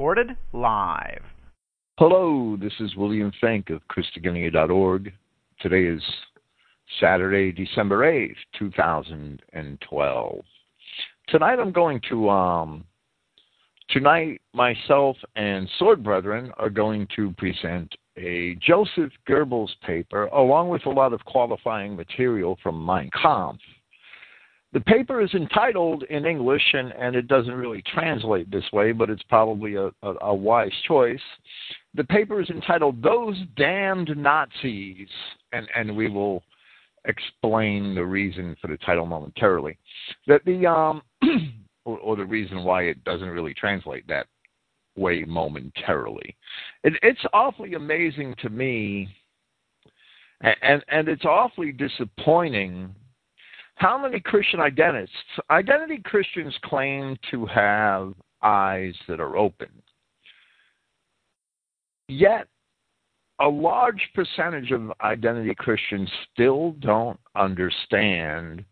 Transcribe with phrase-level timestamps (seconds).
[0.00, 1.20] recorded live.
[1.98, 5.12] Hello, this is William Finck of Christogenea.org.
[5.60, 6.02] Today is
[6.98, 10.44] Saturday, December 8th, 2012.
[11.28, 12.84] Tonight I'm going to, um,
[13.90, 20.86] tonight myself and Sword Brethren are going to present a Joseph Goebbels paper along with
[20.86, 23.60] a lot of qualifying material from Mein Kampf.
[24.72, 29.10] The paper is entitled in English, and, and it doesn't really translate this way, but
[29.10, 31.20] it's probably a, a, a wise choice.
[31.94, 35.08] The paper is entitled Those Damned Nazis,
[35.52, 36.44] and, and we will
[37.06, 39.76] explain the reason for the title momentarily.
[40.28, 41.02] That the um,
[41.84, 44.26] or, or the reason why it doesn't really translate that
[44.96, 46.36] way momentarily.
[46.84, 49.08] It, it's awfully amazing to me,
[50.42, 52.94] and, and, and it's awfully disappointing
[53.80, 55.16] how many Christian identists,
[55.48, 58.12] identity Christians claim to have
[58.42, 59.70] eyes that are open.
[62.06, 62.46] Yet,
[63.40, 68.66] a large percentage of identity Christians still don't understand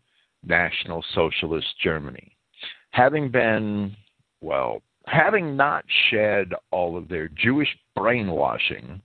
[0.45, 2.31] National Socialist Germany.
[2.91, 3.95] Having been,
[4.41, 9.01] well, having not shed all of their Jewish brainwashing,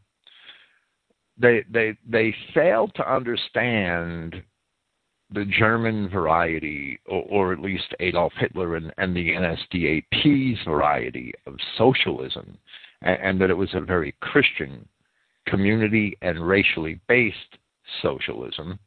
[1.38, 4.42] they they they fail to understand
[5.34, 11.54] the German variety, or, or, at least Adolf Hitler and, and the NSDAP's variety of
[11.76, 12.56] socialism,
[13.02, 14.88] and, and, that it was a very Christian,
[15.46, 17.58] community and racially based
[18.02, 18.78] socialism,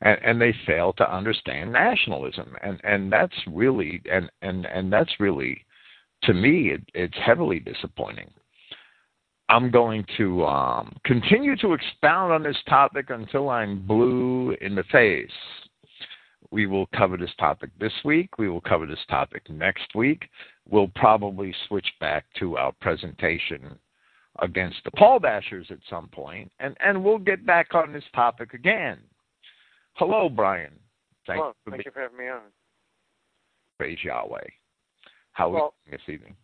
[0.00, 5.20] and, and they fail to understand nationalism, and and that's really and and and that's
[5.20, 5.64] really,
[6.22, 8.30] to me, it, it's heavily disappointing.
[9.50, 14.84] I'm going to um, continue to expound on this topic until I'm blue in the
[14.92, 15.30] face.
[16.50, 18.38] We will cover this topic this week.
[18.38, 20.28] We will cover this topic next week.
[20.68, 23.78] We'll probably switch back to our presentation
[24.40, 28.54] against the Paul Bashers at some point, and, and we'll get back on this topic
[28.54, 28.98] again.
[29.94, 30.72] Hello, Brian.
[31.26, 31.52] Thank, Hello.
[31.66, 32.40] you, Thank you for having me on.
[33.78, 34.40] Praise Yahweh.
[35.32, 36.36] How well, are you this evening?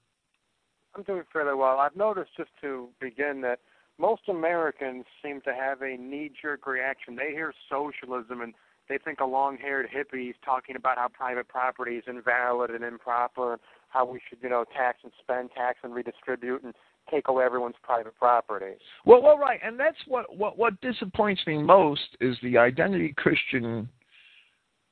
[0.95, 1.79] I'm doing fairly well.
[1.79, 3.61] I've noticed, just to begin, that
[3.99, 7.17] most Americans seem to have a knee jerk reaction.
[7.17, 8.55] They hear socialism and
[8.89, 13.59] they think a long-haired hippie's talking about how private property is invalid and improper,
[13.89, 16.75] how we should, you know, tax and spend, tax and redistribute, and
[17.11, 18.75] take away everyone's private property.
[19.05, 23.89] Well, well, right, and that's what what what disappoints me most is the identity Christian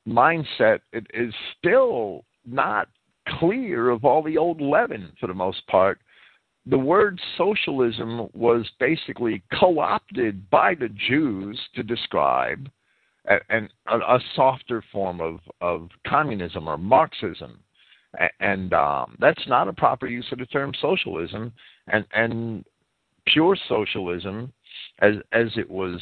[0.07, 0.79] mindset.
[0.91, 2.87] It is still not
[3.39, 5.99] clear of all the old leaven for the most part.
[6.65, 12.69] The word socialism was basically co-opted by the Jews to describe
[13.49, 17.59] and a, a softer form of, of communism or Marxism.
[18.39, 21.51] And um, that's not a proper use of the term socialism.
[21.87, 22.65] And, and
[23.25, 24.53] pure socialism,
[24.99, 25.99] as, as it was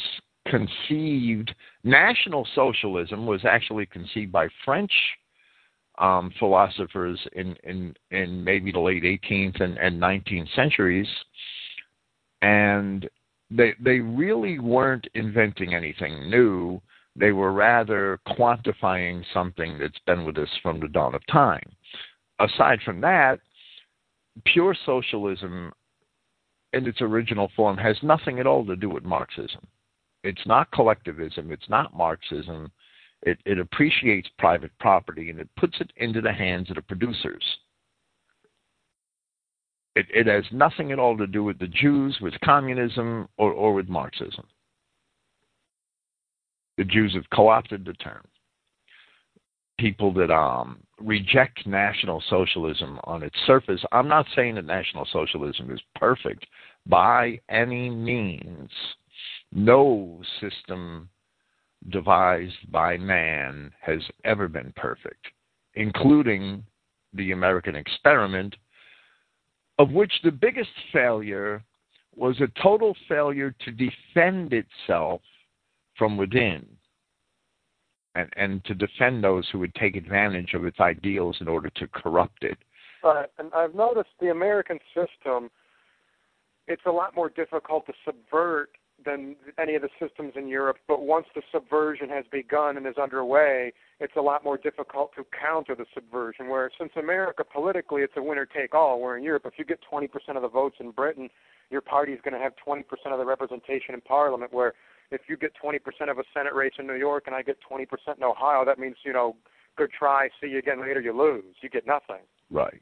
[0.48, 4.92] conceived, National Socialism was actually conceived by French
[6.00, 11.08] um, philosophers in, in, in maybe the late 18th and, and 19th centuries.
[12.42, 13.08] And
[13.52, 16.82] they, they really weren't inventing anything new
[17.16, 21.64] they were rather quantifying something that's been with us from the dawn of time.
[22.40, 23.40] Aside from that,
[24.46, 25.72] pure socialism
[26.74, 29.68] in its original form has nothing at all to do with Marxism.
[30.24, 32.72] It's not collectivism, it's not Marxism.
[33.24, 37.44] It, it appreciates private property and it puts it into the hands of the producers.
[39.96, 43.74] It, it has nothing at all to do with the Jews, with communism, or, or
[43.74, 44.46] with Marxism.
[46.78, 48.24] The Jews have co-opted the term.
[49.80, 53.82] People that um, reject National Socialism on its surface.
[53.92, 56.46] I'm not saying that National Socialism is perfect
[56.86, 58.70] by any means.
[59.52, 61.09] No system
[61.90, 65.28] devised by man has ever been perfect,
[65.74, 66.64] including
[67.14, 68.56] the American experiment,
[69.79, 71.64] of which the biggest failure
[72.16, 75.22] was a total failure to defend itself
[76.02, 76.66] from within
[78.16, 81.88] and, and to defend those who would take advantage of its ideals in order to
[81.90, 82.58] corrupt it.
[83.03, 83.30] Right.
[83.38, 85.52] And I've noticed the American system,
[86.68, 88.72] it's a lot more difficult to subvert
[89.06, 92.97] than any of the systems in Europe, but once the subversion has begun and is
[92.97, 96.50] underway, it's a lot more difficult to counter the subversion.
[96.50, 99.80] Whereas since America politically it's a winner take all, where in Europe if you get
[99.92, 101.30] 20% of the votes in Britain,
[101.70, 104.52] your party is going to have 20% of the representation in Parliament.
[104.52, 104.74] Where
[105.11, 105.78] if you get 20%
[106.09, 107.85] of a Senate race in New York and I get 20%
[108.17, 109.35] in Ohio, that means, you know,
[109.78, 111.55] good try, see you again later, you lose.
[111.61, 112.23] You get nothing.
[112.49, 112.81] Right.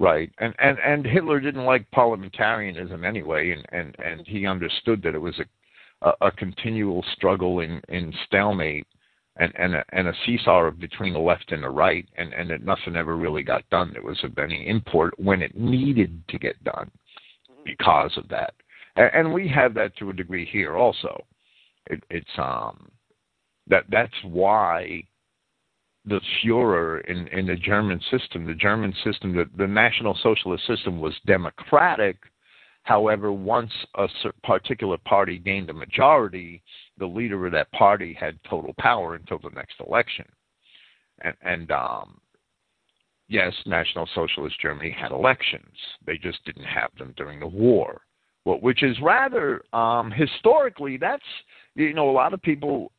[0.00, 5.16] Right, and and and Hitler didn't like parliamentarianism anyway, and and and he understood that
[5.16, 5.44] it was a
[6.02, 8.86] a, a continual struggle in in stalemate
[9.36, 12.64] and and a, and a seesaw between the left and the right, and and that
[12.64, 13.90] nothing ever really got done.
[13.92, 16.90] There was of any import when it needed to get done
[17.50, 17.62] mm-hmm.
[17.64, 18.54] because of that,
[18.98, 21.24] and, and we have that to a degree here also.
[21.86, 22.90] It, it's um
[23.68, 25.02] that that's why
[26.04, 31.00] the Führer in, in the German system, the German system, the, the National Socialist system
[31.00, 32.16] was democratic.
[32.84, 34.08] However, once a
[34.42, 36.62] particular party gained a majority,
[36.96, 40.24] the leader of that party had total power until the next election.
[41.20, 42.18] And, and um,
[43.28, 45.74] yes, National Socialist Germany had elections.
[46.06, 48.00] They just didn't have them during the war.
[48.44, 51.22] Well, which is rather um, historically, that's
[51.74, 52.92] you know a lot of people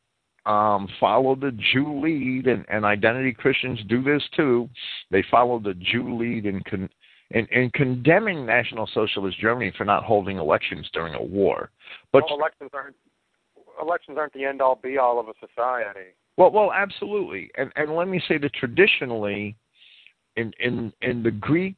[0.46, 4.68] um, follow the Jew lead, and, and identity Christians do this too.
[5.10, 6.88] They follow the Jew lead in, con,
[7.30, 11.70] in, in condemning National Socialist Germany for not holding elections during a war.
[12.12, 12.96] But well, elections aren't
[13.80, 16.10] elections aren't the end all be all of a society.
[16.36, 17.50] Well, well, absolutely.
[17.56, 19.56] And and let me say that traditionally,
[20.36, 21.76] in in in the Greek,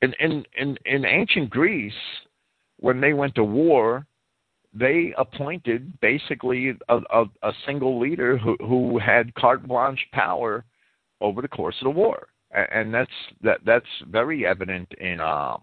[0.00, 1.92] in in in, in ancient Greece,
[2.84, 4.06] when they went to war,
[4.74, 10.66] they appointed basically a, a, a single leader who, who had carte blanche power
[11.22, 13.10] over the course of the war, and that's
[13.42, 15.62] that that's very evident in um,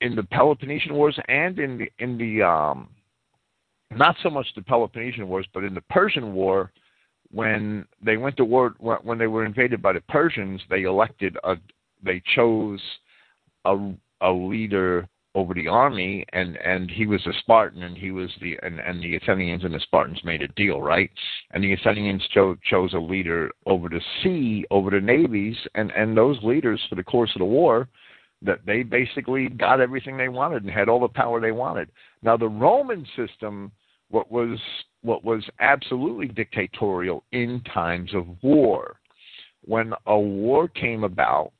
[0.00, 2.88] in the Peloponnesian Wars and in the in the um,
[3.92, 6.72] not so much the Peloponnesian Wars, but in the Persian War,
[7.30, 11.54] when they went to war when they were invaded by the Persians, they elected a
[12.02, 12.80] they chose
[13.64, 18.30] a a leader over the army and and he was a spartan and he was
[18.40, 21.10] the and, and the athenians and the spartans made a deal right?
[21.52, 26.16] And the athenians cho- chose a leader over the sea over the navies and and
[26.16, 27.88] those leaders for the course of the war
[28.42, 31.88] that they basically got everything they wanted and had all the power they wanted.
[32.22, 33.70] Now the roman system
[34.10, 34.58] what was
[35.02, 38.96] what was absolutely dictatorial in times of war
[39.64, 41.52] when a war came about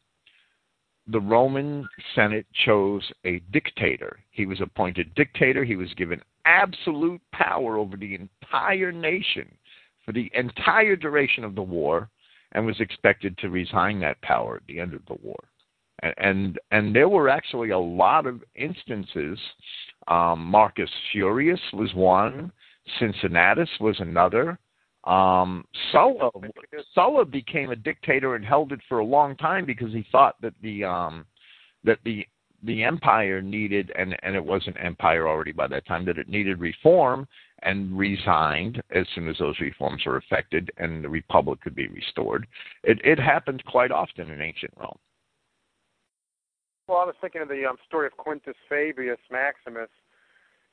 [1.10, 4.18] the Roman Senate chose a dictator.
[4.30, 5.64] He was appointed dictator.
[5.64, 9.48] He was given absolute power over the entire nation
[10.04, 12.08] for the entire duration of the war
[12.52, 15.38] and was expected to resign that power at the end of the war.
[16.02, 19.38] And and, and there were actually a lot of instances.
[20.08, 22.52] Um, Marcus Furius was one.
[22.98, 24.58] Cincinnatus was another.
[25.04, 26.30] Um, Sulla
[26.94, 30.54] Sulla became a dictator and held it for a long time because he thought that
[30.62, 31.24] the um,
[31.84, 32.26] that the
[32.64, 36.28] the empire needed and and it was an empire already by that time that it
[36.28, 37.26] needed reform
[37.62, 42.46] and resigned as soon as those reforms were effected and the republic could be restored.
[42.82, 44.98] It it happened quite often in ancient Rome.
[46.88, 49.90] Well, I was thinking of the um, story of Quintus Fabius Maximus.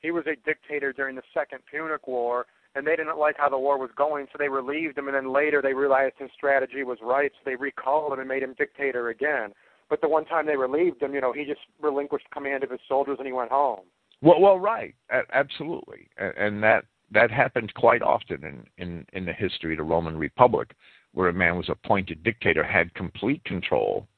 [0.00, 2.46] He was a dictator during the Second Punic War,
[2.76, 5.32] and they didn't like how the war was going, so they relieved him, and then
[5.32, 9.08] later they realized his strategy was right, so they recalled him and made him dictator
[9.08, 9.52] again.
[9.88, 12.80] But the one time they relieved him, you know, he just relinquished command of his
[12.88, 13.80] soldiers and he went home.
[14.20, 14.94] Well, well, right,
[15.32, 20.16] absolutely, and that that happened quite often in in in the history of the Roman
[20.16, 20.74] Republic,
[21.12, 24.08] where a man was appointed dictator, had complete control,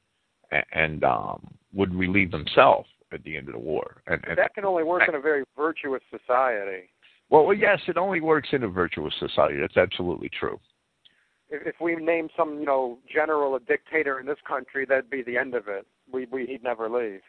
[0.71, 4.01] and um, would relieve himself at the end of the war.
[4.07, 6.89] And, and that can only work in a very virtuous society.
[7.29, 9.57] Well, well, yes, it only works in a virtuous society.
[9.59, 10.59] That's absolutely true.
[11.49, 15.21] If, if we name some, you know, general a dictator in this country, that'd be
[15.21, 15.85] the end of it.
[16.11, 17.21] We, we he'd never leave.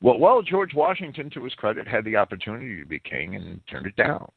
[0.00, 3.86] Well, well, George Washington, to his credit, had the opportunity to be king and turned
[3.86, 4.30] it down.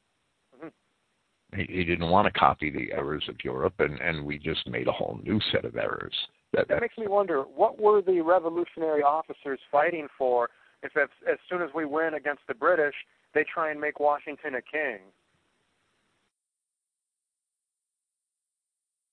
[0.56, 1.60] Mm-hmm.
[1.60, 4.88] He, he didn't want to copy the errors of Europe, and and we just made
[4.88, 6.16] a whole new set of errors.
[6.54, 10.50] That, that makes me wonder what were the revolutionary officers fighting for?
[10.84, 12.94] If as, as soon as we win against the British,
[13.36, 15.00] they try and make Washington a king.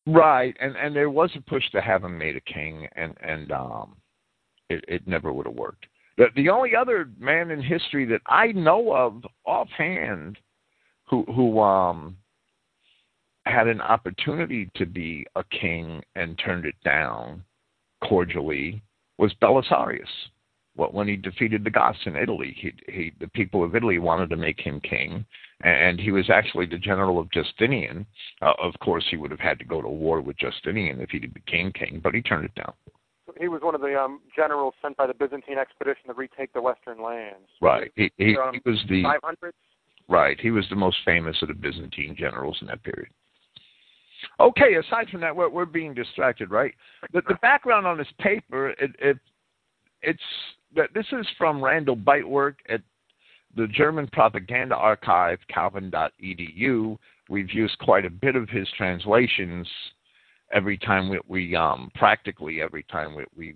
[0.06, 3.52] Right, and and there was a push to have him made a king, and and
[3.52, 3.96] um,
[4.70, 5.86] it it never would have worked.
[6.16, 10.38] The the only other man in history that I know of offhand
[11.04, 12.16] who who um
[13.44, 17.42] had an opportunity to be a king and turned it down
[18.02, 18.82] cordially
[19.18, 20.06] was Belisarius
[20.74, 24.36] when he defeated the Goths in Italy, he, he, the people of Italy wanted to
[24.36, 25.24] make him king,
[25.62, 28.06] and he was actually the general of Justinian.
[28.40, 31.18] Uh, of course, he would have had to go to war with Justinian if he
[31.18, 32.72] became king, but he turned it down.
[33.38, 36.60] He was one of the um, generals sent by the Byzantine expedition to retake the
[36.60, 37.48] Western lands.
[37.60, 37.90] Right.
[37.94, 39.52] He, he, um, he was the 500s.
[40.08, 40.38] Right.
[40.40, 43.08] He was the most famous of the Byzantine generals in that period.
[44.40, 46.74] Okay, aside from that, we're, we're being distracted, right?
[47.12, 49.18] The, the background on this paper, it, it
[50.02, 50.22] it's
[50.94, 52.80] this is from Randall Bytwerk at
[53.56, 56.96] the German Propaganda Archive, calvin.edu.
[57.28, 59.68] We've used quite a bit of his translations
[60.52, 63.54] every time we, we um, practically every time we, we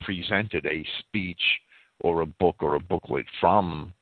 [0.00, 1.40] presented a speech
[2.00, 3.92] or a book or a booklet from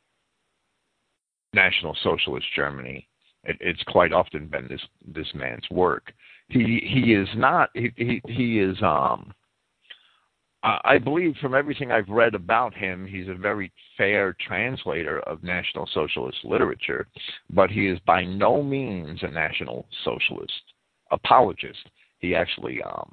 [1.55, 3.07] National Socialist Germany.
[3.45, 4.81] It, it's quite often been this
[5.15, 6.13] this man's work.
[6.49, 9.33] He he is not he he, he is um
[10.64, 15.88] I believe from everything I've read about him, he's a very fair translator of National
[15.92, 17.09] Socialist literature,
[17.50, 20.52] but he is by no means a National Socialist
[21.11, 21.88] apologist.
[22.21, 23.12] He actually um,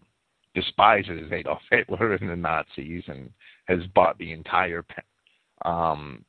[0.54, 3.32] despises Adolf Hitler and the Nazis and
[3.66, 4.86] has bought the entire
[5.66, 6.24] um,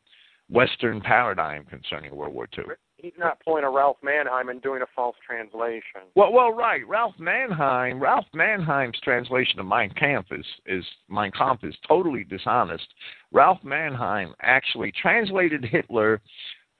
[0.49, 2.65] Western paradigm concerning World War II.
[3.03, 6.03] He's not pulling a Ralph Manheim and doing a false translation.
[6.15, 6.87] Well, well, right.
[6.87, 8.01] Ralph Manheim.
[8.01, 12.87] Ralph Manheim's translation of Mein Kampf is is Mein Kampf is totally dishonest.
[13.33, 16.21] Ralph Manheim actually translated Hitler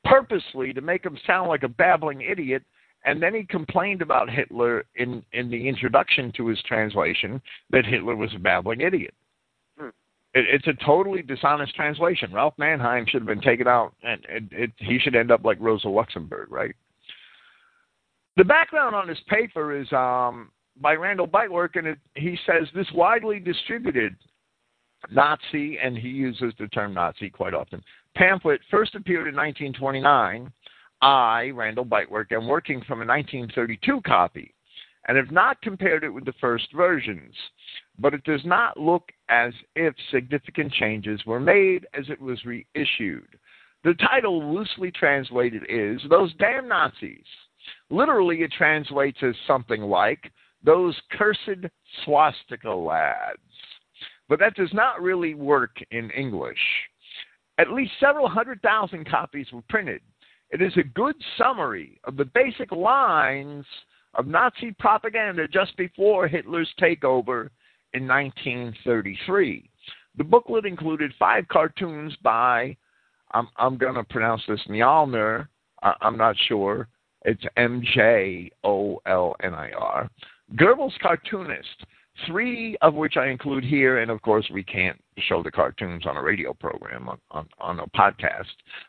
[0.05, 2.63] purposely to make him sound like a babbling idiot
[3.05, 8.17] and then he complained about Hitler in in the introduction to his translation that Hitler
[8.17, 9.15] was a babbling idiot.
[10.35, 12.33] It, it's a totally dishonest translation.
[12.33, 15.59] Ralph Manheim should have been taken out, and it, it, he should end up like
[15.61, 16.75] Rosa Luxemburg, right?
[18.37, 23.41] The background on this paper is um, by Randall Bytwerk, and he says this widely
[23.41, 24.17] distributed
[25.11, 27.83] Nazi, and he uses the term Nazi quite often,
[28.15, 30.53] pamphlet first appeared in 1929.
[31.03, 34.55] I, Randall Bytwerk, am working from a 1932 copy
[35.09, 37.35] and have not compared it with the first versions,
[37.99, 43.39] but it does not look as if significant changes were made as it was reissued.
[43.83, 47.25] The title, loosely translated, is Those Damn Nazis.
[47.89, 50.31] Literally, it translates as something like
[50.63, 51.67] Those Cursed
[52.05, 53.39] Swastika Lads.
[54.29, 56.59] But that does not really work in English.
[57.59, 60.03] At least several hundred thousand copies were printed.
[60.51, 63.65] It is a good summary of the basic lines
[64.15, 67.51] of Nazi propaganda just before Hitler's takeover
[67.95, 69.71] in 1933.
[70.17, 72.77] The booklet included five cartoons by,
[73.33, 75.49] I'm, I'm going to pronounce this Mjolnir,
[75.83, 76.89] I'm not sure,
[77.23, 80.11] it's M J O L N I R,
[80.57, 81.87] Goebbels cartoonist,
[82.27, 86.17] three of which I include here, and of course we can't show the cartoons on
[86.17, 88.47] a radio program, on, on, on a podcast.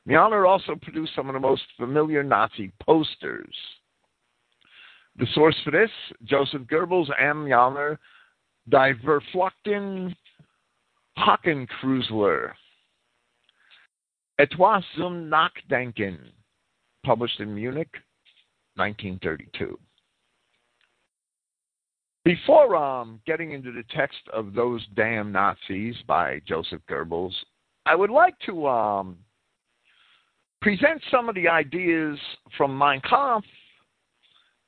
[0.07, 3.55] Mjolnir also produced some of the most familiar Nazi posters.
[5.21, 5.91] The source for this,
[6.23, 7.45] Joseph Goebbels, M.
[7.45, 7.99] Mjolnir,
[8.69, 10.15] Die Verfluchten
[11.15, 12.53] Hakenkreuzler.
[14.39, 16.17] Etwas zum Nachdenken,
[17.05, 17.91] published in Munich,
[18.77, 19.77] 1932.
[22.25, 27.33] Before um, getting into the text of Those Damn Nazis by Joseph Goebbels,
[27.85, 29.17] I would like to um,
[30.63, 32.17] present some of the ideas
[32.57, 33.45] from Mein Kampf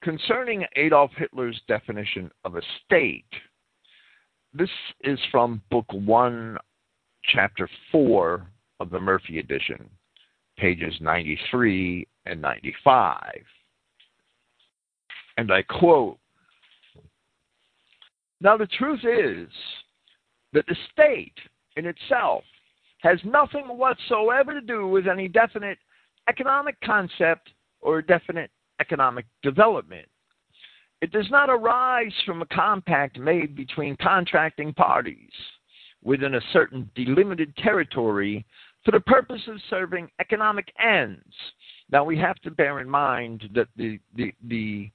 [0.03, 3.25] concerning Adolf Hitler's definition of a state.
[4.53, 4.69] This
[5.01, 6.57] is from Book 1,
[7.33, 8.45] Chapter 4
[8.81, 9.89] of the Murphy edition,
[10.57, 13.22] pages 93 and 95.
[15.38, 16.19] And I quote
[18.41, 19.48] Now, the truth is
[20.51, 21.33] that the state
[21.77, 22.43] in itself
[23.00, 25.77] has nothing whatsoever to do with any definite
[26.29, 27.50] economic concept
[27.81, 28.51] or definite
[28.83, 30.07] economic development.
[31.01, 35.31] It does not arise from a compact made between contracting parties
[36.03, 38.45] within a certain delimited territory
[38.83, 41.33] for the purpose of serving economic ends.
[41.91, 44.91] Now we have to bear in mind that the the, the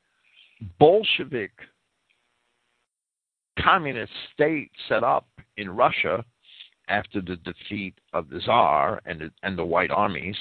[0.79, 1.53] Bolshevik
[3.59, 5.27] communist state set up
[5.57, 6.25] in Russia
[6.89, 10.37] after the defeat of the Tsar and the, and the White armies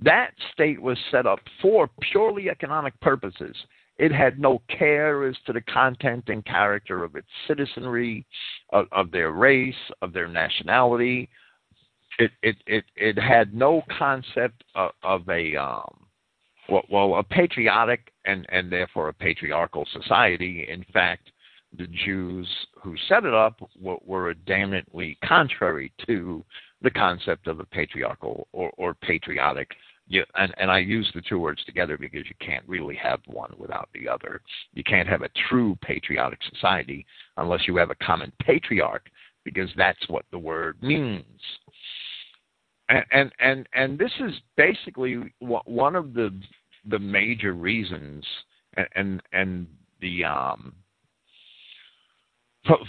[0.00, 3.56] that state was set up for purely economic purposes.
[3.98, 8.24] It had no care as to the content and character of its citizenry,
[8.70, 11.28] of, of their race, of their nationality.
[12.18, 16.06] It it it, it had no concept of, of a um,
[16.68, 20.66] well, well, a patriotic and and therefore a patriarchal society.
[20.68, 21.30] In fact,
[21.76, 22.48] the Jews
[22.82, 26.44] who set it up were, were adamantly contrary to
[26.82, 29.70] the concept of a patriarchal or, or patriotic
[30.08, 33.52] you, and, and I use the two words together because you can't really have one
[33.58, 34.40] without the other.
[34.72, 37.06] You can't have a true patriotic society
[37.36, 39.06] unless you have a common patriarch,
[39.44, 41.24] because that's what the word means.
[42.88, 46.30] And and and, and this is basically one of the
[46.88, 48.24] the major reasons,
[48.76, 49.66] and and, and
[50.00, 50.72] the um,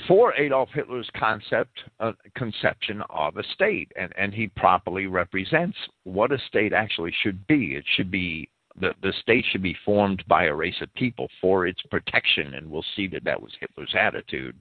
[0.07, 6.31] for Adolf Hitler's concept uh, conception of a state, and, and he properly represents what
[6.31, 7.75] a state actually should be.
[7.75, 11.67] It should be the, the state should be formed by a race of people for
[11.67, 14.55] its protection, and we'll see that that was Hitler's attitude.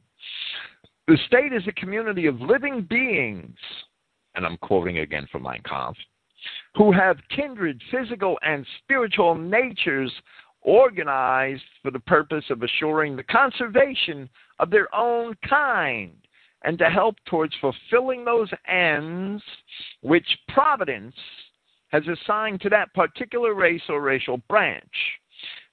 [1.07, 3.57] The state is a community of living beings,
[4.35, 5.99] and I'm quoting again from Mein Kampf,
[6.75, 10.13] who have kindred physical and spiritual natures
[10.69, 16.13] organized for the purpose of assuring the conservation of their own kind
[16.63, 19.43] and to help towards fulfilling those ends
[20.03, 21.15] which Providence
[21.89, 24.85] has assigned to that particular race or racial branch.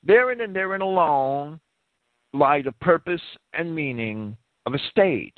[0.01, 1.59] Therein and therein alone
[2.33, 3.21] lie the purpose
[3.51, 5.37] and meaning of a state.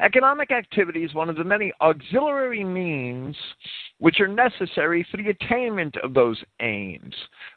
[0.00, 3.36] Economic activity is one of the many auxiliary means
[3.98, 7.14] which are necessary for the attainment of those aims.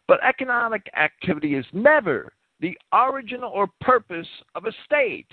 [0.08, 5.28] But economic activity is never the origin or purpose of a state,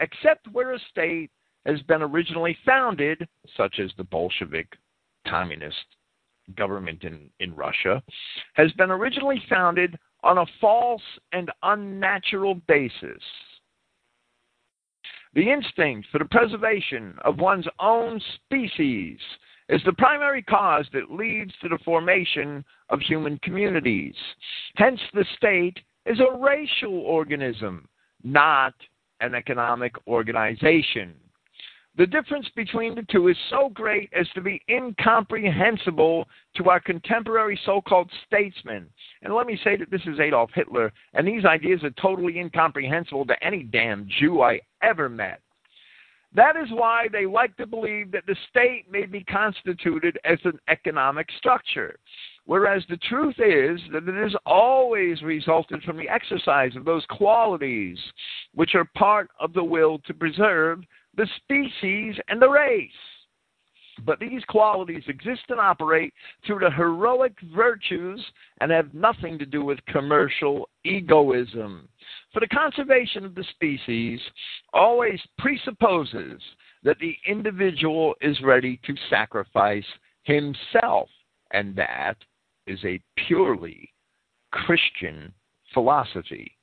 [0.00, 1.30] except where a state
[1.66, 4.76] has been originally founded, such as the Bolshevik
[5.26, 5.76] communist
[6.56, 8.02] government in, in Russia,
[8.54, 11.02] has been originally founded on a false
[11.32, 13.22] and unnatural basis.
[15.34, 19.18] The instinct for the preservation of one's own species
[19.68, 24.14] is the primary cause that leads to the formation of human communities.
[24.74, 27.88] Hence, the state is a racial organism,
[28.24, 28.74] not
[29.20, 31.14] an economic organization.
[31.96, 37.58] The difference between the two is so great as to be incomprehensible to our contemporary
[37.66, 38.88] so called statesmen.
[39.22, 43.26] And let me say that this is Adolf Hitler, and these ideas are totally incomprehensible
[43.26, 45.40] to any damn Jew I ever met.
[46.32, 50.60] That is why they like to believe that the state may be constituted as an
[50.68, 51.96] economic structure.
[52.44, 57.98] Whereas the truth is that it has always resulted from the exercise of those qualities
[58.54, 60.82] which are part of the will to preserve
[61.20, 62.90] the species and the race.
[64.06, 66.14] But these qualities exist and operate
[66.46, 68.24] through the heroic virtues
[68.62, 71.90] and have nothing to do with commercial egoism.
[72.32, 74.18] For the conservation of the species
[74.72, 76.40] always presupposes
[76.84, 79.84] that the individual is ready to sacrifice
[80.22, 81.10] himself,
[81.52, 82.16] and that
[82.66, 83.92] is a purely
[84.52, 85.34] Christian
[85.74, 86.56] philosophy.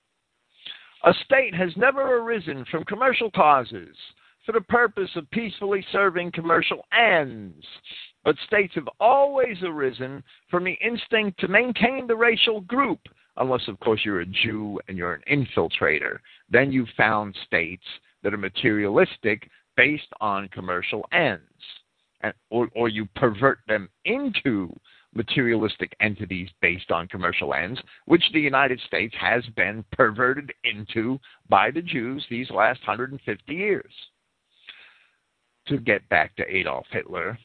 [1.03, 3.95] A state has never arisen from commercial causes
[4.47, 7.65] for the purpose of peacefully serving commercial ends.
[8.23, 12.99] But states have always arisen from the instinct to maintain the racial group,
[13.35, 16.19] unless, of course, you're a Jew and you're an infiltrator.
[16.49, 17.83] Then you've found states
[18.23, 21.43] that are materialistic based on commercial ends.
[22.21, 24.73] And, or, or you pervert them into
[25.13, 31.69] materialistic entities based on commercial ends, which the United States has been perverted into by
[31.69, 33.91] the Jews these last 150 years
[35.67, 37.37] to get back to Adolf Hitler,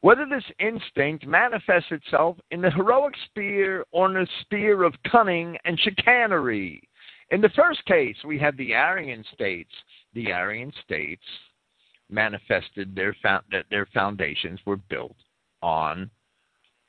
[0.00, 5.56] whether this instinct manifests itself in the heroic spear or in the spear of cunning
[5.64, 6.82] and chicanery.
[7.30, 9.72] In the first case, we have the Aryan states.
[10.14, 11.24] The Aryan states
[12.08, 15.16] manifested their that their foundations were built
[15.62, 16.10] on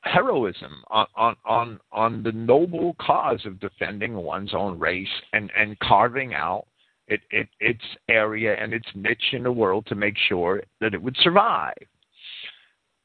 [0.02, 5.78] heroism, on, on on on the noble cause of defending one's own race and and
[5.80, 6.68] carving out
[7.08, 11.02] it, it, its area and its niche in the world to make sure that it
[11.02, 11.78] would survive.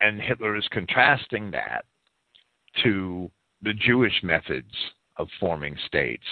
[0.00, 1.84] And Hitler is contrasting that
[2.82, 3.30] to
[3.62, 4.72] the Jewish methods
[5.16, 6.24] of forming states.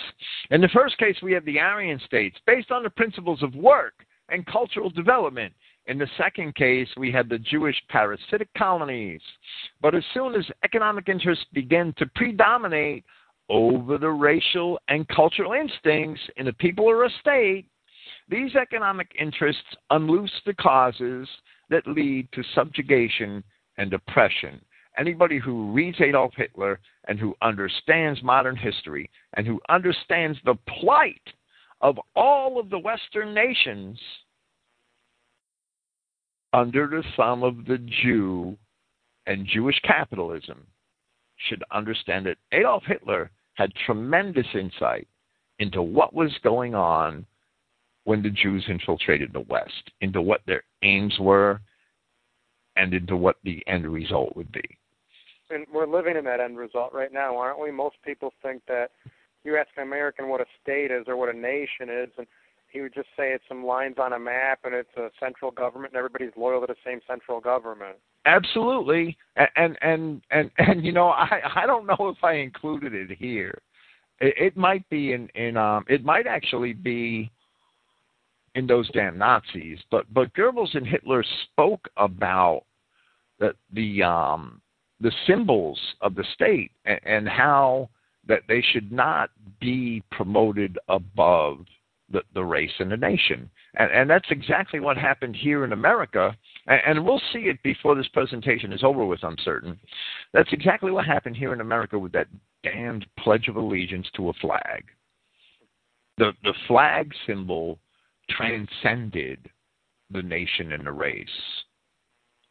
[0.50, 3.94] In the first case, we have the Aryan states based on the principles of work
[4.30, 5.52] and cultural development.
[5.86, 9.20] In the second case, we had the Jewish parasitic colonies.
[9.80, 13.04] But as soon as economic interests begin to predominate
[13.50, 17.66] over the racial and cultural instincts in a people or a state,
[18.28, 21.28] these economic interests unloose the causes
[21.68, 23.42] that lead to subjugation
[23.76, 24.60] and oppression.
[24.96, 31.22] Anybody who reads Adolf Hitler and who understands modern history and who understands the plight
[31.80, 33.98] of all of the Western nations
[36.52, 38.56] under the thumb of the Jew
[39.26, 40.66] and Jewish capitalism
[41.48, 45.06] should understand that Adolf Hitler had tremendous insight
[45.58, 47.26] into what was going on
[48.04, 51.60] when the Jews infiltrated the West, into what their aims were,
[52.76, 54.64] and into what the end result would be.
[55.50, 57.70] And we're living in that end result right now, aren't we?
[57.70, 58.92] Most people think that
[59.44, 62.26] you ask an American what a state is or what a nation is, and
[62.70, 65.92] he would just say it's some lines on a map and it's a central government
[65.92, 67.96] and everybody's loyal to the same central government.
[68.26, 69.16] Absolutely,
[69.56, 73.60] and and and and, you know I I don't know if I included it here,
[74.20, 77.30] It, it might be in in um, it might actually be
[78.54, 79.78] in those damn Nazis.
[79.90, 82.64] But but Goebbels and Hitler spoke about
[83.38, 84.60] the the um,
[85.00, 87.88] the symbols of the state and, and how
[88.28, 89.30] that they should not
[89.60, 91.64] be promoted above
[92.10, 93.48] the, the race and the nation.
[93.74, 96.36] And, and that's exactly what happened here in America.
[96.66, 99.78] And, and we'll see it before this presentation is over with, I'm certain.
[100.32, 102.28] That's exactly what happened here in America with that
[102.62, 104.84] damned Pledge of Allegiance to a flag.
[106.18, 107.78] The, the flag symbol
[108.28, 109.48] transcended
[110.10, 111.28] the nation and the race.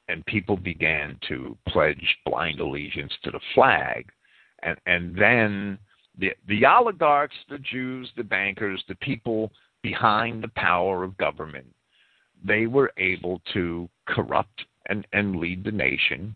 [0.08, 4.10] And people began to pledge blind allegiance to the flag.
[4.64, 5.78] And, and then
[6.20, 9.52] the, the oligarchs, the Jews, the bankers, the people
[9.82, 11.68] behind the power of government,
[12.44, 16.36] they were able to corrupt and, and lead the nation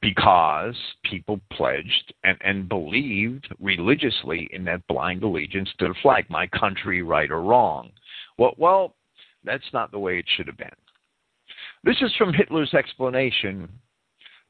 [0.00, 6.46] because people pledged and, and believed religiously in that blind allegiance to the flag, my
[6.48, 7.90] country, right or wrong.
[8.36, 8.94] Well, well,
[9.44, 10.68] that's not the way it should have been.
[11.84, 13.68] This is from Hitler's explanation.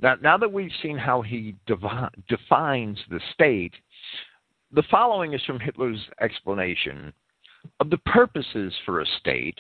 [0.01, 3.73] Now, now that we've seen how he devi- defines the state,
[4.73, 7.13] the following is from Hitler's explanation
[7.81, 9.59] of the purposes for a state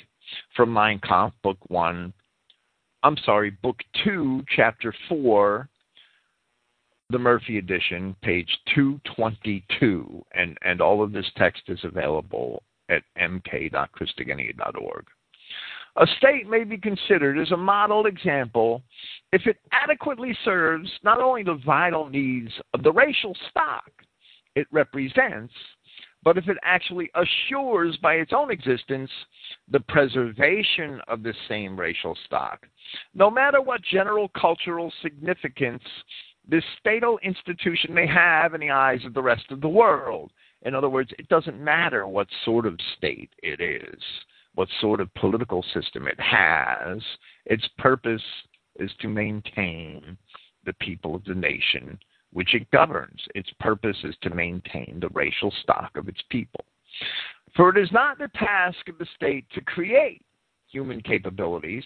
[0.55, 2.13] from Mein Kampf, Book 1,
[3.03, 5.69] I'm sorry, Book 2, Chapter 4,
[7.11, 10.25] the Murphy edition, page 222.
[10.35, 15.07] And, and all of this text is available at mk.christogenea.org.
[15.99, 18.83] A state may be considered as a model example
[19.33, 23.91] if it adequately serves not only the vital needs of the racial stock
[24.55, 25.53] it represents,
[26.23, 29.11] but if it actually assures by its own existence
[29.71, 32.67] the preservation of the same racial stock.
[33.15, 35.83] No matter what general cultural significance
[36.49, 40.31] this statal institution may have in the eyes of the rest of the world.
[40.63, 44.03] In other words, it doesn't matter what sort of state it is,
[44.57, 46.99] what sort of political system it has,
[47.45, 48.23] its purpose
[48.81, 50.17] is to maintain
[50.65, 51.99] the people of the nation
[52.33, 53.21] which it governs.
[53.35, 56.65] Its purpose is to maintain the racial stock of its people.
[57.55, 60.23] For it is not the task of the state to create
[60.71, 61.85] human capabilities,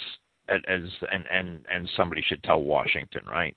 [0.48, 0.80] as
[1.12, 3.56] and, and, and somebody should tell Washington, right?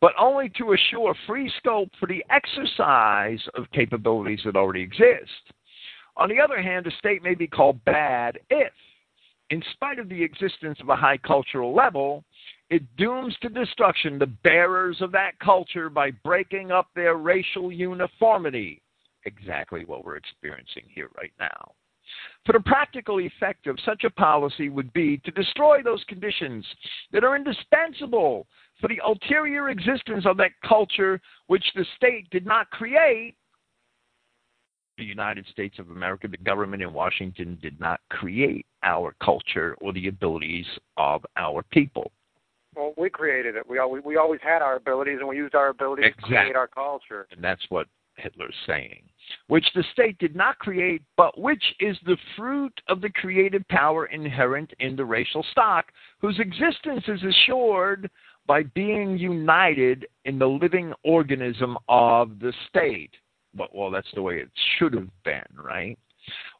[0.00, 5.52] But only to assure free scope for the exercise of capabilities that already exist.
[6.16, 8.72] On the other hand, a state may be called bad if,
[9.50, 12.24] in spite of the existence of a high cultural level,
[12.68, 18.80] it dooms to destruction the bearers of that culture by breaking up their racial uniformity.
[19.24, 21.72] Exactly what we're experiencing here right now.
[22.46, 26.64] For the practical effect of such a policy would be to destroy those conditions
[27.12, 28.46] that are indispensable
[28.80, 33.34] for the ulterior existence of that culture which the state did not create.
[35.00, 39.94] The United States of America, the government in Washington, did not create our culture or
[39.94, 40.66] the abilities
[40.98, 42.12] of our people.
[42.76, 43.66] Well, we created it.
[43.66, 46.36] We always we always had our abilities, and we used our abilities exactly.
[46.36, 47.26] to create our culture.
[47.30, 47.86] And that's what
[48.16, 49.00] Hitler's saying,
[49.46, 54.04] which the state did not create, but which is the fruit of the creative power
[54.04, 55.86] inherent in the racial stock,
[56.20, 58.10] whose existence is assured
[58.46, 63.12] by being united in the living organism of the state.
[63.54, 65.98] But well, that's the way it should have been, right?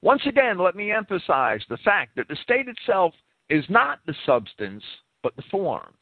[0.03, 3.15] Once again, let me emphasize the fact that the state itself
[3.49, 4.83] is not the substance,
[5.23, 5.95] but the form.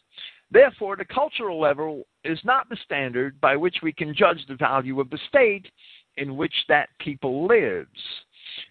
[0.51, 5.01] Therefore, the cultural level is not the standard by which we can judge the value
[5.01, 5.67] of the state
[6.17, 7.89] in which that people lives.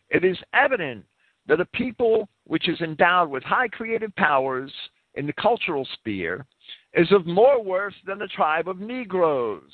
[0.09, 1.05] It is evident
[1.47, 4.71] that a people which is endowed with high creative powers
[5.15, 6.45] in the cultural sphere
[6.93, 9.71] is of more worth than a tribe of Negroes.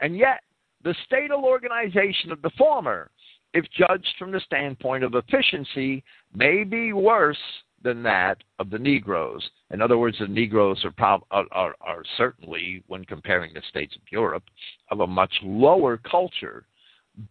[0.00, 0.40] And yet,
[0.86, 3.10] the statal organization of the former,
[3.54, 7.36] if judged from the standpoint of efficiency, may be worse
[7.82, 9.42] than that of the Negroes.
[9.72, 13.96] In other words, the Negroes are, prob- are, are, are certainly, when comparing the states
[13.96, 14.44] of Europe,
[14.92, 16.66] of a much lower culture.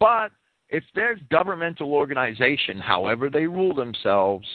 [0.01, 0.33] But
[0.67, 4.45] if their governmental organization, however they rule themselves,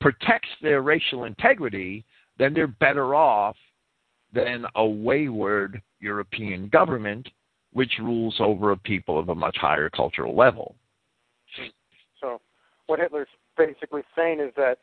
[0.00, 2.04] protects their racial integrity,
[2.36, 3.54] then they're better off
[4.32, 7.28] than a wayward European government
[7.74, 10.74] which rules over a people of a much higher cultural level.
[12.20, 12.40] So,
[12.86, 14.78] what Hitler's basically saying is that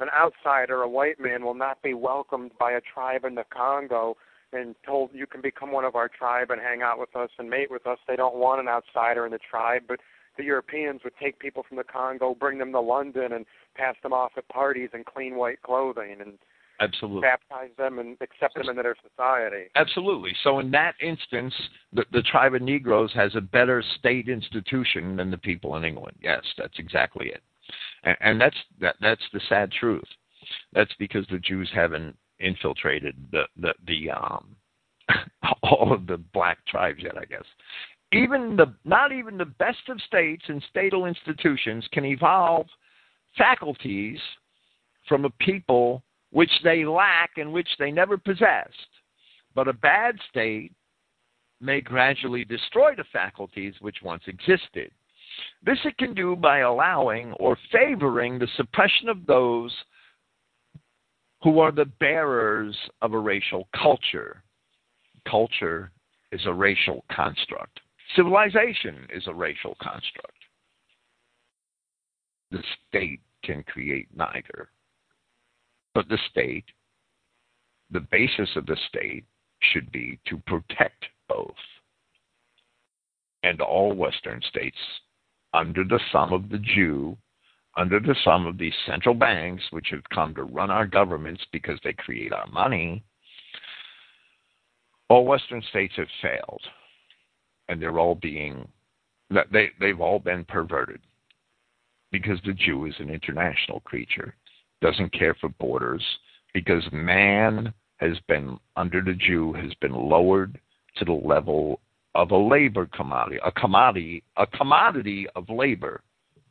[0.00, 4.16] an outsider, a white man, will not be welcomed by a tribe in the Congo
[4.52, 7.50] and told you can become one of our tribe and hang out with us and
[7.50, 7.98] mate with us.
[8.06, 10.00] They don't want an outsider in the tribe, but
[10.36, 14.12] the Europeans would take people from the Congo, bring them to London, and pass them
[14.12, 16.16] off at parties in clean white clothing.
[16.20, 16.38] And
[16.80, 17.22] Absolutely.
[17.22, 19.66] baptize them and accept them into their society.
[19.76, 20.32] Absolutely.
[20.42, 21.54] So in that instance,
[21.92, 26.16] the, the tribe of Negroes has a better state institution than the people in England.
[26.20, 27.42] Yes, that's exactly it.
[28.02, 30.04] And, and that's that, that's the sad truth.
[30.72, 34.56] That's because the Jews haven't infiltrated the the, the um,
[35.62, 37.16] all of the black tribes yet.
[37.16, 37.44] I guess
[38.12, 42.66] even the not even the best of states and statal institutions can evolve
[43.36, 44.18] faculties
[45.08, 46.02] from a people
[46.34, 48.90] which they lack and which they never possessed.
[49.54, 50.72] But a bad state
[51.60, 54.90] may gradually destroy the faculties which once existed.
[55.64, 59.72] This it can do by allowing or favoring the suppression of those
[61.44, 64.42] who are the bearers of a racial culture.
[65.30, 65.92] Culture
[66.32, 67.78] is a racial construct.
[68.16, 70.34] Civilization is a racial construct.
[72.50, 74.70] The state can create neither.
[75.94, 76.64] But the state,
[77.90, 79.24] the basis of the state,
[79.60, 81.54] should be to protect both.
[83.42, 84.76] And all Western states,
[85.52, 87.16] under the thumb of the Jew,
[87.76, 91.78] under the thumb of these central banks, which have come to run our governments because
[91.84, 93.04] they create our money,
[95.08, 96.62] all Western states have failed.
[97.68, 98.68] And they're all being,
[99.30, 101.00] they, they've all been perverted
[102.12, 104.36] because the Jew is an international creature,
[104.84, 106.02] doesn't care for borders,
[106.52, 110.60] because man has been, under the Jew, has been lowered
[110.96, 111.80] to the level
[112.14, 116.02] of a labor commodity, a commodity, a commodity of labor.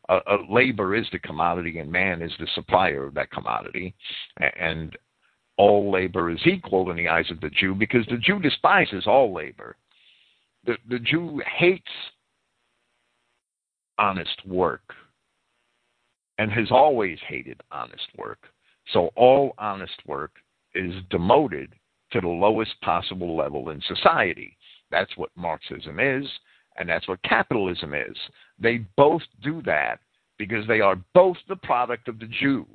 [0.10, 3.94] Uh, uh, labor is the commodity, and man is the supplier of that commodity.
[4.60, 4.98] And
[5.58, 9.32] all labor is equal in the eyes of the Jew because the Jew despises all
[9.32, 9.76] labor.
[10.66, 11.86] The, the Jew hates
[14.00, 14.82] honest work
[16.38, 18.40] and has always hated honest work.
[18.92, 20.32] So all honest work
[20.76, 21.74] is demoted
[22.12, 24.58] to the lowest possible level in society.
[24.92, 26.26] That's what Marxism is,
[26.78, 28.16] and that's what capitalism is.
[28.60, 30.00] They both do that
[30.38, 32.68] because they are both the product of the Jew.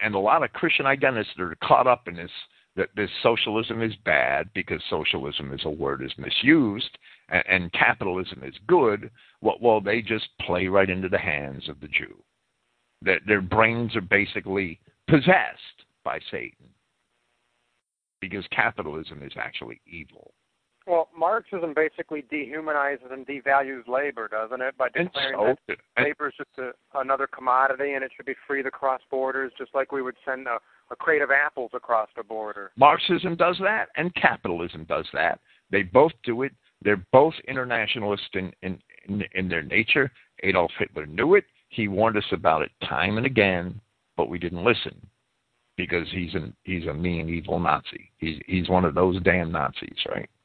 [0.00, 2.30] And a lot of Christian identists are caught up in this
[2.76, 8.42] that this socialism is bad because socialism is a word is misused and, and capitalism
[8.44, 9.10] is good.
[9.40, 12.22] Well, well, they just play right into the hands of the Jew.
[13.02, 16.68] Their, their brains are basically possessed by Satan
[18.20, 20.32] because capitalism is actually evil.
[20.86, 24.76] Well, Marxism basically dehumanizes and devalues labor, doesn't it?
[24.76, 28.62] By declaring so, that labor is just a, another commodity and it should be free
[28.62, 30.58] to cross borders, just like we would send a
[30.92, 32.70] a crate of apples across the border.
[32.76, 35.40] Marxism does that, and capitalism does that.
[35.70, 36.52] They both do it.
[36.82, 38.78] They're both internationalist in, in,
[39.08, 40.12] in, in their nature.
[40.42, 41.44] Adolf Hitler knew it.
[41.70, 43.80] He warned us about it time and again,
[44.16, 44.94] but we didn't listen
[45.78, 48.10] because he's an he's a mean, evil Nazi.
[48.18, 50.28] He's he's one of those damn Nazis, right?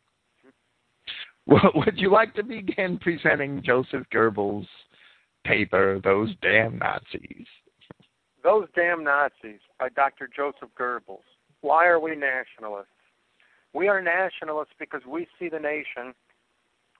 [1.50, 4.68] Well, would you like to begin presenting Joseph Goebbels'
[5.46, 7.48] paper, Those Damn Nazis?
[8.44, 10.30] Those Damn Nazis by Dr.
[10.34, 11.26] Joseph Goebbels.
[11.62, 12.88] Why are we nationalists?
[13.74, 16.14] We are nationalists because we see the nation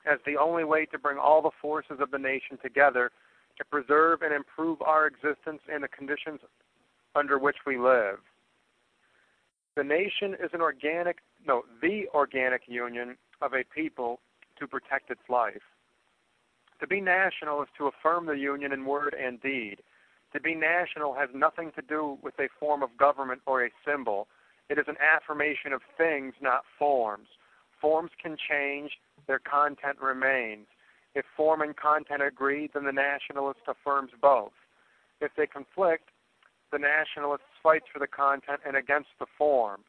[0.06, 3.12] as the only way to bring all the forces of the nation together
[3.58, 6.40] to preserve and improve our existence and the conditions
[7.16, 8.20] under which we live.
[9.76, 14.20] The nation is an organic, no, the organic union of a people
[14.60, 15.62] to protect its life.
[16.80, 19.78] To be national is to affirm the union in word and deed
[20.34, 24.28] to be national has nothing to do with a form of government or a symbol.
[24.70, 27.28] It is an affirmation of things, not forms.
[27.80, 28.92] Forms can change,
[29.28, 30.68] their content remains.
[31.16, 34.52] If form and content agree, then the nationalist affirms both.
[35.22, 36.10] If they conflict,
[36.72, 39.82] the nationalist fights for the content and against the form.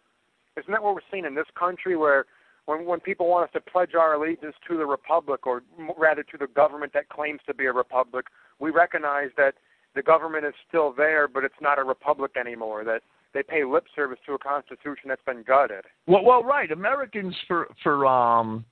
[0.57, 2.27] Isn't that what we're seeing in this country where
[2.66, 5.62] when, when people want us to pledge our allegiance to the republic or
[5.96, 8.27] rather to the government that claims to be a republic,
[8.59, 9.55] we recognize that
[9.94, 12.85] the government is still there, but it's not a republic anymore.
[12.85, 13.03] That
[13.35, 15.85] they pay lip service to a constitution that's been gutted.
[16.07, 16.70] Well, well, right.
[16.70, 18.64] Americans for for um,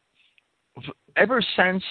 [1.16, 1.82] ever since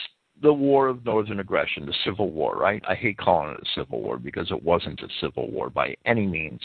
[0.41, 2.83] the War of Northern Aggression, the Civil War, right?
[2.87, 6.27] I hate calling it a civil war because it wasn't a civil war by any
[6.27, 6.61] means.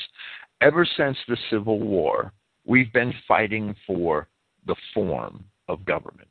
[0.60, 2.32] Ever since the Civil War,
[2.66, 4.28] we've been fighting for
[4.66, 6.28] the form of government.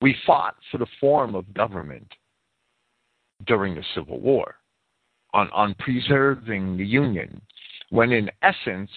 [0.00, 2.12] We fought for the form of government
[3.46, 4.56] during the Civil War
[5.32, 7.40] on, on preserving the Union,
[7.90, 8.90] when in essence,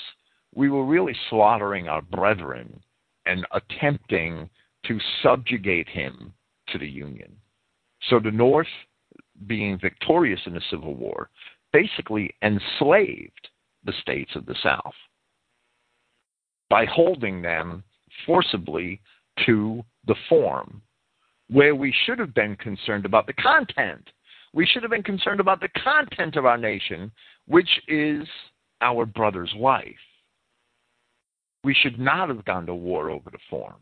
[0.53, 2.81] we were really slaughtering our brethren
[3.25, 4.49] and attempting
[4.85, 6.33] to subjugate him
[6.69, 7.35] to the Union.
[8.09, 8.67] So the North,
[9.47, 11.29] being victorious in the Civil War,
[11.73, 13.49] basically enslaved
[13.83, 14.93] the states of the South
[16.69, 17.83] by holding them
[18.25, 19.01] forcibly
[19.45, 20.81] to the form
[21.49, 24.09] where we should have been concerned about the content.
[24.55, 27.11] We should have been concerned about the content of our nation,
[27.45, 28.25] which is
[28.79, 29.93] our brother's life.
[31.65, 33.81] We should not have gone to war over the form.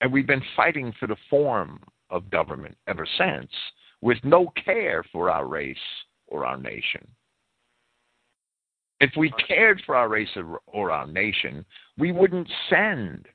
[0.00, 3.50] And we've been fighting for the form of government ever since,
[4.00, 5.76] with no care for our race
[6.26, 7.06] or our nation.
[8.98, 10.28] If we cared for our race
[10.66, 11.66] or our nation,
[11.98, 13.26] we wouldn't send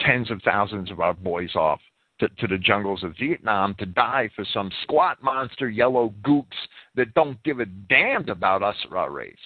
[0.00, 1.80] tens of thousands of our boys off
[2.20, 6.46] to, to, the jungles of Vietnam to die for some squat monster yellow gooks
[6.94, 9.36] that don't give a damn about us or our race.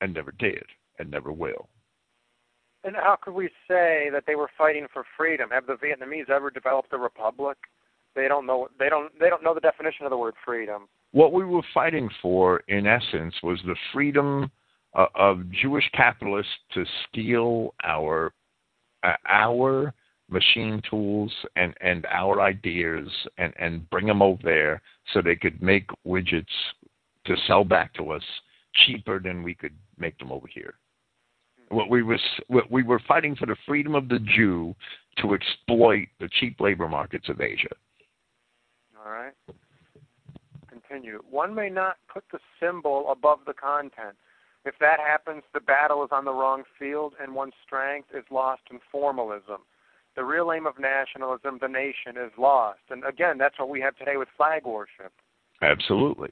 [0.00, 0.64] And never did,
[0.98, 1.68] and never will.
[2.84, 5.50] And how could we say that they were fighting for freedom?
[5.50, 7.56] Have the Vietnamese ever developed a republic?
[8.14, 8.68] They don't know.
[8.78, 9.12] They don't.
[9.18, 10.88] They don't know the definition of the word freedom.
[11.12, 14.50] What we were fighting for, in essence, was the freedom
[14.94, 18.32] uh, of Jewish capitalists to steal our
[19.02, 19.92] uh, our
[20.28, 23.08] machine tools and, and our ideas
[23.38, 26.44] and, and bring them over there so they could make widgets
[27.24, 28.22] to sell back to us
[28.86, 30.74] cheaper than we could make them over here.
[31.68, 34.74] What we was what we were fighting for the freedom of the Jew
[35.18, 37.74] to exploit the cheap labor markets of Asia.
[38.96, 39.32] All right.
[40.68, 41.22] Continue.
[41.28, 44.16] One may not put the symbol above the content.
[44.64, 48.62] If that happens, the battle is on the wrong field and one's strength is lost
[48.70, 49.62] in formalism.
[50.16, 52.80] The real aim of nationalism, the nation, is lost.
[52.90, 55.12] And again, that's what we have today with flag worship.
[55.62, 56.30] Absolutely.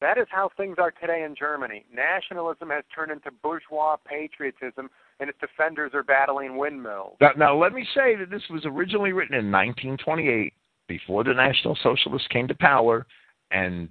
[0.00, 1.84] That is how things are today in Germany.
[1.94, 4.90] Nationalism has turned into bourgeois patriotism,
[5.20, 7.16] and its defenders are battling windmills.
[7.20, 10.52] Now, now, let me say that this was originally written in 1928,
[10.88, 13.06] before the National Socialists came to power,
[13.50, 13.88] and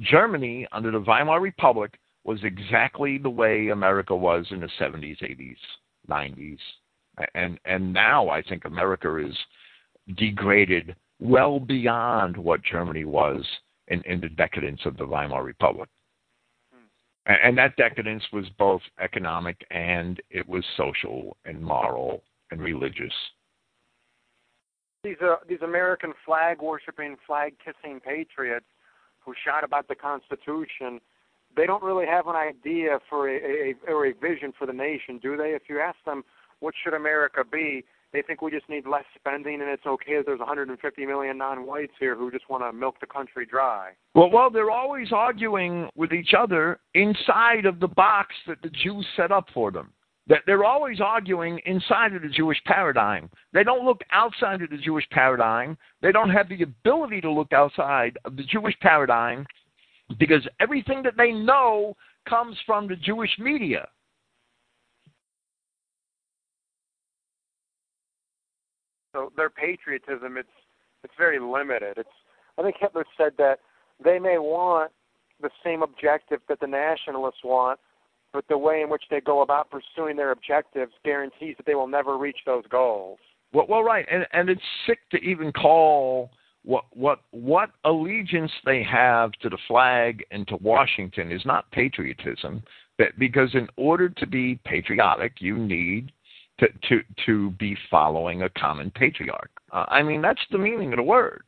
[0.00, 5.56] Germany, under the Weimar Republic, was exactly the way America was in the 70s, 80s,
[6.08, 6.58] 90s.
[7.34, 9.36] And and now I think America is
[10.16, 13.44] degraded well beyond what Germany was
[13.88, 15.88] in, in the decadence of the Weimar Republic.
[17.26, 23.12] And, and that decadence was both economic and it was social and moral and religious.
[25.04, 28.66] These uh, these American flag worshiping, flag kissing patriots
[29.20, 31.00] who shout about the Constitution
[31.56, 35.18] they don't really have an idea for a, a or a vision for the nation,
[35.22, 35.50] do they?
[35.50, 36.24] If you ask them
[36.62, 40.26] what should America be, they think we just need less spending and it's okay if
[40.26, 43.90] there's 150 million non-whites here who just want to milk the country dry.
[44.14, 49.06] Well, well, they're always arguing with each other inside of the box that the Jews
[49.16, 49.92] set up for them.
[50.28, 53.28] That they're always arguing inside of the Jewish paradigm.
[53.52, 55.76] They don't look outside of the Jewish paradigm.
[56.00, 59.46] They don't have the ability to look outside of the Jewish paradigm
[60.18, 61.96] because everything that they know
[62.28, 63.88] comes from the Jewish media.
[69.12, 70.48] So their patriotism, it's
[71.04, 71.94] it's very limited.
[71.96, 72.08] It's
[72.58, 73.58] I think Hitler said that
[74.02, 74.92] they may want
[75.40, 77.80] the same objective that the nationalists want,
[78.32, 81.88] but the way in which they go about pursuing their objectives guarantees that they will
[81.88, 83.18] never reach those goals.
[83.52, 86.30] Well, well, right, and and it's sick to even call
[86.64, 92.62] what what what allegiance they have to the flag and to Washington is not patriotism,
[92.98, 96.12] but because in order to be patriotic, you need
[96.60, 99.50] to to to be following a common patriarch.
[99.72, 101.42] Uh, I mean, that's the meaning of the word.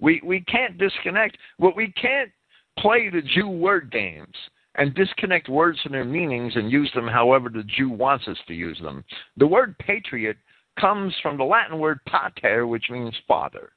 [0.00, 1.38] We we can't disconnect.
[1.58, 2.30] Well, we can't
[2.78, 4.34] play the Jew word games
[4.76, 8.54] and disconnect words from their meanings and use them however the Jew wants us to
[8.54, 9.04] use them.
[9.36, 10.36] The word patriot
[10.78, 13.72] comes from the Latin word pater, which means father.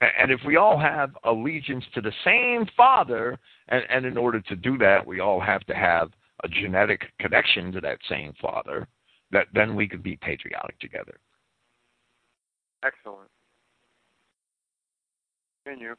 [0.00, 4.56] And if we all have allegiance to the same Father, and, and in order to
[4.56, 6.10] do that, we all have to have
[6.44, 8.86] a genetic connection to that same Father,
[9.36, 11.18] that then we could be patriotic together.
[12.82, 13.28] Excellent.
[15.64, 15.94] Continue.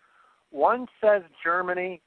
[0.49, 2.01] One says Germany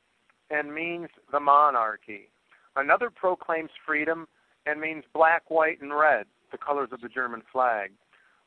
[0.50, 2.32] and means the monarchy.
[2.74, 4.26] Another proclaims freedom
[4.66, 7.92] and means black, white, and red, the colors of the German flag.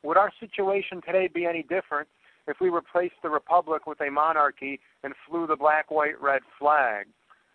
[0.02, 2.06] Would our situation today be any different
[2.46, 7.06] if we replaced the republic with a monarchy and flew the black, white, red flag.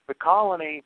[0.07, 0.83] The colony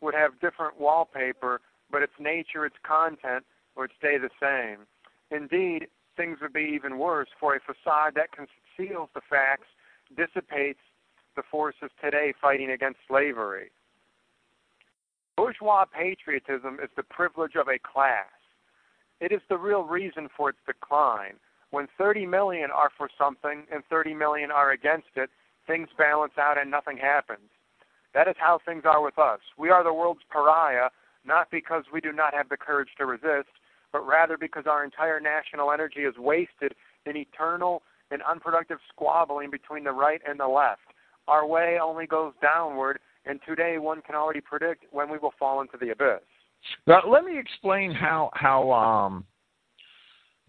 [0.00, 1.60] would have different wallpaper,
[1.92, 3.44] but its nature, its content
[3.76, 4.86] would stay the same.
[5.30, 9.66] Indeed, things would be even worse, for a facade that conceals the facts
[10.16, 10.80] dissipates
[11.36, 13.70] the forces today fighting against slavery.
[15.36, 18.30] Bourgeois patriotism is the privilege of a class.
[19.20, 21.34] It is the real reason for its decline.
[21.70, 25.30] When 30 million are for something and 30 million are against it,
[25.66, 27.50] things balance out and nothing happens.
[28.14, 29.40] That is how things are with us.
[29.58, 30.90] We are the world's pariah,
[31.24, 33.48] not because we do not have the courage to resist,
[33.94, 36.74] but rather because our entire national energy is wasted
[37.06, 37.80] in eternal
[38.10, 40.80] and unproductive squabbling between the right and the left.
[41.28, 45.60] Our way only goes downward, and today one can already predict when we will fall
[45.60, 46.26] into the abyss.
[46.88, 49.24] Now, let me explain how how um,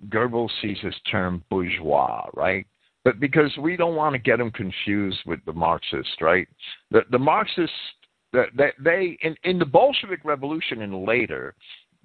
[0.10, 2.66] Goebbels sees this term bourgeois, right?
[3.04, 6.48] But because we don't want to get them confused with the Marxists, right?
[6.89, 7.76] The the Marxists,
[8.34, 11.54] that they in in the Bolshevik Revolution and later,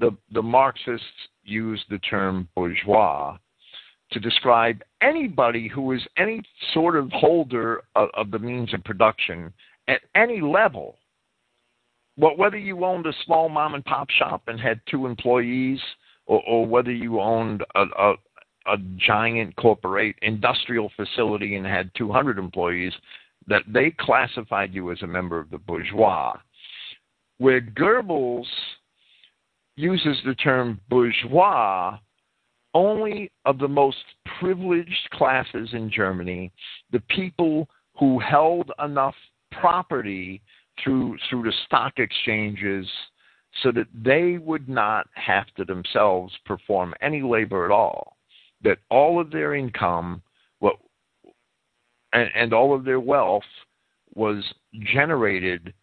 [0.01, 1.07] the the Marxists
[1.45, 3.37] used the term bourgeois
[4.13, 6.43] to describe anybody who is any
[6.75, 9.53] sort of holder of, of the means of production
[9.87, 10.97] at any level.
[12.17, 15.79] Well, whether you owned a small mom and pop shop and had two employees,
[16.27, 18.13] or, or whether you owned a, a,
[18.67, 22.93] a giant corporate industrial facility and had 200 employees,
[23.47, 26.37] that they classified you as a member of the bourgeois.
[27.39, 28.47] Where Goebbels
[29.81, 31.99] uses the term bourgeois
[32.75, 34.05] only of the most
[34.39, 36.53] privileged classes in Germany,
[36.93, 37.69] the people
[37.99, 39.15] who held enough
[39.51, 40.41] property
[40.83, 42.87] through through the stock exchanges
[43.63, 48.17] so that they would not have to themselves perform any labor at all
[48.63, 50.23] that all of their income
[50.61, 50.77] what
[52.13, 53.43] and, and all of their wealth
[54.15, 54.45] was
[54.95, 55.75] generated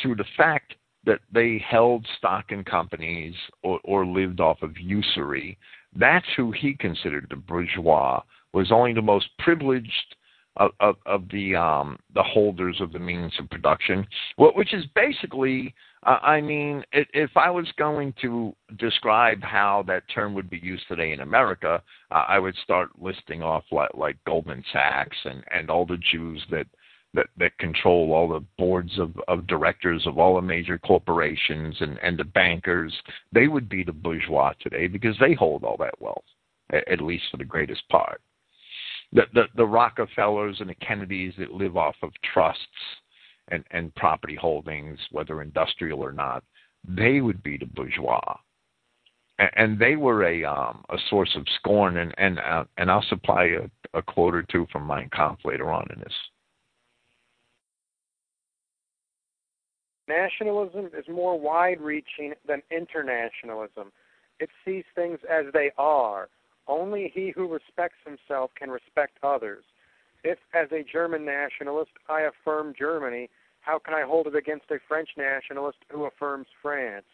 [0.00, 0.74] through the fact
[1.04, 5.58] that they held stock in companies or, or lived off of usury
[5.96, 8.22] that's who he considered the bourgeois.
[8.52, 10.16] Was only the most privileged
[10.56, 15.74] of, of, of the um, the holders of the means of production, which is basically,
[16.06, 20.86] uh, I mean, if I was going to describe how that term would be used
[20.88, 25.70] today in America, uh, I would start listing off like, like Goldman Sachs and, and
[25.70, 26.66] all the Jews that
[27.14, 31.98] that, that control all the boards of, of directors of all the major corporations and,
[32.02, 32.92] and the bankers,
[33.32, 36.24] they would be the bourgeois today because they hold all that wealth,
[36.72, 38.20] at, at least for the greatest part.
[39.12, 42.62] The, the, the Rockefellers and the Kennedys that live off of trusts
[43.48, 46.42] and, and property holdings, whether industrial or not,
[46.88, 48.36] they would be the bourgeois.
[49.56, 53.44] And, they were a um, a source of scorn, and and uh, and I'll supply
[53.44, 56.12] a, a quote or two from Mein Kampf later on in this.
[60.08, 63.92] Nationalism is more wide reaching than internationalism.
[64.40, 66.28] It sees things as they are.
[66.66, 69.64] Only he who respects himself can respect others.
[70.24, 73.28] If, as a German nationalist, I affirm Germany,
[73.60, 77.06] how can I hold it against a French nationalist who affirms France?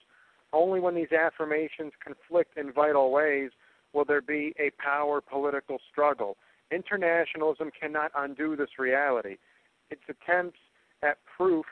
[0.52, 3.50] Only when these affirmations conflict in vital ways
[3.92, 6.36] will there be a power political struggle.
[6.70, 9.36] Internationalism cannot undo this reality.
[9.90, 10.58] Its attempts
[11.02, 11.64] at proof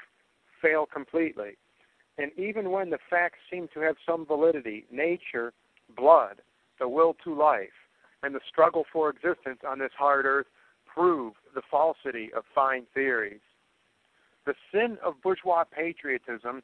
[0.66, 1.56] fail completely.
[2.18, 5.52] And even when the facts seem to have some validity, nature,
[5.96, 6.36] blood,
[6.80, 7.68] the will to life,
[8.22, 10.46] and the struggle for existence on this hard earth
[10.86, 13.40] prove the falsity of fine theories.
[14.46, 16.62] The sin of bourgeois patriotism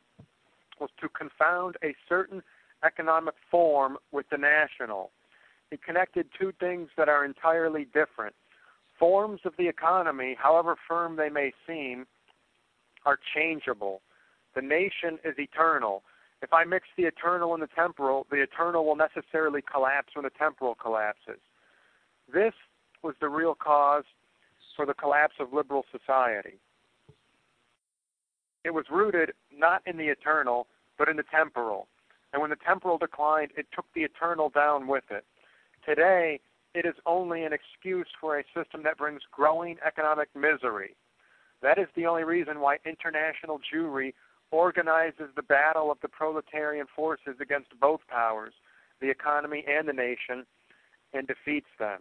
[0.80, 2.42] was to confound a certain
[2.84, 5.11] economic form with the national.
[5.70, 8.34] It connected two things that are entirely different.
[8.98, 12.07] Forms of the economy, however firm they may seem,
[13.05, 14.03] are changeable.
[14.55, 16.03] The nation is eternal.
[16.42, 20.30] If I mix the eternal and the temporal, the eternal will necessarily collapse when the
[20.30, 21.40] temporal collapses.
[22.32, 22.53] This
[23.03, 24.05] was the real cause
[24.76, 26.59] for the collapse of liberal society.
[28.64, 30.66] It was rooted not in the eternal,
[30.98, 31.88] but in the temporal.
[32.32, 35.24] And when the temporal declined, it took the eternal down with it.
[35.84, 36.40] Today,
[36.74, 40.96] it is only an excuse for a system that brings growing economic misery.
[41.62, 44.14] That is the only reason why international Jewry
[44.50, 48.52] organizes the battle of the proletarian forces against both powers,
[49.00, 50.44] the economy and the nation,
[51.14, 52.00] and defeats them.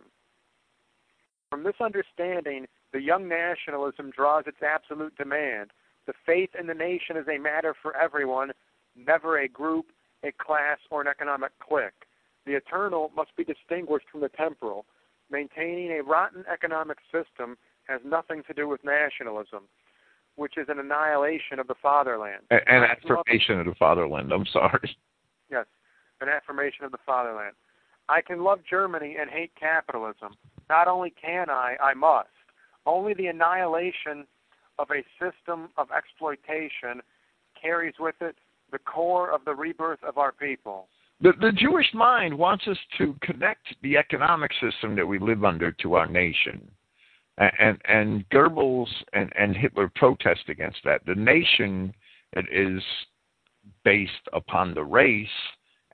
[1.49, 5.71] From this understanding, the young nationalism draws its absolute demand.
[6.07, 8.51] The faith in the nation is a matter for everyone,
[8.95, 9.87] never a group,
[10.23, 12.07] a class, or an economic clique.
[12.45, 14.85] The eternal must be distinguished from the temporal.
[15.29, 17.57] Maintaining a rotten economic system
[17.87, 19.63] has nothing to do with nationalism,
[20.35, 22.43] which is an annihilation of the fatherland.
[22.49, 24.31] An, an affirmation of the fatherland.
[24.31, 24.95] I'm sorry.
[25.49, 25.65] Yes,
[26.21, 27.55] an affirmation of the fatherland.
[28.09, 30.35] I can love Germany and hate capitalism.
[30.69, 32.29] Not only can I, I must.
[32.85, 34.25] Only the annihilation
[34.79, 37.01] of a system of exploitation
[37.61, 38.35] carries with it
[38.71, 40.87] the core of the rebirth of our people.
[41.21, 45.71] The, the Jewish mind wants us to connect the economic system that we live under
[45.71, 46.71] to our nation.
[47.37, 51.01] And, and, Goebbels and, and Hitler protest against that.
[51.05, 51.93] The nation
[52.51, 52.83] is
[53.83, 55.27] based upon the race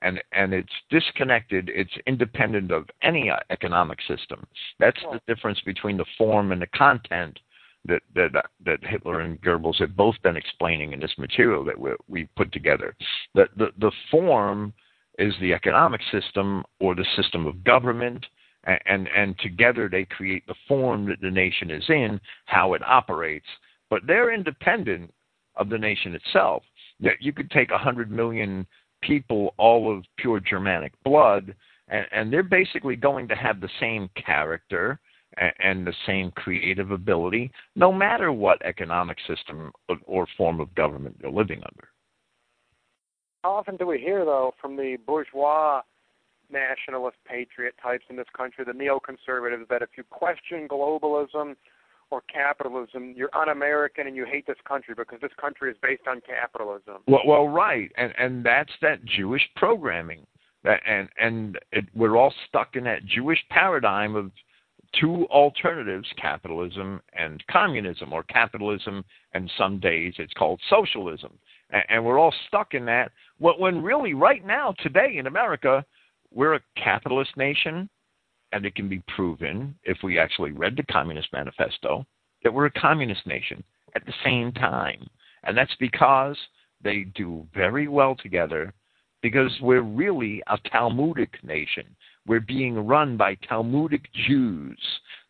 [0.00, 4.46] and and it's disconnected it's independent of any uh, economic system
[4.78, 7.36] that's the difference between the form and the content
[7.84, 11.78] that that uh, that Hitler and Goebbels have both been explaining in this material that
[11.78, 12.94] we we put together.
[13.34, 14.72] The the the form
[15.18, 18.24] is the economic system or the system of government
[18.64, 23.46] and, and together they create the form that the nation is in how it operates
[23.90, 25.12] but they're independent
[25.56, 26.62] of the nation itself
[27.20, 28.66] you could take a hundred million
[29.02, 31.54] people all of pure Germanic blood,
[31.88, 34.98] and, and they're basically going to have the same character
[35.36, 40.74] and, and the same creative ability, no matter what economic system or, or form of
[40.74, 41.88] government they're living under.
[43.44, 45.82] How often do we hear, though, from the bourgeois
[46.50, 51.54] nationalist patriot types in this country, the neoconservatives, that if you question globalism
[52.10, 53.14] or capitalism.
[53.16, 57.02] You're un-American and you hate this country because this country is based on capitalism.
[57.06, 60.26] Well, well, right, and and that's that Jewish programming.
[60.64, 64.30] That and and it, we're all stuck in that Jewish paradigm of
[64.98, 71.38] two alternatives: capitalism and communism, or capitalism and some days it's called socialism.
[71.70, 73.12] And, and we're all stuck in that.
[73.38, 75.84] When really, right now, today in America,
[76.32, 77.88] we're a capitalist nation
[78.52, 82.06] and it can be proven if we actually read the Communist Manifesto
[82.42, 83.62] that we're a communist nation
[83.94, 85.06] at the same time.
[85.44, 86.36] And that's because
[86.82, 88.72] they do very well together
[89.22, 91.84] because we're really a Talmudic nation.
[92.26, 94.78] We're being run by Talmudic Jews,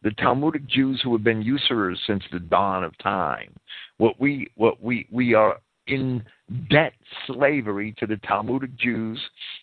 [0.03, 3.55] the Talmudic Jews who have been usurers since the dawn of time.
[3.99, 5.59] What we what we we are
[5.89, 6.23] in
[6.71, 6.93] debt
[7.27, 9.21] slavery to the Talmudic Jews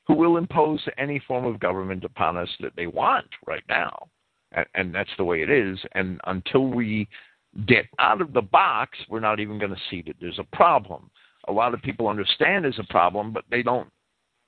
[0.07, 4.07] who will impose any form of government upon us that they want right now.
[4.51, 5.80] And, and that's the way it is.
[5.93, 7.07] And until we
[7.67, 11.09] get out of the box, we're not even going to see that there's a problem.
[11.47, 13.89] A lot of people understand there's a problem, but they don't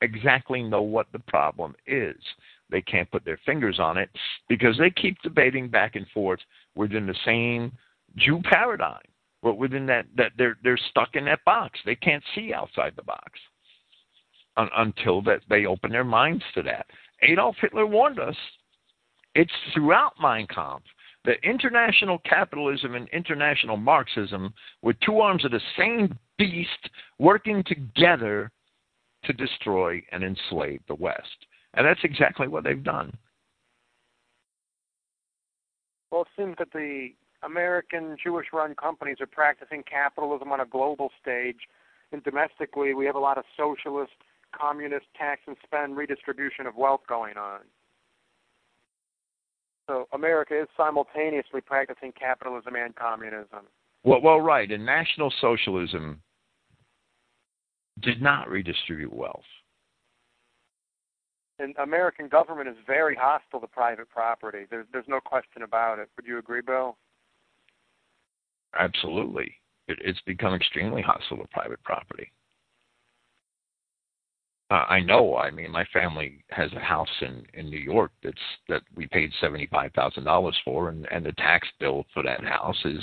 [0.01, 2.15] exactly know what the problem is.
[2.69, 4.09] They can't put their fingers on it
[4.49, 6.39] because they keep debating back and forth
[6.75, 7.71] within the same
[8.17, 8.99] Jew paradigm
[9.47, 11.79] but within that that they're they're stuck in that box.
[11.85, 13.31] They can't see outside the box
[14.57, 16.85] un, until that they open their minds to that.
[17.21, 18.35] Adolf Hitler warned us.
[19.35, 20.83] It's throughout Mein Kampf
[21.23, 28.51] that international capitalism and international Marxism were two arms of the same beast working together
[29.23, 31.45] to destroy and enslave the West.
[31.73, 33.17] And that's exactly what they've done.
[36.11, 37.11] Well, it seems that the
[37.47, 41.61] American Jewish run companies are practicing capitalism on a global stage.
[42.11, 44.13] And domestically, we have a lot of socialist,
[44.57, 47.61] communist tax and spend redistribution of wealth going on.
[49.89, 53.67] So America is simultaneously practicing capitalism and communism.
[54.03, 54.69] Well, well, right.
[54.69, 56.21] And National Socialism
[58.01, 59.41] did not redistribute wealth.
[61.59, 64.65] And American government is very hostile to private property.
[64.69, 66.09] There's there's no question about it.
[66.15, 66.97] Would you agree, Bill?
[68.78, 69.53] Absolutely.
[69.88, 72.32] It, it's become extremely hostile to private property.
[74.70, 75.38] Uh, I know.
[75.38, 78.38] I mean, my family has a house in in New York that's
[78.68, 82.43] that we paid seventy five thousand dollars for, and and the tax bill for that
[82.43, 83.01] house is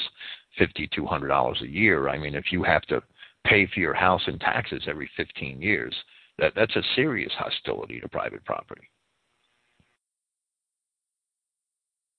[0.58, 2.10] fifty two hundred dollars a year.
[2.10, 3.02] I mean, if you have to
[3.46, 5.94] pay for your house in taxes every fifteen years,
[6.38, 8.90] that that's a serious hostility to private property.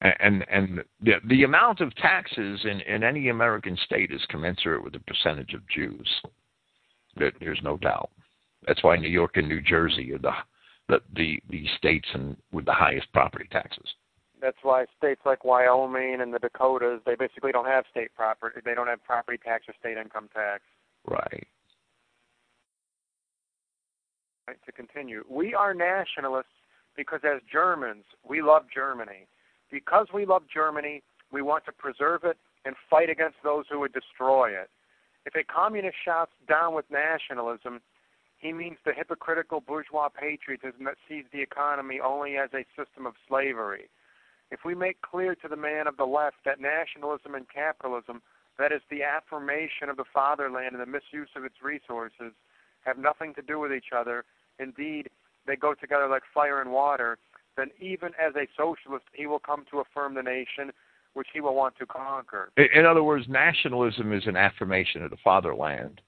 [0.01, 4.93] And and the the amount of taxes in in any American state is commensurate with
[4.93, 6.09] the percentage of Jews.
[7.15, 8.09] There's no doubt.
[8.67, 10.33] That's why New York and New Jersey are the
[10.89, 13.85] the the, the states and with the highest property taxes.
[14.41, 18.59] That's why states like Wyoming and the Dakotas they basically don't have state property.
[18.63, 20.61] They don't have property tax or state income tax.
[21.07, 21.47] Right.
[24.47, 24.57] Right.
[24.65, 26.51] To continue, we are nationalists
[26.97, 29.27] because as Germans we love Germany
[29.71, 31.01] because we love Germany,
[31.31, 34.69] we want to preserve it and fight against those who would destroy it.
[35.25, 37.81] If a communist shouts down with nationalism,
[38.37, 43.13] he means the hypocritical bourgeois patriotism that sees the economy only as a system of
[43.27, 43.89] slavery.
[44.51, 48.21] If we make clear to the man of the left that nationalism and capitalism,
[48.59, 52.33] that is the affirmation of the fatherland and the misuse of its resources,
[52.85, 54.23] have nothing to do with each other,
[54.59, 55.09] indeed,
[55.47, 57.17] they go together like fire and water,
[57.57, 60.71] then even as a socialist, he will come to affirm the nation
[61.13, 62.51] which he will want to conquer.
[62.57, 66.01] In other words, nationalism is an affirmation of the fatherland,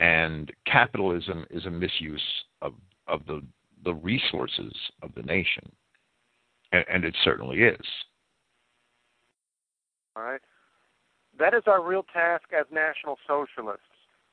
[0.00, 2.22] and capitalism is a misuse
[2.60, 2.74] of
[3.08, 3.42] of the
[3.84, 4.72] the resources
[5.02, 5.70] of the nation.
[6.72, 7.86] And, and it certainly is.
[10.16, 10.40] All right.
[11.38, 13.82] That is our real task as National Socialists.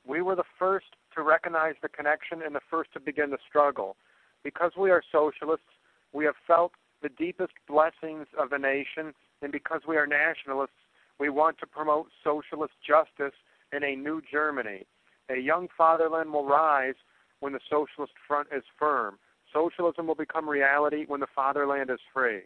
[0.06, 0.86] We were the first
[1.16, 3.97] to recognize the connection and the first to begin the struggle.
[4.43, 5.66] Because we are socialists,
[6.14, 10.72] we have felt the deepest blessings of the nation, and because we are nationalists,
[11.20, 13.36] we want to promote socialist justice
[13.74, 14.86] in a new Germany.
[15.30, 16.95] A young fatherland will rise
[17.39, 19.18] when the socialist front is firm.
[19.53, 22.41] Socialism will become reality when the fatherland is free.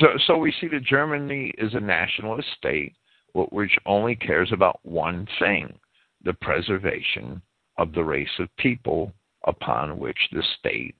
[0.00, 2.94] So, so we see that Germany is a nationalist state
[3.34, 5.78] which only cares about one thing
[6.24, 7.40] the preservation
[7.78, 9.12] of the race of people
[9.46, 10.94] upon which the state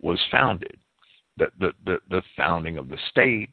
[0.00, 0.76] was founded.
[1.36, 3.50] The, the, the, the founding of the state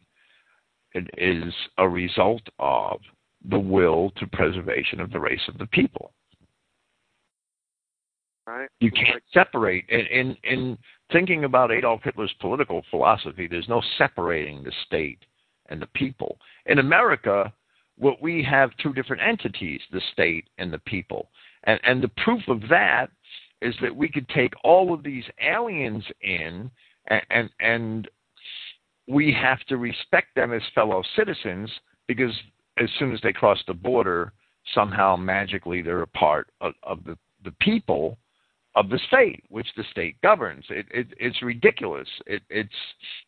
[1.17, 2.99] is a result of
[3.49, 6.13] the will to preservation of the race of the people.
[8.45, 8.69] Right.
[8.79, 9.85] You can't separate.
[9.89, 10.77] In, in, in
[11.11, 15.19] thinking about Adolf Hitler's political philosophy, there's no separating the state
[15.69, 16.37] and the people.
[16.65, 17.53] In America,
[17.97, 21.29] what we have two different entities, the state and the people.
[21.63, 23.07] And, and the proof of that
[23.63, 26.69] is that we could take all of these aliens in
[27.07, 28.07] and, and, and
[29.07, 31.69] we have to respect them as fellow citizens
[32.07, 32.31] because
[32.77, 34.33] as soon as they cross the border,
[34.73, 38.17] somehow magically they're a part of, of the, the people
[38.75, 40.65] of the state, which the state governs.
[40.69, 42.07] It, it, it's ridiculous.
[42.25, 42.69] It, it's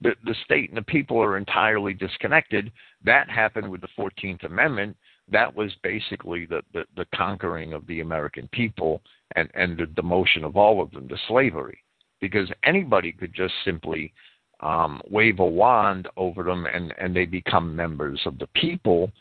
[0.01, 2.71] the, the state and the people are entirely disconnected.
[3.03, 4.97] That happened with the Fourteenth Amendment.
[5.31, 9.01] That was basically the, the, the conquering of the American people
[9.35, 11.79] and, and the demotion of all of them to slavery,
[12.21, 14.13] because anybody could just simply
[14.61, 19.11] um, wave a wand over them and, and they become members of the people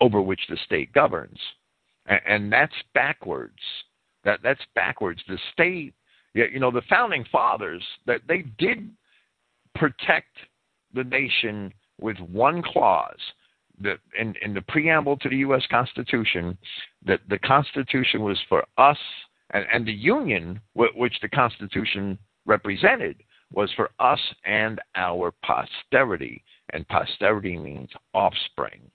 [0.00, 1.38] over which the state governs.
[2.06, 3.58] And, and that's backwards
[4.26, 5.22] that that's backwards.
[5.26, 5.94] The state,
[6.34, 8.90] you know, the founding fathers that they did
[9.74, 10.36] protect
[10.92, 13.20] the nation with one clause
[13.80, 15.62] that in, in the preamble to the U.S.
[15.70, 16.56] Constitution
[17.04, 18.98] that the Constitution was for us
[19.50, 23.22] and, and the Union, which the Constitution represented,
[23.52, 26.42] was for us and our posterity.
[26.72, 28.90] And posterity means offspring.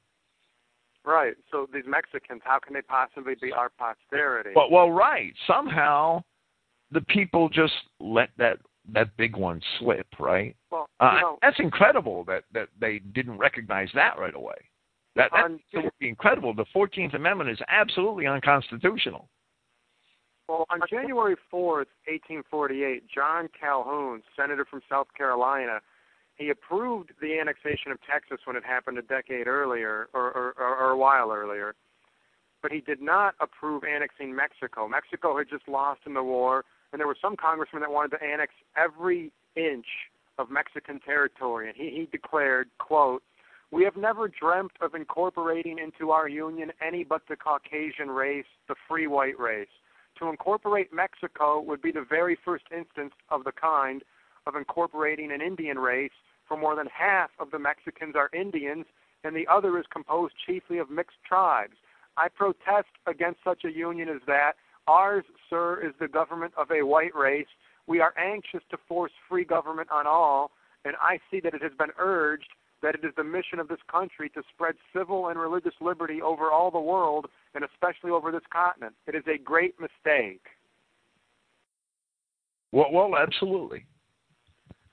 [1.06, 1.36] Right.
[1.52, 4.52] So these Mexicans, how can they possibly be our posterity?
[4.56, 5.34] Well, well, right.
[5.48, 6.22] Somehow,
[6.92, 8.58] the people just let that
[8.94, 10.56] that big one slip, right?
[10.72, 14.56] Well, uh, know, that's incredible that that they didn't recognize that right away.
[15.16, 16.54] That that would be incredible.
[16.54, 19.28] The Fourteenth Amendment is absolutely unconstitutional.
[20.48, 25.80] Well, on January fourth, eighteen forty-eight, John Calhoun, senator from South Carolina,
[26.36, 30.90] he approved the annexation of Texas when it happened a decade earlier or, or, or
[30.92, 31.76] a while earlier,
[32.62, 34.88] but he did not approve annexing Mexico.
[34.88, 38.24] Mexico had just lost in the war, and there were some congressmen that wanted to
[38.24, 39.86] annex every inch
[40.38, 43.22] of Mexican territory, and he, he declared, quote,
[43.72, 48.76] we have never dreamt of incorporating into our union any but the Caucasian race, the
[48.88, 49.70] free white race.
[50.20, 54.04] To incorporate Mexico would be the very first instance of the kind
[54.46, 56.12] of incorporating an Indian race
[56.48, 58.86] for more than half of the Mexicans are Indians,
[59.24, 61.78] and the other is composed chiefly of mixed tribes.
[62.18, 64.54] I protest against such a union as that.
[64.88, 67.48] Ours, sir, is the government of a white race.
[67.88, 70.52] We are anxious to force free government on all,
[70.84, 72.50] and I see that it has been urged
[72.82, 76.52] that it is the mission of this country to spread civil and religious liberty over
[76.52, 78.94] all the world, and especially over this continent.
[79.08, 80.46] It is a great mistake.
[82.72, 83.86] Well, well, absolutely.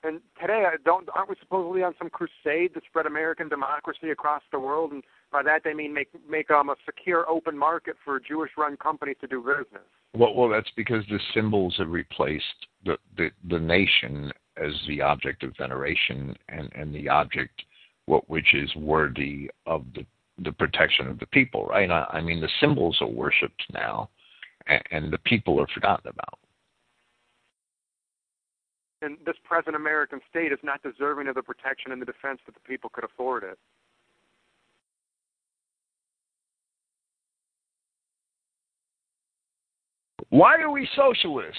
[0.05, 4.59] And today, don't aren't we supposedly on some crusade to spread American democracy across the
[4.59, 4.93] world?
[4.93, 8.76] And by that they mean make make um, a secure, open market for a Jewish-run
[8.76, 9.82] companies to do business.
[10.14, 12.45] Well, well, that's because the symbols have replaced
[12.84, 17.64] the, the the nation as the object of veneration and and the object
[18.09, 20.05] what which is worthy of the
[20.45, 21.91] the protection of the people, right?
[21.91, 24.09] I, I mean, the symbols are worshipped now,
[24.69, 26.39] and, and the people are forgotten about
[29.03, 32.55] and this present American state is not deserving of the protection and the defense that
[32.55, 33.59] the people could afford it.
[40.31, 41.57] Why are we socialists?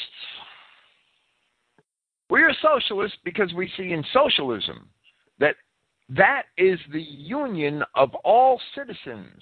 [2.30, 4.88] We are socialists because we see in socialism
[5.40, 5.56] that
[6.10, 9.42] that is the union of all citizens,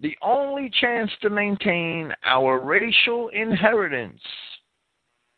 [0.00, 4.20] the only chance to maintain our racial inheritance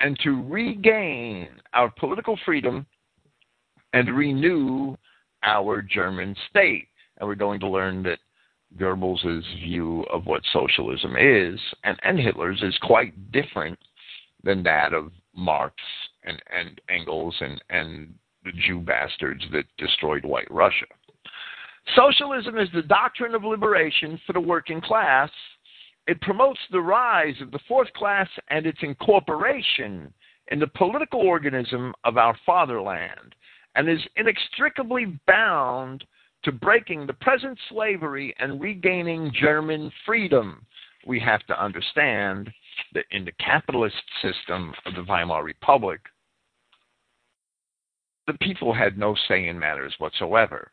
[0.00, 2.86] and to regain our political freedom
[3.92, 4.96] and renew
[5.42, 6.88] our German state.
[7.18, 8.18] And we're going to learn that
[8.78, 13.78] Goebbels' view of what socialism is and, and Hitler's is quite different
[14.44, 15.74] than that of Marx
[16.24, 18.14] and, and Engels and, and
[18.44, 20.86] the Jew bastards that destroyed white Russia.
[21.94, 25.30] Socialism is the doctrine of liberation for the working class.
[26.06, 30.12] It promotes the rise of the fourth class and its incorporation
[30.48, 33.34] in the political organism of our fatherland
[33.74, 36.04] and is inextricably bound
[36.42, 40.64] to breaking the present slavery and regaining German freedom.
[41.06, 42.50] We have to understand
[42.94, 46.00] that in the capitalist system of the Weimar Republic,
[48.30, 50.70] the people had no say in matters whatsoever.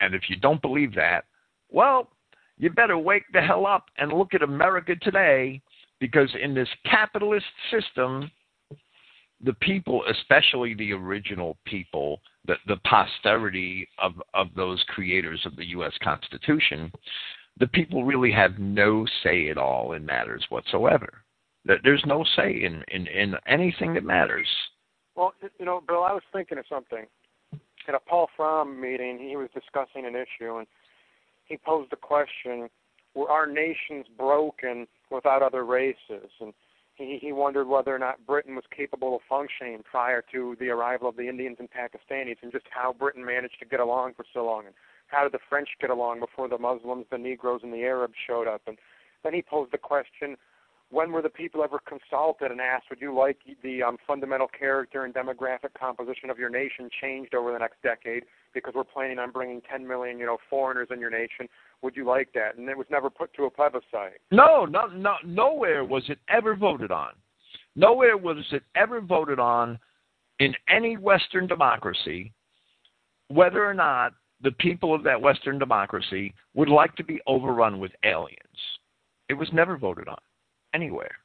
[0.00, 1.26] And if you don't believe that,
[1.70, 2.10] well,
[2.56, 5.62] you better wake the hell up and look at America today
[6.00, 8.28] because in this capitalist system,
[9.44, 15.66] the people, especially the original people, the, the posterity of, of those creators of the
[15.66, 15.92] U.S.
[16.02, 16.90] Constitution,
[17.60, 21.22] the people really have no say at all in matters whatsoever.
[21.64, 24.48] There's no say in, in, in anything that matters.
[25.18, 27.04] Well, you know, Bill, I was thinking of something.
[27.88, 30.66] At a Paul Fromm meeting, he was discussing an issue, and
[31.46, 32.68] he posed the question:
[33.14, 36.30] Were our nations broken without other races?
[36.40, 36.52] And
[36.94, 41.08] he, he wondered whether or not Britain was capable of functioning prior to the arrival
[41.08, 44.44] of the Indians and Pakistanis, and just how Britain managed to get along for so
[44.44, 44.74] long, and
[45.08, 48.46] how did the French get along before the Muslims, the Negroes, and the Arabs showed
[48.46, 48.62] up.
[48.68, 48.78] And
[49.24, 50.36] then he posed the question:
[50.90, 55.04] When were the people ever consulted and asked, would you like the um, fundamental character
[55.04, 58.24] and demographic composition of your nation changed over the next decade
[58.54, 61.46] because we're planning on bringing 10 million, you know, foreigners in your nation?
[61.82, 62.56] Would you like that?
[62.56, 64.20] And it was never put to a plebiscite.
[64.30, 67.10] No, no, no, nowhere was it ever voted on.
[67.76, 69.78] Nowhere was it ever voted on
[70.38, 72.32] in any Western democracy
[73.28, 77.92] whether or not the people of that Western democracy would like to be overrun with
[78.04, 78.38] aliens.
[79.28, 80.16] It was never voted on
[80.74, 81.16] anywhere.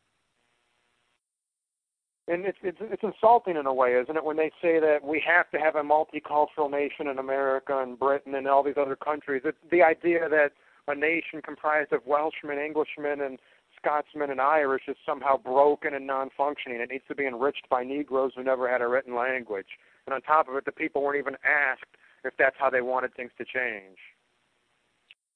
[2.27, 5.21] And it's, it's it's insulting in a way, isn't it, when they say that we
[5.27, 9.41] have to have a multicultural nation in America and Britain and all these other countries.
[9.43, 10.51] It's the idea that
[10.87, 13.39] a nation comprised of Welshmen, Englishmen, and
[13.77, 16.79] Scotsmen and Irish is somehow broken and non-functioning.
[16.79, 19.67] It needs to be enriched by Negroes who never had a written language.
[20.07, 21.91] And on top of it, the people weren't even asked
[22.23, 23.97] if that's how they wanted things to change.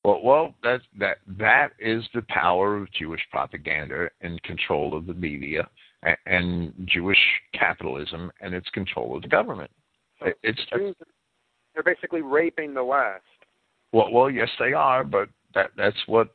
[0.08, 5.14] Well, well, that that that is the power of Jewish propaganda and control of the
[5.14, 5.68] media
[6.02, 7.18] and, and Jewish
[7.54, 9.70] capitalism and its control of the government.
[10.44, 10.96] It's Jews,
[11.74, 13.26] they're basically raping the West.
[13.92, 16.34] Well, well, yes, they are, but that that's what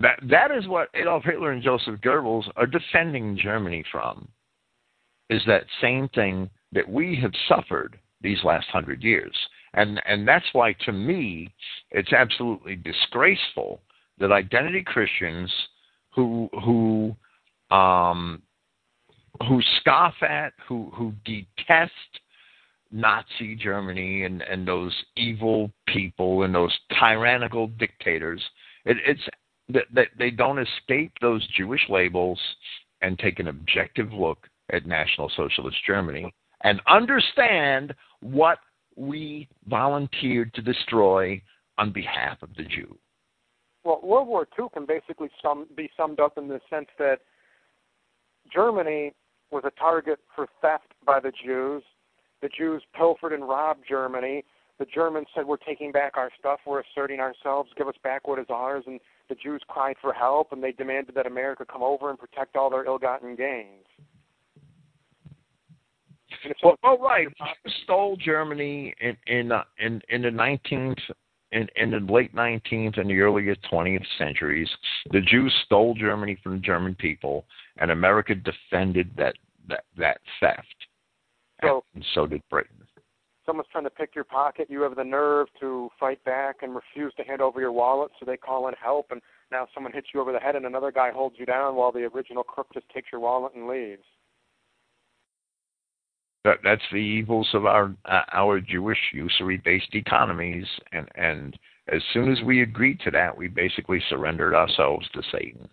[0.00, 4.26] that that is what Adolf Hitler and Joseph Goebbels are defending Germany from.
[5.30, 9.36] Is that same thing that we have suffered these last hundred years,
[9.76, 11.52] and and that's why to me
[11.90, 13.80] it's absolutely disgraceful
[14.18, 15.52] that identity Christians
[16.14, 17.14] who who
[17.74, 18.42] um,
[19.46, 21.92] who scoff at, who who detest
[22.90, 28.42] Nazi Germany and and those evil people and those tyrannical dictators.
[28.86, 29.20] It, it's
[29.68, 32.40] that they don't escape those Jewish labels
[33.02, 38.58] and take an objective look at National Socialist Germany and understand what
[38.96, 41.40] we volunteered to destroy
[41.78, 42.96] on behalf of the Jew.
[43.84, 47.20] Well, World War II can basically sum, be summed up in the sense that
[48.52, 49.12] Germany
[49.50, 51.84] was a target for theft by the Jews.
[52.42, 54.44] The Jews pilfered and robbed Germany.
[54.78, 58.38] The Germans said, We're taking back our stuff, we're asserting ourselves, give us back what
[58.38, 58.84] is ours.
[58.86, 62.56] And the Jews cried for help, and they demanded that America come over and protect
[62.56, 63.86] all their ill gotten gains.
[66.62, 67.28] Well, oh, right.
[67.84, 70.98] Stole Germany in in uh, in in the nineteenth
[71.52, 74.68] in, in the late 19th and the early 20th centuries,
[75.12, 77.44] the Jews stole Germany from the German people,
[77.78, 79.34] and America defended that
[79.68, 80.74] that, that theft.
[81.62, 82.76] So, and so did Britain.
[83.44, 84.66] Someone's trying to pick your pocket.
[84.68, 88.26] You have the nerve to fight back and refuse to hand over your wallet, so
[88.26, 89.20] they call in help, and
[89.50, 92.08] now someone hits you over the head, and another guy holds you down while the
[92.14, 94.02] original crook just takes your wallet and leaves.
[96.46, 102.30] That, that's the evils of our uh, our Jewish usury-based economies, and and as soon
[102.30, 105.68] as we agreed to that, we basically surrendered ourselves to Satan.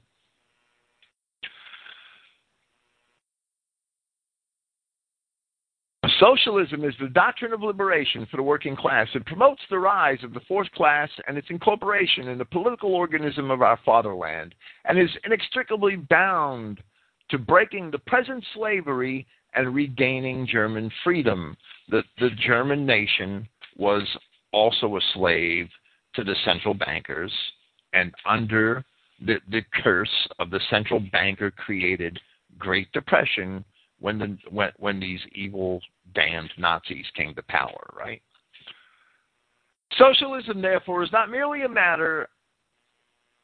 [6.20, 9.08] Socialism is the doctrine of liberation for the working class.
[9.14, 13.52] It promotes the rise of the fourth class and its incorporation in the political organism
[13.52, 14.56] of our fatherland,
[14.86, 16.82] and is inextricably bound
[17.30, 21.56] to breaking the present slavery and regaining German freedom.
[21.90, 23.48] The, the German nation
[23.78, 24.04] was
[24.52, 25.68] also a slave
[26.16, 27.32] to the central bankers,
[27.94, 28.84] and under
[29.26, 32.20] the, the curse of the central banker created
[32.58, 33.66] Great Depression,
[34.00, 35.82] when the when when these evil
[36.14, 38.22] damned Nazis came to power, right?
[39.98, 42.28] Socialism, therefore, is not merely a matter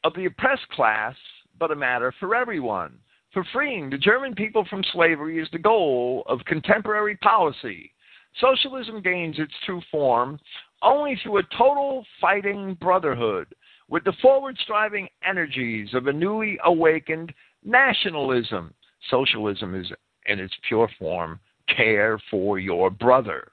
[0.03, 1.15] of the oppressed class,
[1.59, 2.97] but a matter for everyone.
[3.33, 7.91] For freeing the German people from slavery is the goal of contemporary policy.
[8.39, 10.39] Socialism gains its true form
[10.81, 13.53] only through a total fighting brotherhood
[13.87, 18.73] with the forward striving energies of a newly awakened nationalism.
[19.09, 19.91] Socialism is,
[20.25, 21.39] in its pure form,
[21.75, 23.51] care for your brother.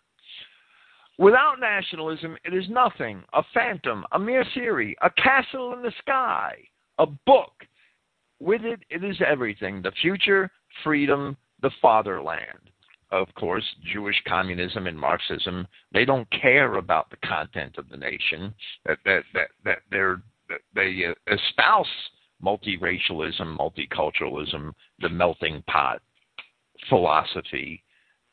[1.18, 6.54] Without nationalism, it is nothing, a phantom, a mere theory, a castle in the sky,
[6.98, 7.52] a book.
[8.38, 10.50] With it, it is everything the future,
[10.84, 12.70] freedom, the fatherland.
[13.12, 18.52] Of course, Jewish communism and Marxism, they don't care about the content of the nation.
[18.84, 20.22] That that that, that they're
[20.74, 21.86] they uh, espouse
[22.44, 26.02] multiracialism, multiculturalism, the melting pot
[26.88, 27.82] philosophy,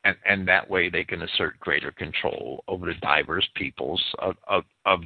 [0.03, 4.63] and, and that way they can assert greater control over the diverse peoples of, of,
[4.85, 5.01] of,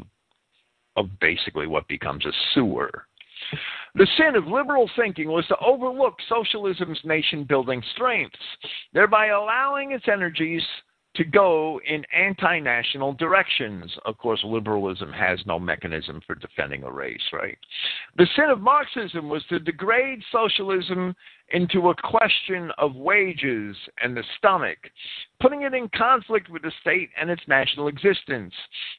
[0.96, 3.06] of basically what becomes a sewer.
[3.96, 8.38] The sin of liberal thinking was to overlook socialism's nation building strengths,
[8.94, 10.64] thereby allowing its energies
[11.18, 13.92] to go in anti national directions.
[14.06, 17.58] Of course, liberalism has no mechanism for defending a race, right?
[18.18, 21.16] The sin of Marxism was to degrade socialism
[21.50, 24.78] into a question of wages and the stomach,
[25.40, 28.54] putting it in conflict with the state and its national existence.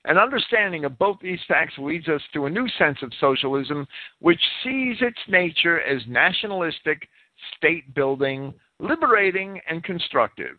[0.04, 3.86] An understanding of both these facts leads us to a new sense of socialism,
[4.20, 7.08] which sees its nature as nationalistic,
[7.56, 10.56] state building, liberating, and constructive.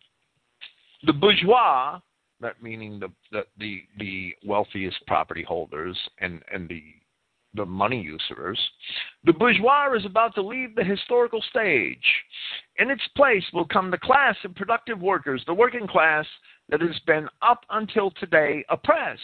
[1.04, 2.00] The bourgeois,
[2.42, 6.84] that meaning the, the, the, the wealthiest property holders and, and the,
[7.54, 8.60] the money usurers,
[9.24, 12.04] the bourgeois is about to leave the historical stage.
[12.78, 16.26] In its place will come the class of productive workers, the working class
[16.70, 19.22] that has been up until today oppressed.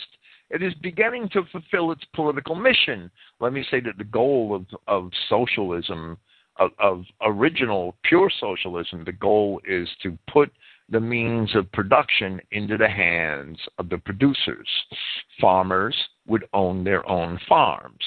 [0.50, 3.12] It is beginning to fulfill its political mission.
[3.40, 6.18] Let me say that the goal of, of socialism,
[6.58, 10.52] of, of original pure socialism, the goal is to put
[10.90, 14.68] the means of production into the hands of the producers.
[15.42, 15.96] Farmers
[16.28, 18.04] would own their own farms.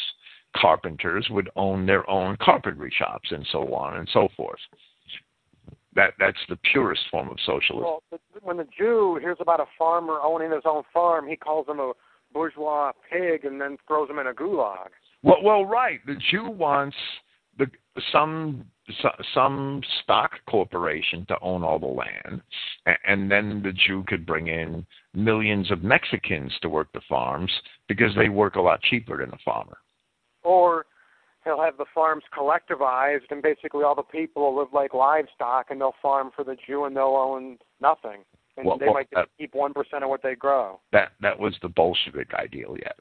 [0.56, 4.60] Carpenters would own their own carpentry shops, and so on and so forth.
[5.94, 7.84] That that's the purest form of socialism.
[7.84, 8.02] Well,
[8.42, 11.92] when the Jew hears about a farmer owning his own farm, he calls him a
[12.32, 14.88] bourgeois pig and then throws him in a gulag.
[15.22, 16.00] Well, well, right.
[16.06, 16.96] The Jew wants
[17.58, 17.66] the
[18.12, 18.64] some
[19.34, 22.40] some stock corporation to own all the land,
[23.04, 27.50] and then the Jew could bring in millions of Mexicans to work the farms
[27.86, 29.76] because they work a lot cheaper than a farmer.
[30.42, 30.86] Or
[31.44, 35.80] he'll have the farms collectivized, and basically all the people will live like livestock, and
[35.80, 38.24] they'll farm for the Jew, and they'll own nothing,
[38.56, 40.80] and well, they well, might that, just keep one percent of what they grow.
[40.92, 42.98] That that was the Bolshevik ideal, yes.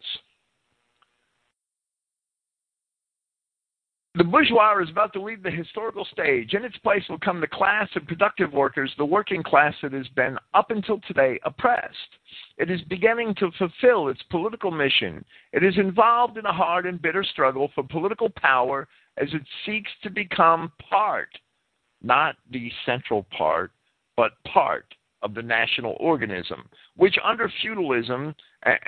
[4.18, 6.56] The bourgeois is about to leave the historical stage.
[6.56, 10.08] In its place will come the class of productive workers, the working class that has
[10.16, 12.18] been, up until today, oppressed.
[12.58, 15.24] It is beginning to fulfill its political mission.
[15.54, 18.88] It is involved in a hard and bitter struggle for political power
[19.18, 21.30] as it seeks to become part,
[22.02, 23.72] not the central part,
[24.16, 28.34] but part of the national organism, which under feudalism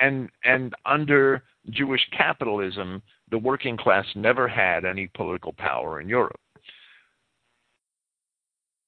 [0.00, 3.00] and, and under Jewish capitalism
[3.30, 6.40] the working class never had any political power in Europe.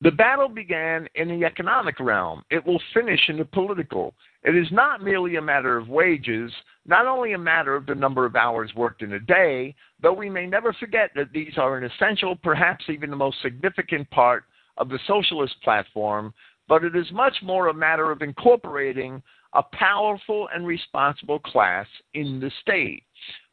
[0.02, 2.42] The battle began in the economic realm.
[2.50, 4.14] It will finish in the political.
[4.42, 6.50] It is not merely a matter of wages,
[6.84, 10.28] not only a matter of the number of hours worked in a day, though we
[10.28, 14.42] may never forget that these are an essential, perhaps even the most significant part
[14.76, 16.34] of the socialist platform,
[16.66, 19.22] but it is much more a matter of incorporating
[19.54, 23.04] a powerful and responsible class in the state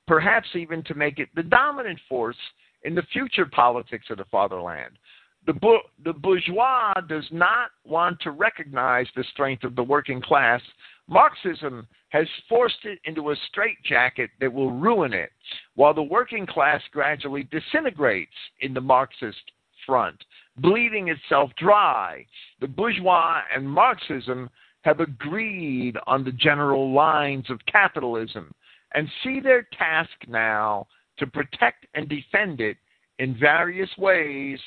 [0.10, 2.36] perhaps even to make it the dominant force
[2.82, 4.98] in the future politics of the fatherland.
[5.46, 10.62] The, bu- the bourgeois does not want to recognize the strength of the working class.
[11.08, 15.30] Marxism has forced it into a straitjacket that will ruin it,
[15.76, 18.32] while the working class gradually disintegrates
[18.62, 19.38] in the Marxist
[19.86, 20.18] front,
[20.58, 22.26] bleeding itself dry.
[22.62, 24.50] The bourgeois and Marxism
[24.82, 28.52] have agreed on the general lines of capitalism
[28.94, 30.88] and see their task now
[31.18, 32.78] to protect and defend it
[33.20, 34.60] in various ways,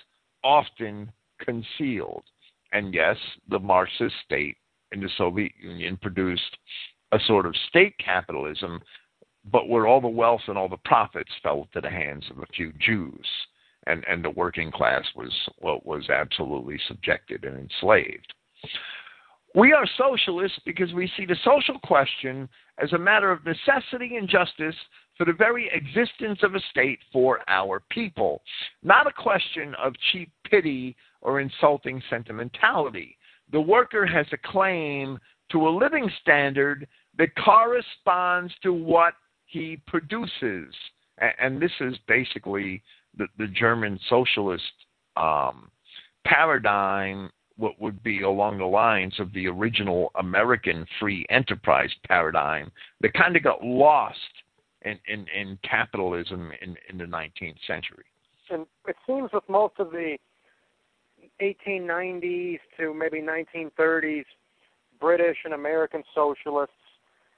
[0.45, 1.11] often
[1.41, 2.25] concealed.
[2.73, 3.17] And yes,
[3.49, 4.57] the Marxist state
[4.93, 6.59] in the Soviet Union produced
[7.13, 8.81] a sort of state capitalism,
[9.51, 12.47] but where all the wealth and all the profits fell to the hands of a
[12.55, 13.27] few Jews.
[13.87, 18.33] and and the working class was what was absolutely subjected and enslaved.
[19.55, 22.49] We are socialists because we see the social question
[22.83, 24.75] as a matter of necessity and justice
[25.19, 28.43] for the very existence of a state for our people,
[28.83, 33.17] not a question of cheap pity or insulting sentimentality.
[33.53, 35.19] The worker has a claim
[35.51, 36.89] to a living standard
[37.19, 40.75] that corresponds to what he produces.
[41.39, 42.83] And this is basically
[43.19, 44.65] the, the German socialist
[45.17, 45.71] um,
[46.25, 47.31] paradigm,
[47.63, 53.37] what would be along the lines of the original American free enterprise paradigm that kind
[53.37, 54.19] of got lost
[54.85, 58.05] in, in, in capitalism in, in the 19th century.
[58.51, 60.19] And it seems with most of the
[61.41, 64.25] 1890s to maybe 1930s
[65.01, 66.75] British and American socialists,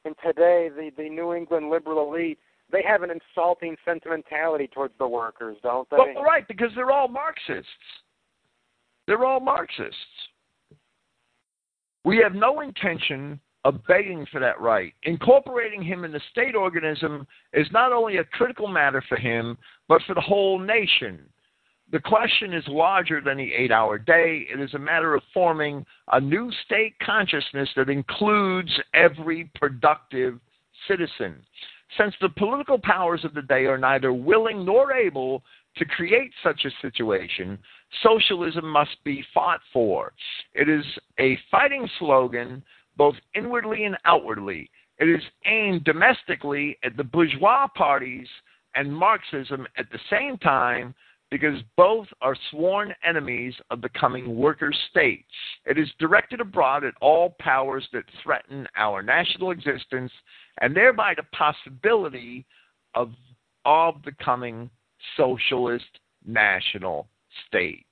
[0.07, 2.39] and today the, the New England liberal elite,
[2.73, 5.99] they have an insulting sentimentality towards the workers, don't they?
[5.99, 7.69] Well, right, because they're all Marxists.
[9.07, 9.97] They're all Marxists.
[12.05, 14.93] We have no intention of begging for that right.
[15.05, 19.57] Incorporating him in the state organism is not only a critical matter for him,
[19.89, 21.21] but for the whole nation.
[21.93, 24.47] The question is larger than the eight hour day.
[24.53, 30.41] It is a matter of forming a new state consciousness that includes every productive
[30.89, 31.37] citizen.
[31.99, 35.43] Since the political powers of the day are neither willing nor able
[35.77, 37.59] to create such a situation,
[38.03, 40.13] socialism must be fought for.
[40.55, 40.85] It is
[41.19, 42.63] a fighting slogan
[42.97, 44.71] both inwardly and outwardly.
[44.99, 48.29] It is aimed domestically at the bourgeois parties
[48.75, 50.95] and Marxism at the same time
[51.31, 55.25] because both are sworn enemies of the coming worker state.
[55.67, 60.13] It is directed abroad at all powers that threaten our national existence
[60.61, 62.47] and thereby the possibility
[62.95, 63.11] of,
[63.65, 64.71] of the coming
[65.17, 65.85] socialist
[66.27, 67.09] national
[67.47, 67.87] state.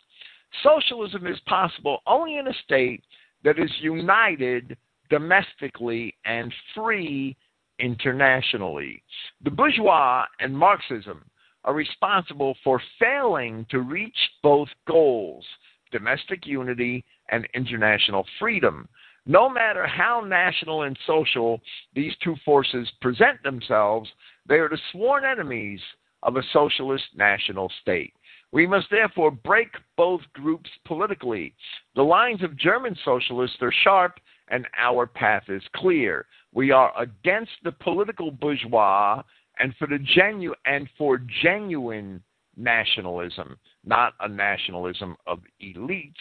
[0.62, 3.02] Socialism is possible only in a state
[3.44, 4.76] that is united
[5.10, 7.36] domestically and free
[7.78, 9.02] internationally.
[9.44, 11.24] The bourgeois and Marxism
[11.64, 15.44] are responsible for failing to reach both goals
[15.92, 18.88] domestic unity and international freedom.
[19.26, 21.60] No matter how national and social
[21.94, 24.10] these two forces present themselves,
[24.48, 25.80] they are the sworn enemies
[26.22, 28.14] of a socialist national state.
[28.52, 31.54] We must therefore break both groups politically.
[31.96, 36.26] The lines of German socialists are sharp and our path is clear.
[36.52, 39.22] We are against the political bourgeois
[39.58, 42.22] and for the genu- and for genuine
[42.56, 46.12] nationalism, not a nationalism of elites,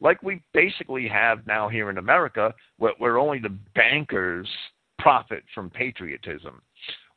[0.00, 4.48] like we basically have now here in America, where, where only the bankers
[4.98, 6.62] profit from patriotism.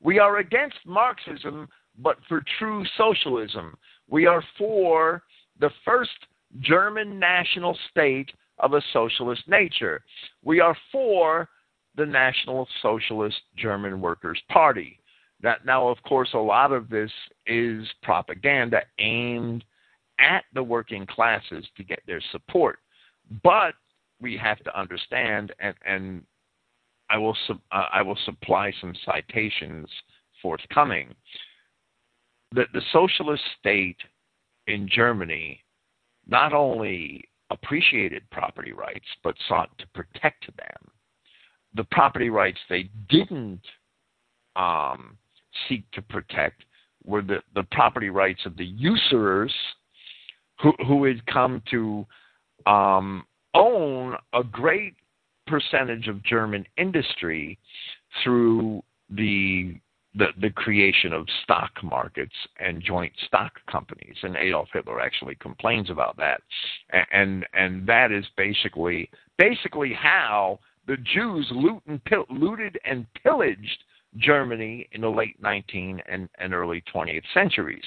[0.02, 1.68] We are against Marxism,
[1.98, 3.76] but for true socialism.
[4.10, 5.24] We are for
[5.60, 6.12] the first
[6.60, 10.04] German national state of a socialist nature.
[10.44, 11.50] We are for
[11.96, 15.00] the National Socialist German Workers' Party.
[15.42, 17.12] That now, of course, a lot of this
[17.46, 19.64] is propaganda aimed
[20.20, 22.80] at the working classes to get their support.
[23.44, 23.74] But
[24.20, 26.24] we have to understand, and, and
[27.10, 29.88] I will uh, I will supply some citations
[30.42, 31.14] forthcoming.
[32.54, 33.98] That the socialist state
[34.68, 35.64] in Germany
[36.28, 40.92] not only appreciated property rights but sought to protect them.
[41.76, 43.62] The property rights they didn't
[44.56, 45.18] um,
[45.68, 46.64] seek to protect
[47.06, 49.54] were the, the property rights of the usurers
[50.62, 52.06] who, who had come to
[52.66, 54.96] um, own a great
[55.46, 57.58] percentage of German industry
[58.24, 59.76] through the
[60.18, 64.16] the, the creation of stock markets and joint stock companies.
[64.24, 66.42] And Adolf Hitler actually complains about that.
[67.12, 73.84] And, and that is basically, basically how the Jews loot and looted and pillaged
[74.18, 77.84] Germany in the late 19th and, and early 20th centuries.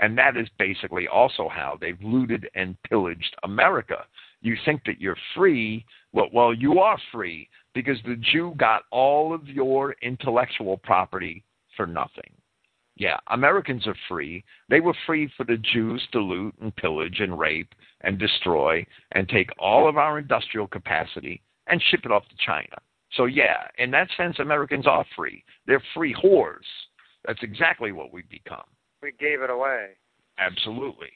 [0.00, 4.06] And that is basically also how they've looted and pillaged America.
[4.40, 5.84] You think that you're free.
[6.12, 11.42] Well, well, you are free because the Jew got all of your intellectual property
[11.76, 12.32] for nothing.
[12.96, 14.44] Yeah, Americans are free.
[14.68, 19.28] They were free for the Jews to loot and pillage and rape and destroy and
[19.28, 22.76] take all of our industrial capacity and ship it off to China.
[23.12, 25.44] So, yeah, in that sense, Americans are free.
[25.66, 26.66] They're free whores.
[27.26, 28.64] That's exactly what we've become.
[29.02, 29.90] We gave it away.
[30.38, 31.10] Absolutely.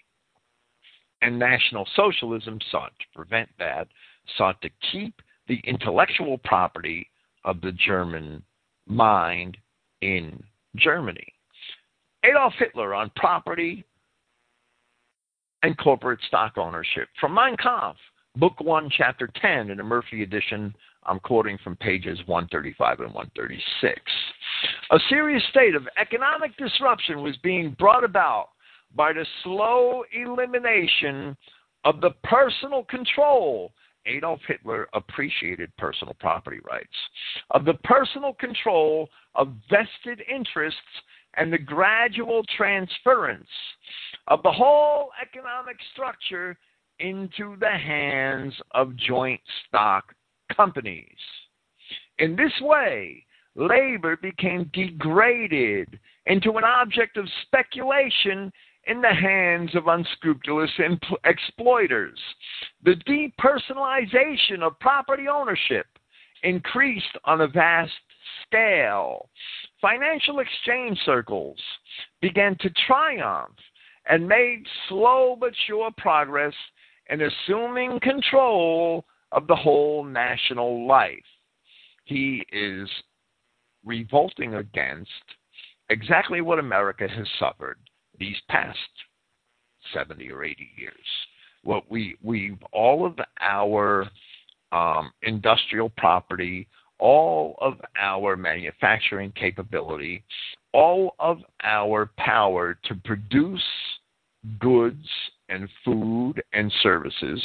[1.23, 3.89] And National Socialism sought to prevent that,
[4.37, 7.09] sought to keep the intellectual property
[7.45, 8.43] of the German
[8.87, 9.57] mind
[10.01, 10.43] in
[10.77, 11.33] Germany.
[12.25, 13.85] Adolf Hitler on property
[15.63, 17.09] and corporate stock ownership.
[17.21, 17.99] From Mein Kampf,
[18.37, 20.75] Book 1, Chapter 10, in the Murphy edition,
[21.05, 24.01] I'm quoting from pages 135 and 136.
[24.91, 28.51] A serious state of economic disruption was being brought about
[28.95, 31.37] by the slow elimination
[31.85, 33.73] of the personal control.
[34.09, 36.89] Adolf Hitler appreciated personal property rights,
[37.51, 40.81] of the personal control of vested interests
[41.37, 43.49] and the gradual transference
[44.27, 46.57] of the whole economic structure
[47.01, 50.15] into the hands of joint stock
[50.57, 51.07] companies.
[52.19, 58.53] In this way, labor became degraded into an object of speculation
[58.89, 60.71] in the hands of unscrupulous
[61.25, 62.19] exploiters.
[62.85, 65.87] The depersonalization of property ownership
[66.43, 67.93] increased on a vast
[68.47, 69.29] scale.
[69.81, 71.59] Financial exchange circles
[72.23, 73.57] began to triumph
[74.09, 76.55] and made slow but sure progress
[77.11, 81.13] in assuming control of the whole national life.
[82.05, 82.89] He is
[83.85, 85.11] revolting against
[85.91, 87.79] exactly what America has suffered
[88.19, 88.79] these past
[89.95, 90.95] 70 or 80 years.
[91.65, 94.09] What we we all of our
[94.73, 100.25] um, industrial property, all of our manufacturing capability,
[100.73, 103.63] all of our power to produce
[104.59, 105.05] goods
[105.49, 107.43] and food and services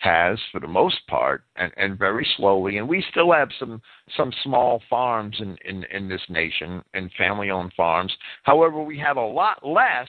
[0.00, 2.78] has for the most part and, and very slowly.
[2.78, 3.80] And we still have some
[4.16, 8.12] some small farms in, in, in this nation and family owned farms.
[8.42, 10.08] However we have a lot less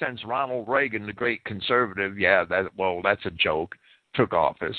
[0.00, 3.74] since ronald reagan the great conservative yeah that well that's a joke
[4.14, 4.76] took office.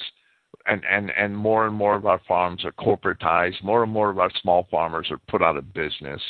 [0.65, 3.63] And and and more and more of our farms are corporatized.
[3.63, 6.21] More and more of our small farmers are put out of business.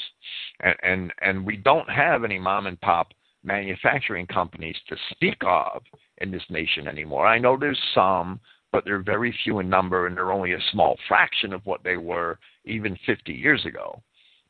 [0.62, 3.14] And and and we don't have any mom and pop
[3.44, 5.82] manufacturing companies to speak of
[6.20, 7.26] in this nation anymore.
[7.26, 8.40] I know there's some,
[8.72, 11.98] but they're very few in number and they're only a small fraction of what they
[11.98, 14.02] were even 50 years ago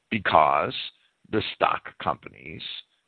[0.09, 0.73] because
[1.31, 2.61] the stock companies,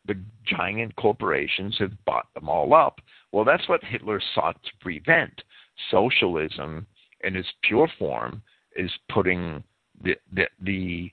[0.05, 0.15] the
[0.45, 2.99] giant corporations have bought them all up.
[3.31, 5.41] Well, that's what Hitler sought to prevent.
[5.89, 6.85] Socialism
[7.23, 8.41] in its pure form
[8.75, 9.63] is putting
[10.03, 11.11] the, the, the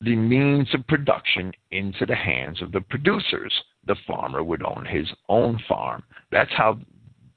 [0.00, 3.52] the means of production into the hands of the producers.
[3.86, 6.02] The farmer would own his own farm.
[6.30, 6.78] That's how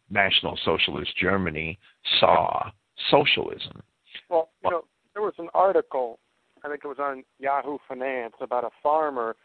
[0.10, 1.80] National Socialist Germany
[2.20, 2.72] saw
[3.10, 3.82] socialism.
[4.30, 4.84] Well, you know,
[5.14, 6.20] there was an article,
[6.64, 9.36] I think it was on Yahoo Finance, about a farmer.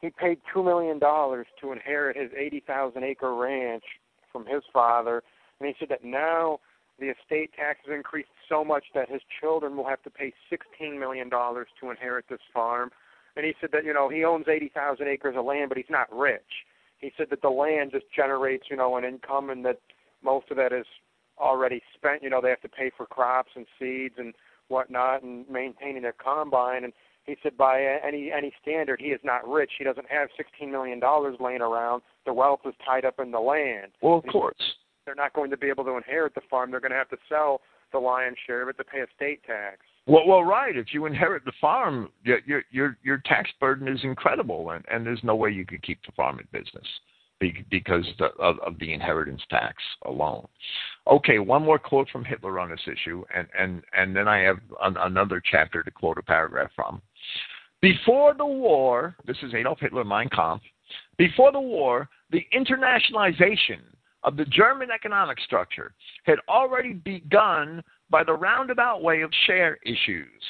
[0.00, 3.84] He paid $2 million to inherit his 80,000 acre ranch
[4.32, 5.22] from his father.
[5.58, 6.60] And he said that now
[6.98, 10.98] the estate tax has increased so much that his children will have to pay $16
[10.98, 12.90] million to inherit this farm.
[13.36, 16.12] And he said that, you know, he owns 80,000 acres of land, but he's not
[16.12, 16.42] rich.
[16.98, 19.78] He said that the land just generates, you know, an income and that
[20.22, 20.86] most of that is
[21.38, 22.22] already spent.
[22.22, 24.34] You know, they have to pay for crops and seeds and
[24.66, 26.82] whatnot and maintaining their combine.
[26.82, 26.92] And
[27.24, 29.72] he said by any any standard, he is not rich.
[29.78, 31.00] He doesn't have $16 million
[31.38, 32.02] laying around.
[32.26, 33.92] The wealth is tied up in the land.
[34.02, 34.56] Well, of course
[35.08, 36.70] they're not going to be able to inherit the farm.
[36.70, 37.62] They're going to have to sell
[37.92, 39.78] the lion's share of it to pay a state tax.
[40.06, 40.76] Well, well, right.
[40.76, 45.22] If you inherit the farm, your your your tax burden is incredible, and and there's
[45.22, 46.86] no way you could keep the farm in business
[47.70, 48.06] because
[48.40, 49.76] of, of the inheritance tax
[50.06, 50.46] alone.
[51.06, 54.58] Okay, one more quote from Hitler on this issue, and and and then I have
[54.82, 57.00] an, another chapter to quote a paragraph from.
[57.80, 60.64] Before the war, this is Adolf Hitler, Mein Kampf.
[61.16, 63.80] Before the war, the internationalization
[64.24, 65.92] of the German economic structure
[66.24, 70.42] had already begun by the roundabout way of share issues.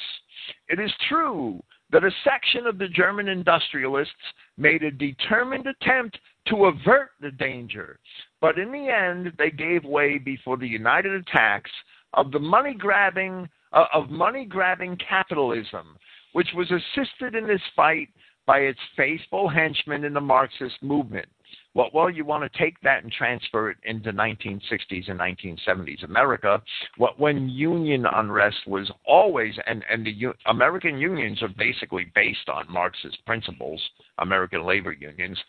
[0.69, 4.13] It is true that a section of the German industrialists
[4.57, 6.17] made a determined attempt
[6.47, 7.99] to avert the danger,
[8.41, 11.71] but in the end they gave way before the united attacks
[12.13, 15.95] of the money grabbing uh, of money grabbing capitalism,
[16.33, 18.09] which was assisted in this fight
[18.47, 21.27] by its faithful henchmen in the Marxist movement.
[21.75, 26.61] Well, well, you want to take that and transfer it into 1960s and 1970s America.
[26.97, 32.49] What when union unrest was always, and and the U, American unions are basically based
[32.49, 33.81] on Marxist principles.
[34.17, 35.39] American labor unions.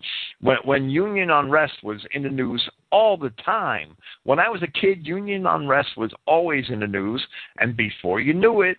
[0.42, 3.96] When when union unrest was in the news all the time.
[4.24, 7.24] When I was a kid, union unrest was always in the news,
[7.58, 8.76] and before you knew it,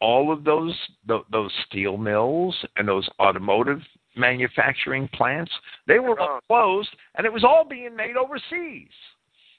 [0.00, 0.74] all of those
[1.06, 3.80] those steel mills and those automotive
[4.16, 5.52] manufacturing plants.
[5.86, 8.90] They were all closed, and it was all being made overseas.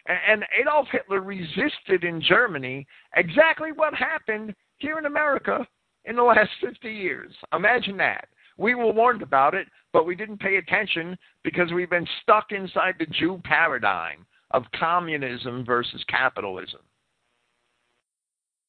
[0.07, 5.65] And Adolf Hitler resisted in Germany exactly what happened here in America
[6.05, 7.33] in the last 50 years.
[7.53, 8.27] Imagine that.
[8.57, 12.95] We were warned about it, but we didn't pay attention because we've been stuck inside
[12.99, 16.81] the Jew paradigm of communism versus capitalism.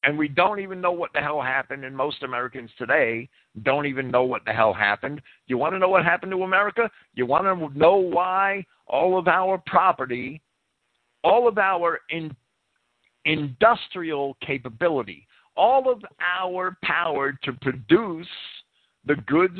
[0.07, 3.27] And we don't even know what the hell happened, and most Americans today
[3.63, 5.21] don't even know what the hell happened.
[5.47, 6.89] You want to know what happened to America?
[7.13, 10.41] You want to know why all of our property,
[11.25, 12.33] all of our in,
[13.25, 15.27] industrial capability,
[15.57, 18.29] all of our power to produce
[19.05, 19.59] the goods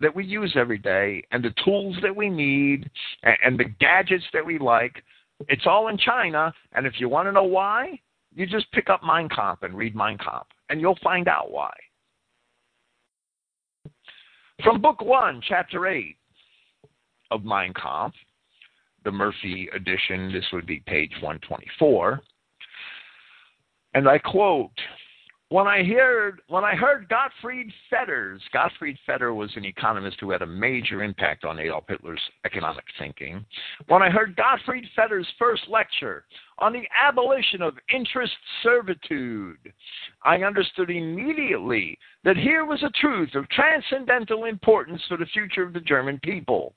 [0.00, 2.90] that we use every day and the tools that we need
[3.22, 5.02] and, and the gadgets that we like,
[5.48, 6.52] it's all in China.
[6.72, 7.98] And if you want to know why,
[8.34, 11.72] you just pick up Mein Kampf and read Mein Kampf, and you'll find out why.
[14.62, 16.16] From Book 1, Chapter 8
[17.30, 18.16] of Mein Kampf,
[19.04, 22.20] the Murphy edition, this would be page 124.
[23.94, 24.70] And I quote
[25.50, 30.42] when I heard when I heard Gottfried Feders, Gottfried Feder was an economist who had
[30.42, 33.44] a major impact on Adolf Hitler's economic thinking.
[33.86, 36.24] When I heard Gottfried Feder's first lecture
[36.58, 39.72] on the abolition of interest servitude,
[40.22, 45.72] I understood immediately that here was a truth of transcendental importance for the future of
[45.72, 46.74] the German people.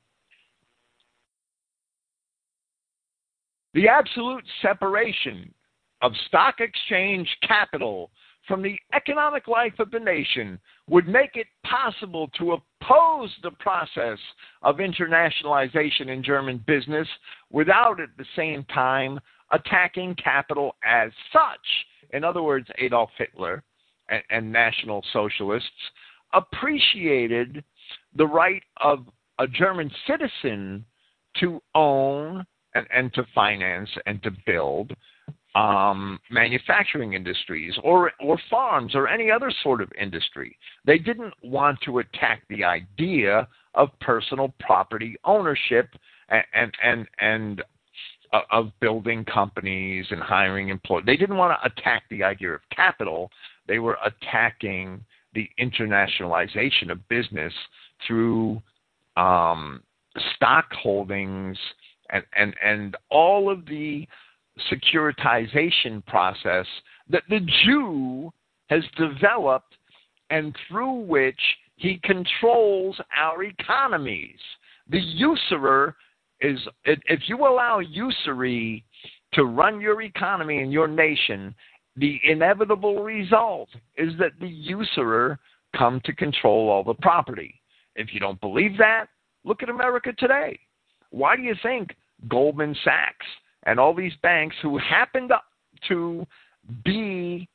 [3.73, 5.53] The absolute separation
[6.01, 8.11] of stock exchange capital
[8.47, 10.59] from the economic life of the nation
[10.89, 14.17] would make it possible to oppose the process
[14.63, 17.07] of internationalization in German business
[17.51, 19.19] without at the same time
[19.51, 22.13] attacking capital as such.
[22.13, 23.63] In other words, Adolf Hitler
[24.09, 25.69] and, and National Socialists
[26.33, 27.63] appreciated
[28.15, 29.05] the right of
[29.39, 30.85] a German citizen
[31.39, 34.93] to own and, and to finance and to build
[35.55, 40.57] um, manufacturing industries or or farms or any other sort of industry.
[40.85, 45.89] They didn't want to attack the idea of personal property ownership
[46.29, 47.63] and and and, and
[48.33, 51.05] uh, of building companies and hiring employees.
[51.05, 53.29] They didn't want to attack the idea of capital.
[53.67, 55.03] They were attacking
[55.33, 57.53] the internationalization of business
[58.07, 58.61] through
[59.17, 59.83] um,
[60.35, 61.57] stock holdings
[62.09, 64.07] and, and, and all of the
[64.71, 66.65] securitization process
[67.09, 68.31] that the Jew
[68.69, 69.75] has developed
[70.29, 71.39] and through which
[71.75, 74.39] he controls our economies.
[74.89, 75.95] The usurer
[76.39, 78.83] is, if you allow usury
[79.33, 81.55] to run your economy and your nation,
[81.95, 85.39] the inevitable result is that the usurer
[85.75, 87.61] come to control all the property.
[87.95, 89.07] If you don't believe that,
[89.43, 90.59] look at America today.
[91.09, 91.95] Why do you think
[92.29, 93.25] Goldman Sachs
[93.63, 95.39] and all these banks who happen to,
[95.87, 96.25] to
[96.83, 97.47] be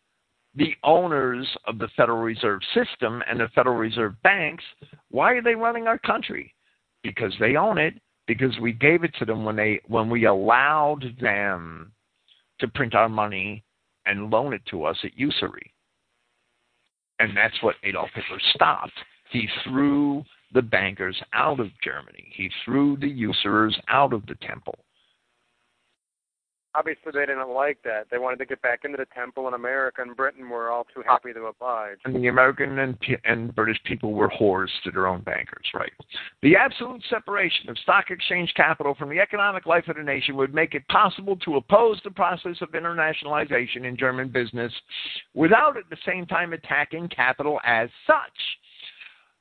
[0.55, 4.65] the owners of the Federal Reserve System and the Federal Reserve banks,
[5.11, 6.55] why are they running our country?
[7.03, 7.95] Because they own it,
[8.27, 11.93] because we gave it to them when they when we allowed them
[12.59, 13.62] to print our money
[14.07, 15.73] and loan it to us at usury.
[17.19, 18.93] And that's what Adolf Hitler stopped.
[19.31, 22.33] He threw the bankers out of Germany.
[22.35, 24.78] He threw the usurers out of the temple
[26.77, 28.07] obviously they didn't like that.
[28.11, 31.03] They wanted to get back into the temple, and America and Britain were all too
[31.07, 31.98] happy to oblige.
[32.05, 35.93] And the American and, and British people were whores to their own bankers, right?
[36.43, 40.55] The absolute separation of stock exchange capital from the economic life of the nation would
[40.55, 44.73] make it possible to oppose the process of internationalization in German business
[45.35, 48.16] without at the same time attacking capital as such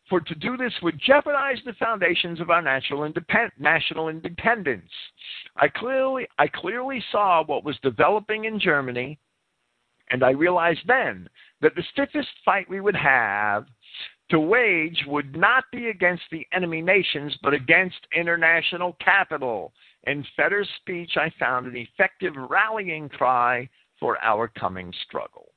[0.10, 4.92] for to do this would jeopardize the foundations of our national, independ- national independence.
[5.56, 9.18] I clearly, I clearly saw what was developing in Germany,
[10.12, 11.28] and I realized then
[11.62, 13.66] that the stiffest fight we would have
[14.30, 19.74] to wage would not be against the enemy nations, but against international capital.
[20.06, 23.70] In Feder's speech, I found an effective rallying cry
[24.00, 25.55] for our coming struggle.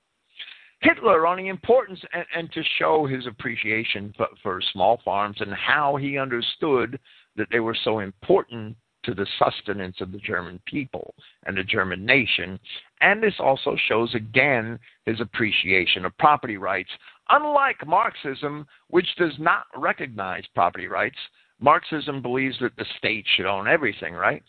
[0.80, 5.52] Hitler on the importance and, and to show his appreciation for, for small farms and
[5.52, 6.98] how he understood
[7.36, 11.14] that they were so important to the sustenance of the German people
[11.46, 12.58] and the German nation.
[13.00, 16.90] And this also shows again his appreciation of property rights.
[17.30, 21.16] Unlike Marxism, which does not recognize property rights,
[21.60, 24.42] Marxism believes that the state should own everything, right?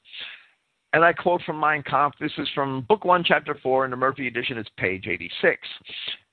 [0.91, 2.17] And I quote from Mein Kampf.
[2.19, 4.57] This is from Book 1, Chapter 4, in the Murphy edition.
[4.57, 5.59] It's page 86.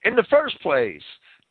[0.05, 1.03] In the first place,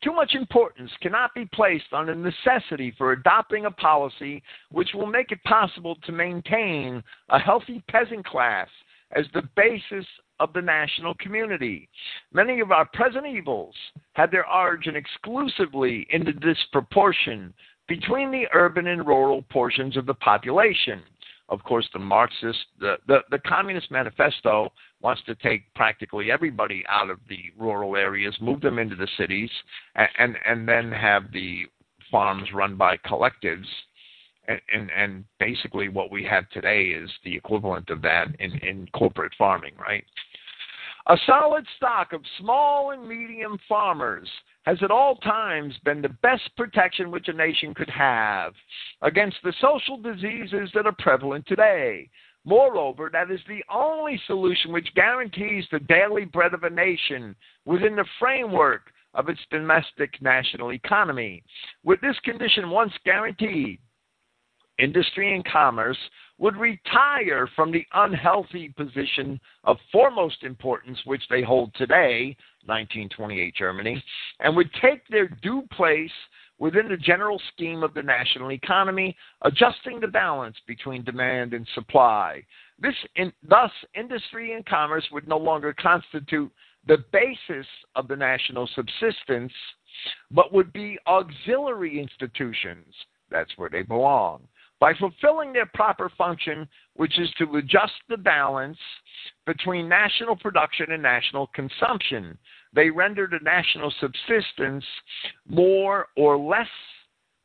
[0.04, 4.42] too much importance cannot be placed on the necessity for adopting a policy
[4.72, 8.68] which will make it possible to maintain a healthy peasant class
[9.12, 10.06] as the basis
[10.40, 11.88] of the national community.
[12.34, 13.76] Many of our present evils
[14.14, 17.54] had their origin exclusively in the disproportion
[17.88, 21.02] between the urban and rural portions of the population.
[21.50, 27.10] Of course, the Marxist, the, the, the Communist Manifesto wants to take practically everybody out
[27.10, 29.52] of the rural areas, move them into the cities,
[29.96, 31.66] and, and, and then have the
[32.10, 33.68] farms run by collectives
[34.48, 38.88] and, and, and basically what we have today is the equivalent of that in, in
[38.94, 40.06] corporate farming, right?
[41.08, 44.28] A solid stock of small and medium farmers
[44.66, 48.56] has at all times been the best protection which a nation could have
[49.04, 52.10] against the social diseases that are prevalent today.
[52.44, 57.96] Moreover, that is the only solution which guarantees the daily bread of a nation within
[57.96, 61.44] the framework of its domestic national economy.
[61.84, 63.80] With this condition once guaranteed,
[64.80, 65.98] industry and commerce
[66.38, 72.36] would retire from the unhealthy position of foremost importance which they hold today,
[72.66, 74.04] 1928 Germany,
[74.42, 76.12] and would take their due place
[76.58, 82.42] within the general scheme of the national economy, adjusting the balance between demand and supply.
[82.80, 86.52] This, in, thus, industry and commerce would no longer constitute
[86.88, 89.52] the basis of the national subsistence,
[90.32, 92.94] but would be auxiliary institutions.
[93.32, 94.48] That's where they belong
[94.80, 98.78] by fulfilling their proper function, which is to adjust the balance
[99.46, 102.38] between national production and national consumption.
[102.74, 104.84] They render the national subsistence
[105.48, 106.68] more or less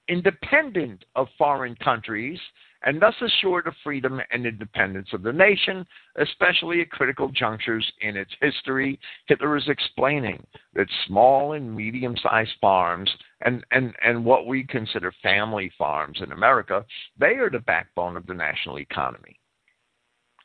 [0.08, 2.38] independent of foreign countries
[2.82, 5.86] and thus assure the freedom and independence of the nation,
[6.16, 8.98] especially at critical junctures in its history.
[9.26, 10.44] Hitler is explaining
[10.74, 13.10] that small and medium sized farms
[13.42, 16.84] and, and, and what we consider family farms in America,
[17.18, 19.38] they are the backbone of the national economy.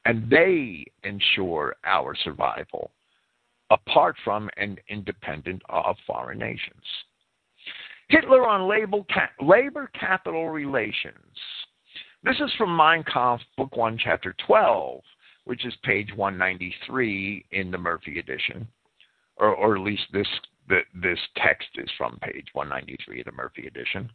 [0.06, 2.92] And they ensure our survival
[3.72, 6.84] apart from and independent of foreign nations.
[8.10, 11.16] Hitler on labor capital relations.
[12.24, 15.02] This is from Mein Kampf, Book 1, Chapter 12,
[15.46, 18.68] which is page 193 in the Murphy edition,
[19.38, 20.28] or, or at least this,
[20.68, 24.10] the, this text is from page 193 of the Murphy edition.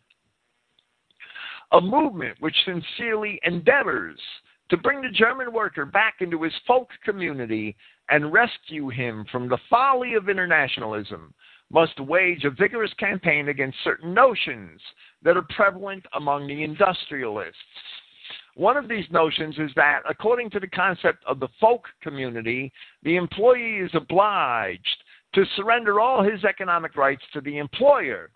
[1.72, 4.18] A movement which sincerely endeavors
[4.70, 7.77] to bring the German worker back into his folk community
[8.09, 11.35] and rescue him from the folly of internationalism
[11.70, 14.81] must wage a vigorous campaign against certain notions
[15.22, 17.56] that are prevalent among the industrialists.
[18.55, 22.72] One of these notions is that, according to the concept of the folk community,
[23.02, 25.05] the employee is obliged
[25.35, 28.31] to surrender all his economic rights to the employer.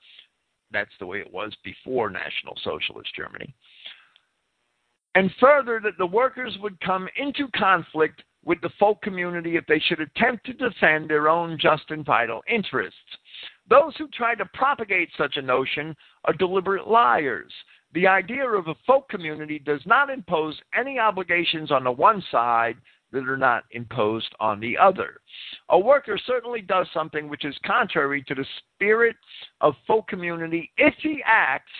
[0.70, 3.54] That's the way it was before National Socialist Germany.
[5.14, 9.78] And further, that the workers would come into conflict with the folk community if they
[9.78, 12.98] should attempt to defend their own just and vital interests.
[13.70, 17.52] Those who try to propagate such a notion are deliberate liars.
[17.94, 22.76] The idea of a folk community does not impose any obligations on the one side
[23.14, 25.20] that are not imposed on the other.
[25.70, 29.16] A worker certainly does something which is contrary to the spirit
[29.60, 31.72] of folk community if he acts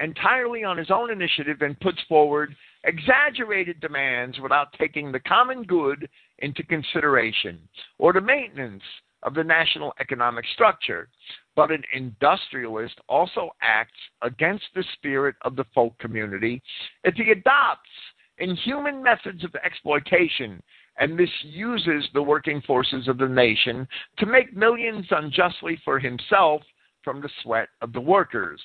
[0.00, 2.54] entirely on his own initiative and puts forward
[2.84, 6.08] exaggerated demands without taking the common good
[6.40, 7.58] into consideration
[7.98, 8.82] or the maintenance
[9.22, 11.08] of the national economic structure.
[11.56, 13.92] But an industrialist also acts
[14.22, 16.62] against the spirit of the folk community
[17.04, 17.88] if he adopts
[18.44, 20.62] inhuman methods of exploitation
[20.98, 23.88] and misuses the working forces of the nation
[24.18, 26.60] to make millions unjustly for himself
[27.02, 28.60] from the sweat of the workers.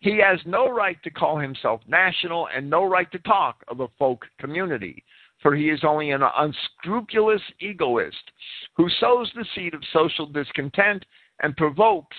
[0.00, 3.88] He has no right to call himself national and no right to talk of a
[3.98, 5.04] folk community
[5.42, 8.30] for he is only an unscrupulous egoist
[8.76, 11.04] who sows the seed of social discontent
[11.42, 12.16] and provokes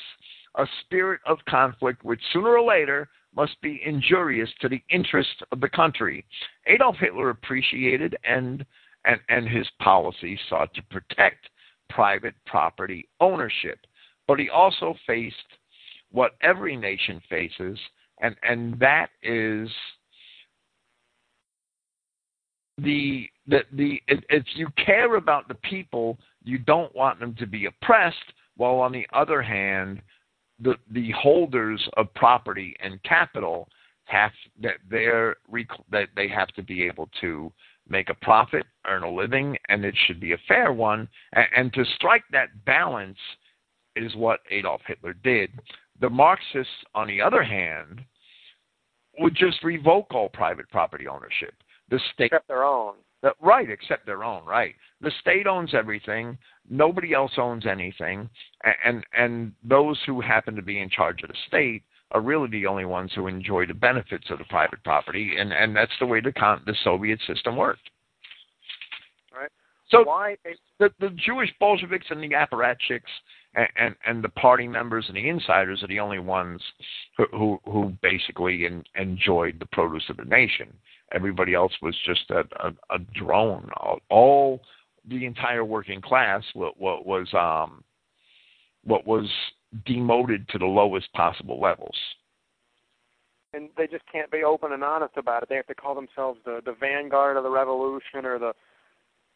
[0.56, 5.60] a spirit of conflict which sooner or later must be injurious to the interests of
[5.60, 6.26] the country.
[6.68, 8.66] Adolf Hitler appreciated and,
[9.06, 11.50] and, and his policy sought to protect
[11.90, 13.80] private property ownership,
[14.28, 15.36] but he also faced
[16.12, 17.78] what every nation faces,
[18.22, 19.70] and, and that is
[22.80, 27.66] the the the if you care about the people, you don't want them to be
[27.66, 28.18] oppressed.
[28.56, 30.02] While on the other hand,
[30.60, 33.68] the the holders of property and capital
[34.06, 34.32] have
[34.62, 35.36] that they're
[35.92, 37.52] that they have to be able to
[37.88, 41.08] make a profit, earn a living, and it should be a fair one.
[41.34, 43.18] And, and to strike that balance
[43.96, 45.52] is what Adolf Hitler did.
[46.00, 48.02] The Marxists, on the other hand,
[49.20, 51.54] would just revoke all private property ownership
[51.90, 52.96] the state except their own.
[53.42, 54.46] right, except their own.
[54.46, 54.76] Right.
[55.04, 56.38] The state owns everything.
[56.70, 58.30] Nobody else owns anything,
[58.86, 62.66] and and those who happen to be in charge of the state are really the
[62.66, 66.22] only ones who enjoy the benefits of the private property, and and that's the way
[66.22, 67.90] the con- the Soviet system worked.
[69.36, 69.52] Right.
[69.90, 70.38] So why
[70.80, 73.02] the the Jewish Bolsheviks and the apparatchiks
[73.56, 76.62] and, and and the party members and the insiders are the only ones
[77.18, 80.72] who who, who basically in, enjoyed the produce of the nation.
[81.12, 83.70] Everybody else was just a, a, a drone.
[83.78, 84.62] All, all
[85.08, 87.84] the entire working class what, what was um
[88.84, 89.30] what was
[89.86, 91.96] demoted to the lowest possible levels.
[93.54, 95.50] And they just can't be open and honest about it.
[95.50, 98.54] They have to call themselves the the vanguard of the revolution or the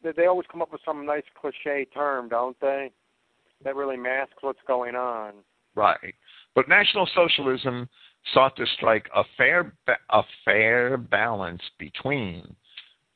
[0.03, 2.91] they always come up with some nice cliche term, don't they?
[3.63, 5.33] That really masks what's going on.
[5.75, 6.13] Right.
[6.55, 7.89] But National Socialism
[8.33, 9.73] sought to strike a fair
[10.09, 12.55] a fair balance between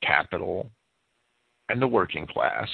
[0.03, 0.71] capital
[1.71, 2.67] and the working class,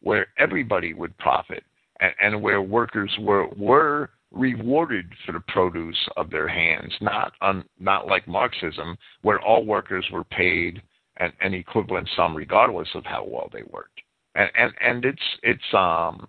[0.00, 1.64] where everybody would profit
[2.00, 7.64] and, and where workers were were rewarded for the produce of their hands, not un,
[7.80, 10.82] not like Marxism, where all workers were paid
[11.16, 14.00] an, an equivalent sum regardless of how well they worked.
[14.34, 16.28] And and, and it's it's um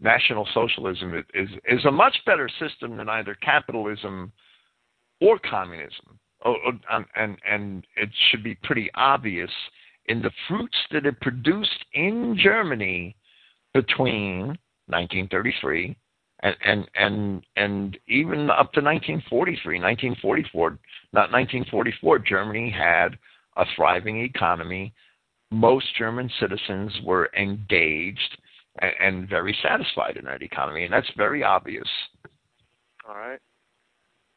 [0.00, 4.32] National Socialism is is a much better system than either capitalism
[5.20, 6.18] or communism.
[6.44, 9.50] Oh, oh and and it should be pretty obvious
[10.08, 13.16] in the fruits that it produced in Germany
[13.74, 14.58] between
[14.88, 15.96] 1933
[16.40, 20.70] and and and and even up to 1943, 1944,
[21.12, 23.18] not 1944, Germany had
[23.56, 24.92] a thriving economy.
[25.50, 28.38] Most German citizens were engaged
[28.80, 31.88] and, and very satisfied in that economy, and that's very obvious.
[33.08, 33.40] All right.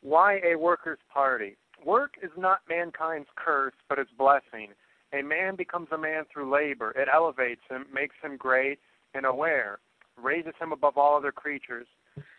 [0.01, 1.57] Why a workers' party?
[1.85, 4.69] Work is not mankind's curse, but its blessing.
[5.14, 6.91] A man becomes a man through labor.
[6.91, 8.80] It elevates him, makes him great
[9.14, 9.80] and aware,
[10.22, 11.88] raises him above all other creatures.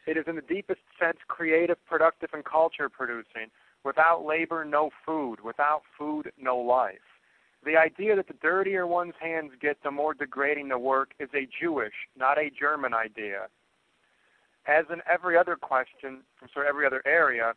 [0.07, 3.51] It is in the deepest sense creative, productive, and culture producing.
[3.85, 5.41] Without labor, no food.
[5.41, 6.99] Without food, no life.
[7.65, 11.49] The idea that the dirtier one's hands get, the more degrading the work is a
[11.61, 13.49] Jewish, not a German idea.
[14.67, 16.21] As in every other question,
[16.53, 17.55] sorry, every other area,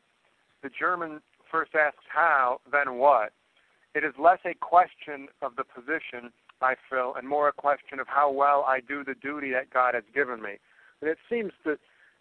[0.62, 3.32] the German first asks how, then what.
[3.96, 8.08] It is less a question of the position I fill and more a question of
[8.08, 10.58] how well I do the duty that God has given me.
[11.02, 11.78] And it seems that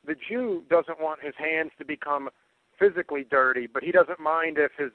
[0.06, 2.28] the Jew doesn't want his hands to become
[2.78, 4.90] physically dirty, but he doesn't mind if his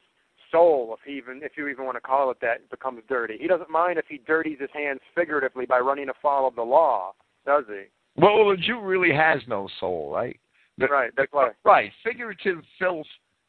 [0.51, 3.37] soul, if he even if you even want to call it that, becomes dirty.
[3.39, 7.13] He doesn't mind if he dirties his hands figuratively by running afoul of the law,
[7.45, 7.85] does he?
[8.21, 10.39] Well, the Jew really has no soul, right?
[10.77, 11.11] The, right.
[11.15, 11.51] That's why.
[11.63, 11.91] Right.
[12.03, 13.07] Figurative filth.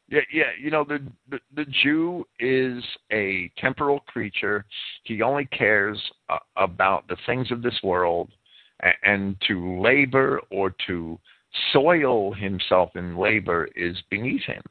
[0.09, 0.51] Yeah, yeah.
[0.59, 0.99] You know, the,
[1.29, 4.65] the the Jew is a temporal creature.
[5.03, 8.29] He only cares uh, about the things of this world,
[8.81, 11.19] and, and to labor or to
[11.73, 14.61] soil himself in labor is beneath him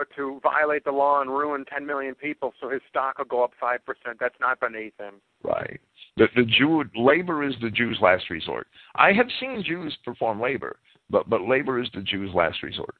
[0.00, 3.44] but to violate the law and ruin 10 million people so his stock will go
[3.44, 3.78] up 5%,
[4.18, 5.16] that's not beneath him.
[5.44, 5.78] Right.
[6.16, 8.66] The, the Jew, labor is the Jew's last resort.
[8.94, 10.78] I have seen Jews perform labor,
[11.10, 12.94] but, but labor is the Jew's last resort.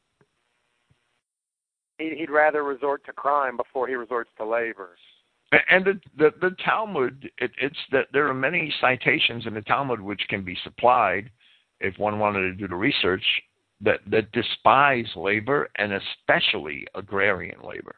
[2.01, 4.97] He'd rather resort to crime before he resorts to labor.
[5.69, 10.01] And the the, the Talmud, it, it's that there are many citations in the Talmud
[10.01, 11.31] which can be supplied
[11.81, 13.25] if one wanted to do the research
[13.81, 17.97] that, that despise labor and especially agrarian labor.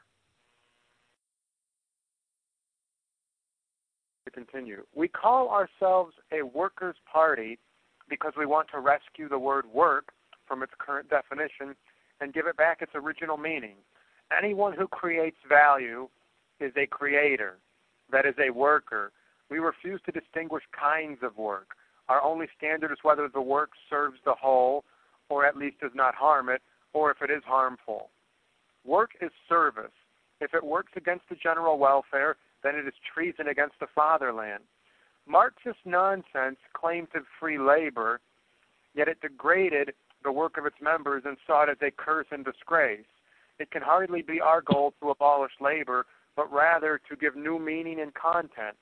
[4.25, 7.59] To continue, we call ourselves a workers' party
[8.09, 10.13] because we want to rescue the word work
[10.47, 11.75] from its current definition
[12.21, 13.77] and give it back its original meaning.
[14.37, 16.09] Anyone who creates value
[16.61, 17.59] is a creator,
[18.11, 19.13] that is, a worker.
[19.51, 21.69] We refuse to distinguish kinds of work.
[22.09, 24.85] Our only standard is whether the work serves the whole
[25.29, 26.61] or at least does not harm it,
[26.93, 28.11] or if it is harmful.
[28.85, 29.93] Work is service.
[30.43, 34.65] If it works against the general welfare, then it is treason against the fatherland.
[35.27, 38.21] Marxist nonsense claimed to free labor,
[38.95, 42.45] yet it degraded the work of its members and saw it as a curse and
[42.45, 43.07] disgrace.
[43.59, 46.07] It can hardly be our goal to abolish labor,
[46.37, 48.77] but rather to give new meaning and content.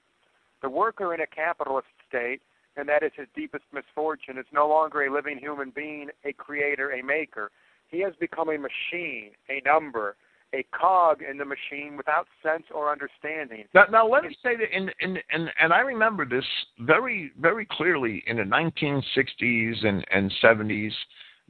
[0.63, 2.43] The worker in a capitalist state
[2.77, 6.93] and that is his deepest misfortune, is no longer a living human being, a creator,
[6.93, 7.51] a maker.
[7.89, 10.17] He has become a machine, a number,
[10.55, 13.65] a cog in the machine without sense or understanding.
[13.75, 16.45] Now, now let me say that, in, in, in, and I remember this
[16.81, 20.93] very, very clearly in the 1960s and, and 70s.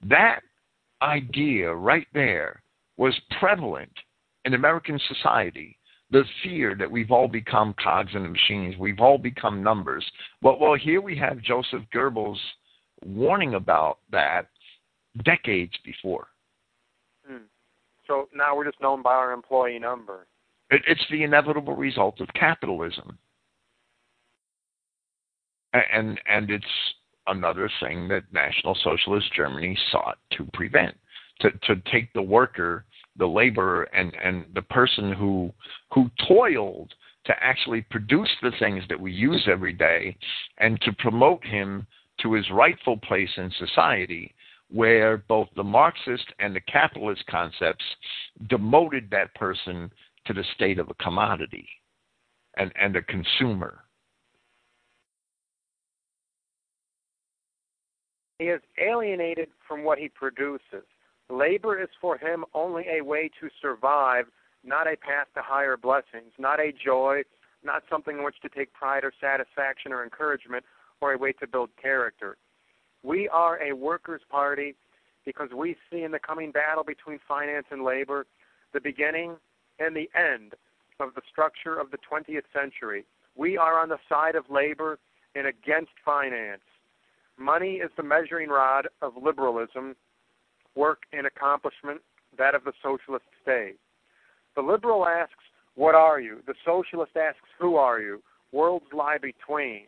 [0.08, 0.40] That
[1.02, 2.62] idea right there
[3.00, 3.90] was prevalent
[4.44, 5.78] in American society
[6.10, 10.04] the fear that we've all become cogs in the machines, we've all become numbers.
[10.42, 12.36] Well, well, here we have Joseph Goebbels
[13.02, 14.48] warning about that
[15.24, 16.26] decades before.
[17.26, 17.44] Hmm.
[18.06, 20.26] So now we're just known by our employee number.
[20.70, 23.16] It, it's the inevitable result of capitalism,
[25.72, 26.64] and and it's
[27.28, 30.94] another thing that National Socialist Germany sought to prevent
[31.40, 32.84] to to take the worker,
[33.20, 35.52] the laborer, and and the person who
[35.94, 36.92] who toiled
[37.26, 40.16] to actually produce the things that we use every day,
[40.58, 41.86] and to promote him
[42.22, 44.34] to his rightful place in society,
[44.68, 47.84] where both the Marxist and the capitalist concepts
[48.48, 49.90] demoted that person
[50.26, 51.68] to the state of a commodity
[52.56, 53.84] and, and a consumer.
[58.38, 60.86] He is alienated from what he produces.
[61.30, 64.24] Labor is for him only a way to survive,
[64.64, 67.22] not a path to higher blessings, not a joy,
[67.62, 70.64] not something in which to take pride or satisfaction or encouragement,
[71.00, 72.36] or a way to build character.
[73.02, 74.74] We are a workers' party
[75.24, 78.26] because we see in the coming battle between finance and labor
[78.72, 79.36] the beginning
[79.78, 80.54] and the end
[80.98, 83.04] of the structure of the 20th century.
[83.36, 84.98] We are on the side of labor
[85.34, 86.62] and against finance.
[87.38, 89.96] Money is the measuring rod of liberalism
[90.74, 92.00] work and accomplishment,
[92.38, 93.76] that of the socialist state.
[94.56, 95.34] The liberal asks,
[95.74, 96.38] What are you?
[96.46, 98.22] The socialist asks, Who are you?
[98.52, 99.86] Worlds lie between.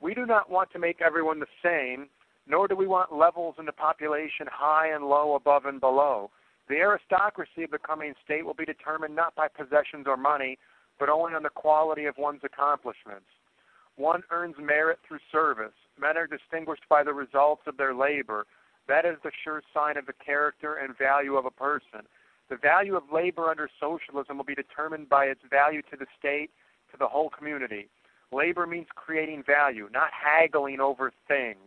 [0.00, 2.08] We do not want to make everyone the same,
[2.46, 6.30] nor do we want levels in the population high and low, above and below.
[6.68, 10.58] The aristocracy of the coming state will be determined not by possessions or money,
[10.98, 13.26] but only on the quality of one's accomplishments.
[13.96, 15.74] One earns merit through service.
[15.98, 18.46] Men are distinguished by the results of their labor,
[18.88, 22.06] that is the sure sign of the character and value of a person.
[22.50, 26.50] The value of labor under socialism will be determined by its value to the state,
[26.92, 27.88] to the whole community.
[28.32, 31.58] Labor means creating value, not haggling over things.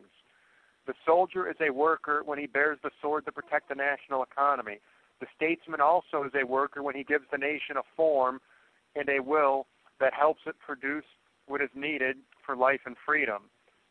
[0.85, 4.79] The soldier is a worker when he bears the sword to protect the national economy.
[5.19, 8.39] The statesman also is a worker when he gives the nation a form
[8.95, 9.65] and a will
[9.99, 11.05] that helps it produce
[11.47, 13.43] what is needed for life and freedom.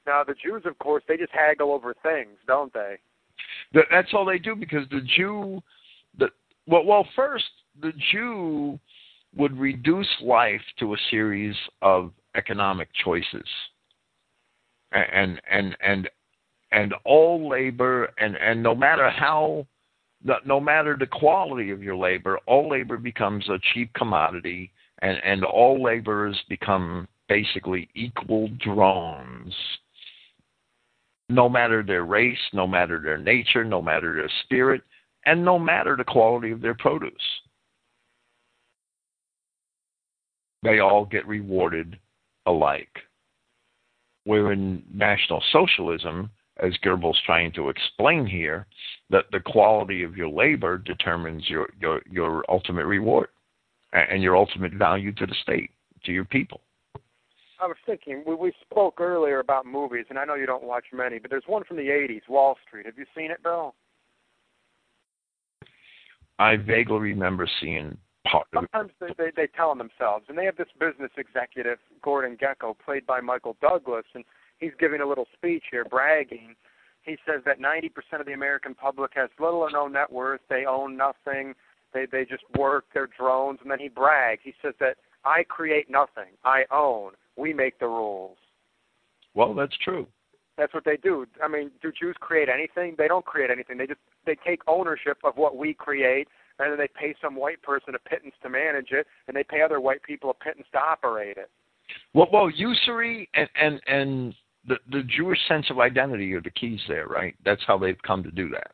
[0.07, 2.99] Now, the Jews, of course, they just haggle over things, don't they?
[3.73, 5.63] That's all they do because the Jew,
[6.19, 6.29] the
[6.67, 7.45] well, well, first
[7.81, 8.79] the Jew
[9.37, 13.47] would reduce life to a series of economic choices,
[14.93, 16.09] and and and
[16.73, 19.67] and all labor and and no matter how
[20.45, 25.45] no matter the quality of your labor, all labor becomes a cheap commodity, and, and
[25.45, 29.55] all laborers become basically equal drones
[31.29, 34.83] no matter their race, no matter their nature, no matter their spirit,
[35.25, 37.13] and no matter the quality of their produce.
[40.63, 41.99] They all get rewarded
[42.47, 42.89] alike.
[44.25, 46.31] Where in National Socialism,
[46.63, 48.67] as Goebbels trying to explain here,
[49.11, 53.29] that the quality of your labor determines your, your, your ultimate reward
[53.93, 55.71] and your ultimate value to the state,
[56.05, 56.61] to your people.
[57.61, 60.87] I was thinking we we spoke earlier about movies, and I know you don't watch
[60.93, 62.87] many, but there's one from the '80s, Wall Street.
[62.87, 63.75] Have you seen it, Bill?
[66.39, 67.97] I vaguely remember seeing
[68.31, 69.17] part of Sometimes it.
[69.17, 73.07] they, they they tell them themselves, and they have this business executive, Gordon Gekko, played
[73.07, 74.25] by Michael Douglas, and
[74.59, 76.55] he's giving a little speech here, bragging.
[77.03, 80.41] He says that 90% of the American public has little or no net worth.
[80.51, 81.55] They own nothing.
[81.95, 82.85] They they just work.
[82.93, 84.43] They're drones, and then he brags.
[84.45, 86.35] He says that I create nothing.
[86.45, 87.13] I own.
[87.37, 88.37] We make the rules.
[89.35, 90.07] Well, that's true.
[90.57, 91.27] That's what they do.
[91.43, 92.95] I mean, do Jews create anything?
[92.97, 93.77] They don't create anything.
[93.77, 97.61] They just they take ownership of what we create, and then they pay some white
[97.63, 100.79] person a pittance to manage it, and they pay other white people a pittance to
[100.79, 101.51] operate it.
[102.15, 104.35] Well, well, usury and and and
[104.67, 107.35] the the Jewish sense of identity are the keys there, right?
[107.45, 108.71] That's how they've come to do that.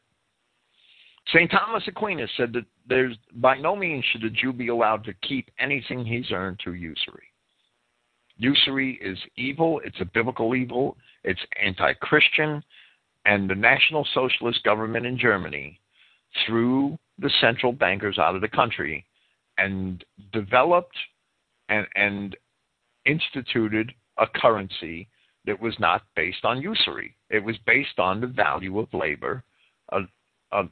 [1.28, 1.50] St.
[1.50, 5.50] Thomas Aquinas said that there's by no means should a Jew be allowed to keep
[5.58, 7.31] anything he's earned through usury.
[8.38, 12.62] Usury is evil, it's a biblical evil, it's anti Christian,
[13.24, 15.78] and the National Socialist government in Germany
[16.46, 19.04] threw the central bankers out of the country
[19.58, 20.96] and developed
[21.68, 22.36] and, and
[23.04, 25.08] instituted a currency
[25.44, 27.14] that was not based on usury.
[27.30, 29.42] It was based on the value of labor
[29.92, 30.00] uh,
[30.52, 30.64] uh,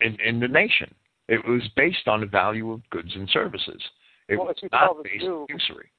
[0.00, 0.94] in, in the nation.
[1.28, 3.82] It was based on the value of goods and services.
[4.28, 5.90] It well, was not based on usury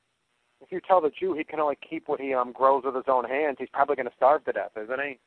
[0.71, 3.25] you tell the Jew he can only keep what he um grows with his own
[3.25, 5.19] hands, he's probably going to starve to death, isn't he?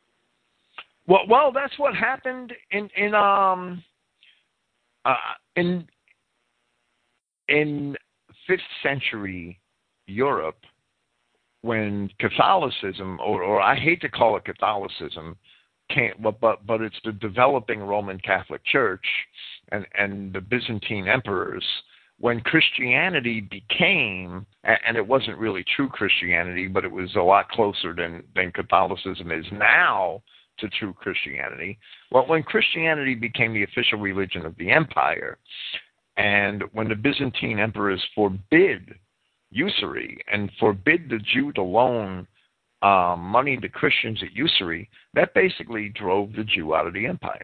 [1.07, 3.83] Well, well, that's what happened in in um
[5.05, 5.15] uh
[5.57, 5.87] in
[7.49, 7.97] in
[8.47, 9.61] fifth century
[10.07, 10.59] Europe,
[11.63, 15.37] when Catholicism, or, or I hate to call it Catholicism,
[15.91, 19.05] can't, but, but but it's the developing Roman Catholic Church
[19.71, 21.65] and and the Byzantine emperors.
[22.23, 27.93] When Christianity became, and it wasn't really true Christianity, but it was a lot closer
[27.93, 30.23] than than Catholicism is now
[30.59, 31.81] to true Christianity.
[32.13, 35.37] Well, when Christianity became the official religion of the empire,
[36.17, 38.95] and when the Byzantine emperors forbid
[39.51, 42.29] usury and forbid the Jew to loan
[42.83, 47.43] um, money to Christians at usury, that basically drove the Jew out of the empire.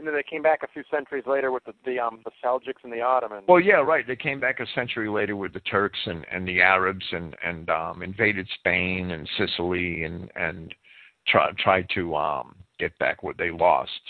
[0.00, 2.82] And then they came back a few centuries later with the the, um, the Seljuks
[2.84, 3.44] and the Ottomans.
[3.46, 4.06] Well, yeah, right.
[4.06, 7.68] They came back a century later with the Turks and, and the Arabs and and
[7.68, 10.74] um, invaded Spain and Sicily and and
[11.28, 14.00] tried tried to um, get back what they lost,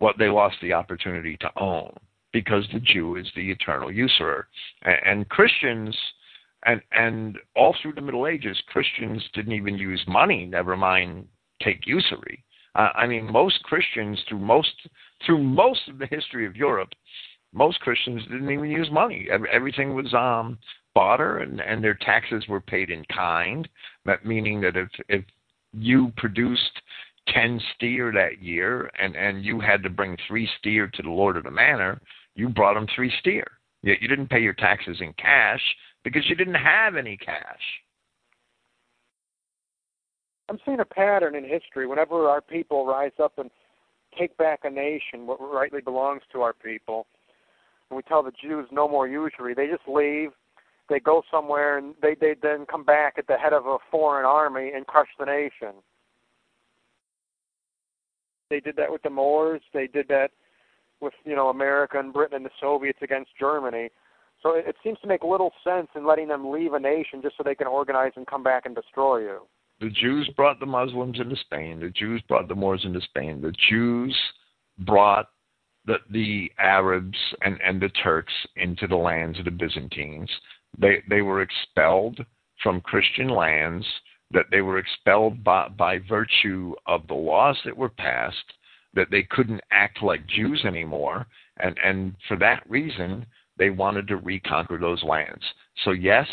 [0.00, 1.94] what they lost the opportunity to own
[2.32, 4.48] because the Jew is the eternal usurer,
[4.82, 5.96] and, and Christians
[6.64, 10.46] and and all through the Middle Ages, Christians didn't even use money.
[10.46, 11.28] Never mind
[11.62, 12.42] take usury.
[12.76, 14.72] Uh, I mean, most Christians through most
[15.24, 16.90] through most of the history of Europe,
[17.54, 19.28] most Christians didn't even use money.
[19.50, 20.58] Everything was um,
[20.94, 23.68] barter, and, and their taxes were paid in kind.
[24.24, 25.24] Meaning that if if
[25.72, 26.82] you produced
[27.28, 31.38] ten steer that year, and and you had to bring three steer to the lord
[31.38, 31.98] of the manor,
[32.34, 33.46] you brought him three steer.
[33.82, 35.62] Yet you didn't pay your taxes in cash
[36.04, 37.62] because you didn't have any cash.
[40.48, 41.86] I'm seeing a pattern in history.
[41.86, 43.50] Whenever our people rise up and
[44.18, 47.06] take back a nation, what rightly belongs to our people,
[47.90, 50.30] and we tell the Jews no more usury, they just leave.
[50.88, 54.24] They go somewhere and they they then come back at the head of a foreign
[54.24, 55.74] army and crush the nation.
[58.50, 59.62] They did that with the Moors.
[59.74, 60.30] They did that
[61.00, 63.90] with you know America and Britain and the Soviets against Germany.
[64.42, 67.36] So it, it seems to make little sense in letting them leave a nation just
[67.36, 69.40] so they can organize and come back and destroy you.
[69.80, 71.80] The Jews brought the Muslims into Spain.
[71.80, 73.40] The Jews brought the Moors into Spain.
[73.42, 74.16] The Jews
[74.78, 75.28] brought
[75.84, 80.30] the, the Arabs and, and the Turks into the lands of the Byzantines.
[80.78, 82.24] They they were expelled
[82.62, 83.86] from Christian lands.
[84.32, 88.52] That they were expelled by, by virtue of the laws that were passed.
[88.94, 91.26] That they couldn't act like Jews anymore,
[91.58, 93.26] and and for that reason,
[93.58, 95.42] they wanted to reconquer those lands.
[95.84, 96.26] So, yes,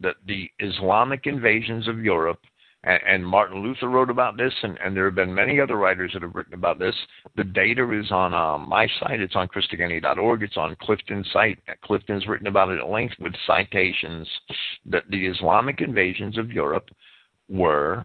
[0.00, 2.40] the, the Islamic invasions of Europe,
[2.86, 6.12] and, and Martin Luther wrote about this, and, and, there have been many other writers
[6.14, 6.94] that have written about this.
[7.36, 9.20] The data is on um, my site.
[9.20, 10.42] It's on Christogenea.org.
[10.42, 11.58] It's on Clifton's site.
[11.82, 14.28] Clifton's written about it at length with citations
[14.86, 16.88] that the Islamic invasions of Europe
[17.48, 18.04] were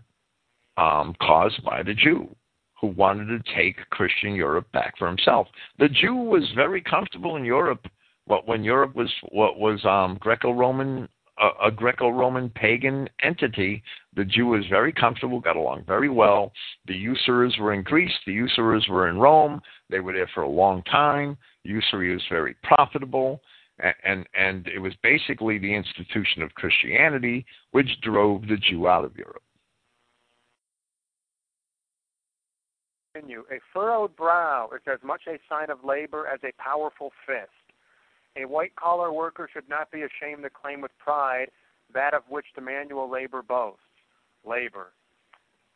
[0.77, 2.35] um, caused by the Jew
[2.79, 5.47] who wanted to take Christian Europe back for himself.
[5.77, 7.85] The Jew was very comfortable in Europe
[8.25, 11.07] what when Europe was what was um, Greco-Roman
[11.41, 13.83] a, a Greco-Roman pagan entity,
[14.15, 16.51] the Jew was very comfortable, got along very well.
[16.87, 19.61] The usurers were in Greece, the usurers were in Rome.
[19.89, 21.37] They were there for a long time.
[21.63, 23.41] Usury was very profitable,
[23.79, 29.05] and and, and it was basically the institution of Christianity which drove the Jew out
[29.05, 29.43] of Europe.
[33.13, 33.43] Continue.
[33.51, 37.49] A furrowed brow is as much a sign of labor as a powerful fist.
[38.37, 41.51] A white collar worker should not be ashamed to claim with pride
[41.93, 43.83] that of which the manual labor boasts
[44.45, 44.91] labor.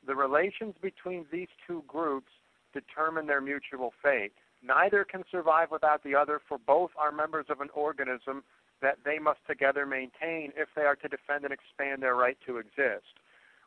[0.08, 2.32] The relations between these two groups
[2.74, 4.34] determine their mutual fate.
[4.64, 8.44] Neither can survive without the other, for both are members of an organism
[8.82, 12.58] that they must together maintain if they are to defend and expand their right to
[12.58, 13.20] exist.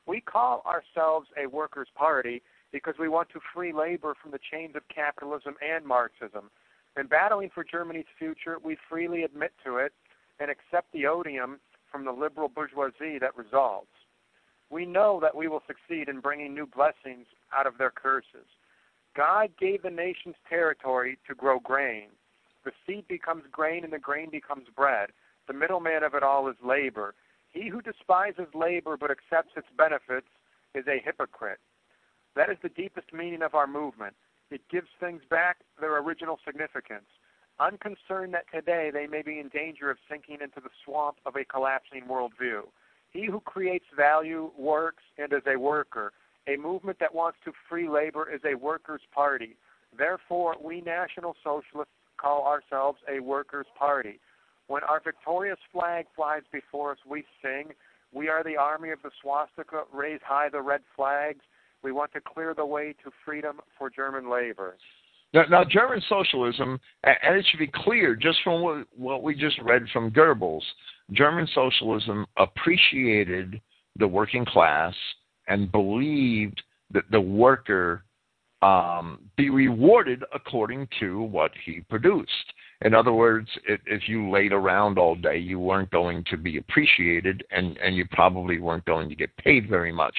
[0.06, 2.42] We call ourselves a workers' party
[2.72, 6.50] because we want to free labor from the chains of capitalism and Marxism.
[6.98, 9.92] In battling for Germany's future, we freely admit to it
[10.40, 11.60] and accept the odium
[11.92, 13.86] from the liberal bourgeoisie that results.
[14.68, 17.26] We know that we will succeed in bringing new blessings
[17.56, 18.46] out of their curses.
[19.16, 22.08] God gave the nations territory to grow grain.
[22.64, 25.10] The seed becomes grain and the grain becomes bread.
[25.46, 27.14] The middleman of it all is labor.
[27.52, 30.26] He who despises labor but accepts its benefits
[30.74, 31.60] is a hypocrite.
[32.34, 34.14] That is the deepest meaning of our movement.
[34.50, 37.06] It gives things back their original significance,
[37.60, 41.44] unconcerned that today they may be in danger of sinking into the swamp of a
[41.44, 42.62] collapsing worldview.
[43.10, 46.12] He who creates value works and is a worker.
[46.46, 49.56] A movement that wants to free labor is a workers' party.
[49.96, 54.20] Therefore, we National Socialists call ourselves a workers' party.
[54.66, 57.72] When our victorious flag flies before us, we sing,
[58.12, 61.44] We are the army of the swastika, raise high the red flags.
[61.82, 64.76] We want to clear the way to freedom for German labor.
[65.34, 69.58] Now, now, German socialism, and it should be clear just from what, what we just
[69.60, 70.62] read from Goebbels,
[71.12, 73.60] German socialism appreciated
[73.96, 74.94] the working class
[75.46, 78.04] and believed that the worker
[78.62, 82.32] um, be rewarded according to what he produced.
[82.82, 86.58] In other words, if, if you laid around all day, you weren't going to be
[86.58, 90.14] appreciated, and, and you probably weren't going to get paid very much.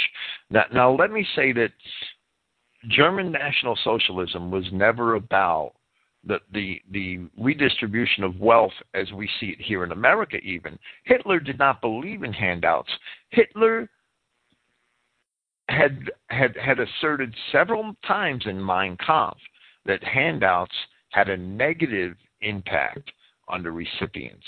[0.50, 1.72] Now, now, let me say that
[2.90, 5.74] German National Socialism was never about
[6.26, 10.38] the, the the redistribution of wealth as we see it here in America.
[10.38, 12.90] Even Hitler did not believe in handouts.
[13.30, 13.90] Hitler
[15.70, 19.40] had had had asserted several times in Mein Kampf
[19.86, 20.76] that handouts
[21.12, 23.12] had a negative impact
[23.48, 24.46] on the recipients.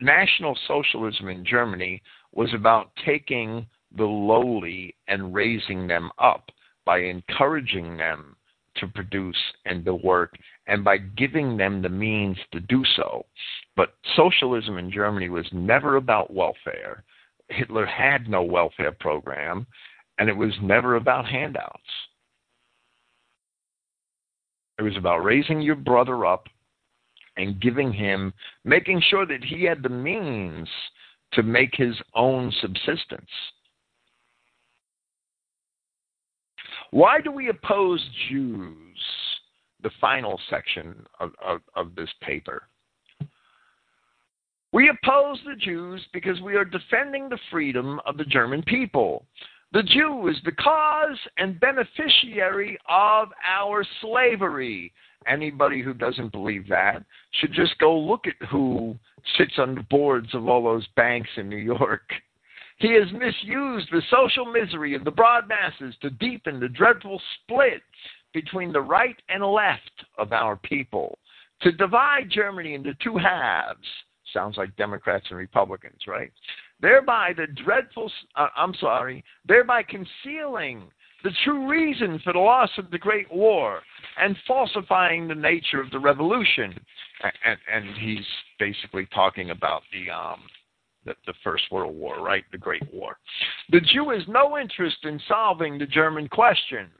[0.00, 3.66] National Socialism in Germany was about taking
[3.96, 6.50] the lowly and raising them up
[6.84, 8.36] by encouraging them
[8.76, 10.36] to produce and to work
[10.66, 13.24] and by giving them the means to do so.
[13.76, 17.04] But socialism in Germany was never about welfare.
[17.48, 19.66] Hitler had no welfare program,
[20.18, 21.82] and it was never about handouts.
[24.78, 26.48] It was about raising your brother up
[27.36, 28.32] and giving him,
[28.64, 30.68] making sure that he had the means
[31.32, 33.30] to make his own subsistence.
[36.90, 38.76] Why do we oppose Jews?
[39.82, 42.68] The final section of, of, of this paper.
[44.72, 49.26] We oppose the Jews because we are defending the freedom of the German people.
[49.74, 54.92] The Jew is the cause and beneficiary of our slavery.
[55.26, 57.02] Anybody who doesn't believe that
[57.32, 58.94] should just go look at who
[59.36, 62.08] sits on the boards of all those banks in New York.
[62.78, 67.82] He has misused the social misery of the broad masses to deepen the dreadful split
[68.32, 71.18] between the right and left of our people,
[71.62, 73.88] to divide Germany into two halves.
[74.32, 76.30] Sounds like Democrats and Republicans, right?
[76.84, 80.82] Thereby, the dreadful, uh, I'm sorry, thereby concealing
[81.22, 83.80] the true reason for the loss of the Great War
[84.20, 86.78] and falsifying the nature of the revolution.
[87.22, 88.26] And, and he's
[88.58, 90.40] basically talking about the um,
[91.06, 92.44] the, the First World War, right?
[92.52, 93.16] The Great War.
[93.70, 96.90] The Jew has no interest in solving the German question.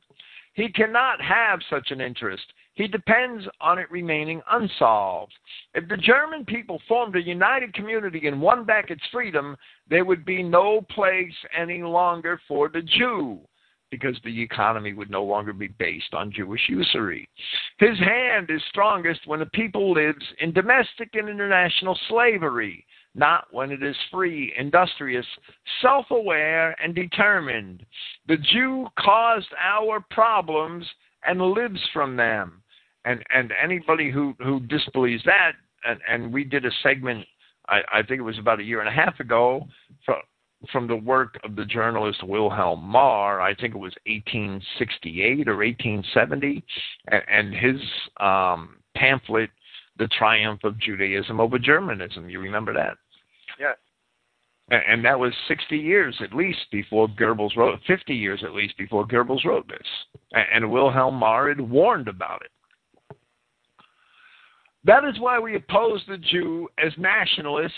[0.55, 2.45] He cannot have such an interest.
[2.75, 5.33] He depends on it remaining unsolved.
[5.75, 9.57] If the German people formed a united community and won back its freedom,
[9.89, 13.39] there would be no place any longer for the Jew
[13.91, 17.29] because the economy would no longer be based on Jewish usury.
[17.79, 22.85] His hand is strongest when a people lives in domestic and international slavery
[23.15, 25.27] not when it is free, industrious,
[25.81, 27.85] self aware, and determined.
[28.27, 30.85] The Jew caused our problems
[31.25, 32.63] and lives from them.
[33.05, 35.53] And and anybody who, who disbelieves that,
[35.85, 37.27] and, and we did a segment,
[37.69, 39.67] I, I think it was about a year and a half ago,
[40.05, 40.17] from,
[40.73, 46.65] from the work of the journalist Wilhelm Marr, I think it was 1868 or 1870,
[47.09, 47.81] and, and his
[48.21, 49.51] um, pamphlet,
[49.99, 52.29] The Triumph of Judaism over Germanism.
[52.29, 52.97] You remember that?
[53.59, 53.77] Yes.
[54.71, 59.07] And that was 60 years at least before Goebbels wrote, 50 years at least before
[59.07, 59.87] Goebbels wrote this.
[60.33, 62.51] And Wilhelm Marr had warned about it.
[64.85, 67.73] That is why we oppose the Jew as nationalists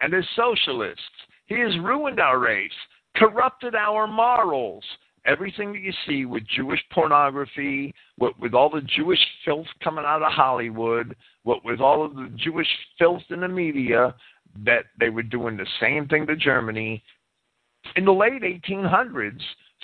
[0.00, 1.00] and as socialists.
[1.46, 2.70] He has ruined our race,
[3.16, 4.84] corrupted our morals.
[5.26, 10.22] Everything that you see with Jewish pornography, with, with all the Jewish filth coming out
[10.22, 12.68] of Hollywood, with, with all of the Jewish
[12.98, 14.14] filth in the media,
[14.66, 17.02] that they were doing the same thing to Germany
[17.96, 19.40] in the late 1800s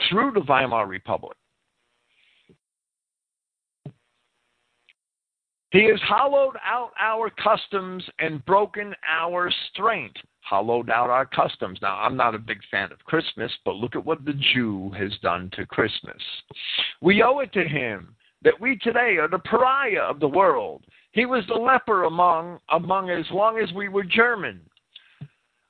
[0.09, 1.37] through the Weimar Republic.
[5.71, 10.17] He has hollowed out our customs and broken our strength.
[10.41, 11.79] Hollowed out our customs.
[11.81, 15.13] Now, I'm not a big fan of Christmas, but look at what the Jew has
[15.23, 16.21] done to Christmas.
[17.01, 20.83] We owe it to him that we today are the pariah of the world.
[21.13, 24.61] He was the leper among among as long as we were German.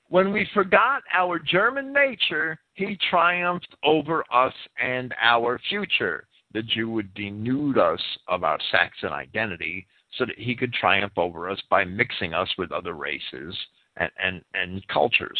[0.08, 6.26] When we forgot our German nature, he triumphed over us and our future.
[6.52, 9.86] The Jew would denude us of our Saxon identity
[10.18, 13.56] so that he could triumph over us by mixing us with other races
[13.96, 15.38] and, and, and cultures.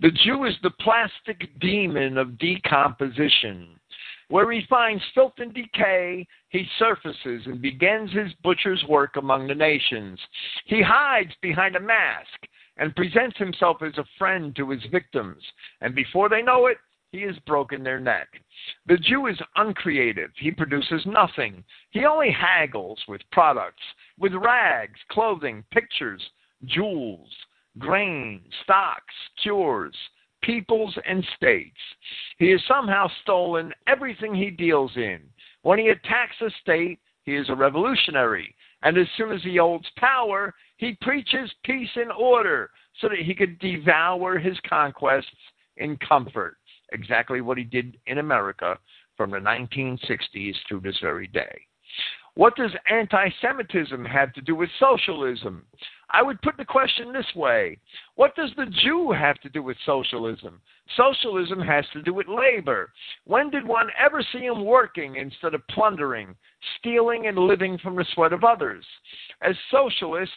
[0.00, 3.80] The Jew is the plastic demon of decomposition.
[4.28, 9.54] Where he finds filth and decay, he surfaces and begins his butcher's work among the
[9.54, 10.18] nations.
[10.66, 12.46] He hides behind a mask
[12.76, 15.42] and presents himself as a friend to his victims.
[15.80, 16.78] And before they know it,
[17.14, 18.26] he has broken their neck.
[18.86, 20.30] The Jew is uncreative.
[20.36, 21.62] He produces nothing.
[21.90, 23.82] He only haggles with products,
[24.18, 26.20] with rags, clothing, pictures,
[26.64, 27.30] jewels,
[27.78, 29.94] grain, stocks, cures,
[30.42, 31.78] peoples, and states.
[32.38, 35.20] He has somehow stolen everything he deals in.
[35.62, 38.56] When he attacks a state, he is a revolutionary.
[38.82, 42.70] And as soon as he holds power, he preaches peace and order
[43.00, 45.28] so that he could devour his conquests
[45.76, 46.56] in comfort.
[46.92, 48.78] Exactly what he did in America
[49.16, 51.66] from the 1960s to this very day.
[52.36, 55.64] What does anti Semitism have to do with socialism?
[56.10, 57.78] I would put the question this way
[58.16, 60.60] What does the Jew have to do with socialism?
[60.96, 62.92] Socialism has to do with labor.
[63.24, 66.34] When did one ever see him working instead of plundering,
[66.78, 68.84] stealing, and living from the sweat of others?
[69.40, 70.34] As socialists,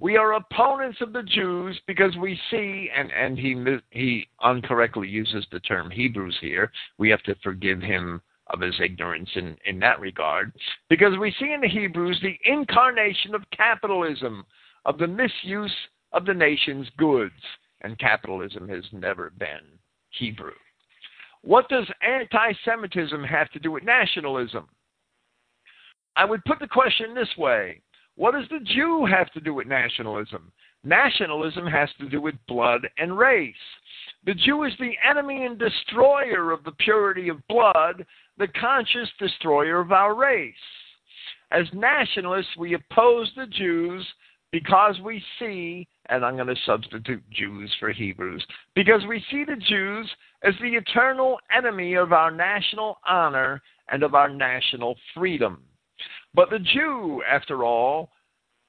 [0.00, 3.54] we are opponents of the Jews because we see, and, and he,
[3.90, 6.72] he incorrectly uses the term Hebrews here.
[6.98, 10.52] We have to forgive him of his ignorance in, in that regard,
[10.88, 14.44] because we see in the Hebrews the incarnation of capitalism,
[14.86, 15.74] of the misuse
[16.12, 17.34] of the nation's goods,
[17.82, 19.78] and capitalism has never been
[20.10, 20.54] Hebrew.
[21.42, 24.66] What does anti Semitism have to do with nationalism?
[26.16, 27.80] I would put the question this way
[28.20, 30.52] What does the Jew have to do with nationalism?
[30.84, 33.54] Nationalism has to do with blood and race.
[34.26, 38.04] The Jew is the enemy and destroyer of the purity of blood
[38.36, 40.52] the conscious destroyer of our race.
[41.50, 44.06] As nationalists, we oppose the Jews
[44.52, 48.44] because we see, and I'm going to substitute Jews for Hebrews,
[48.74, 50.06] because we see the Jews
[50.42, 55.62] as the eternal enemy of our national honor and of our national freedom.
[56.34, 58.10] But the Jew, after all,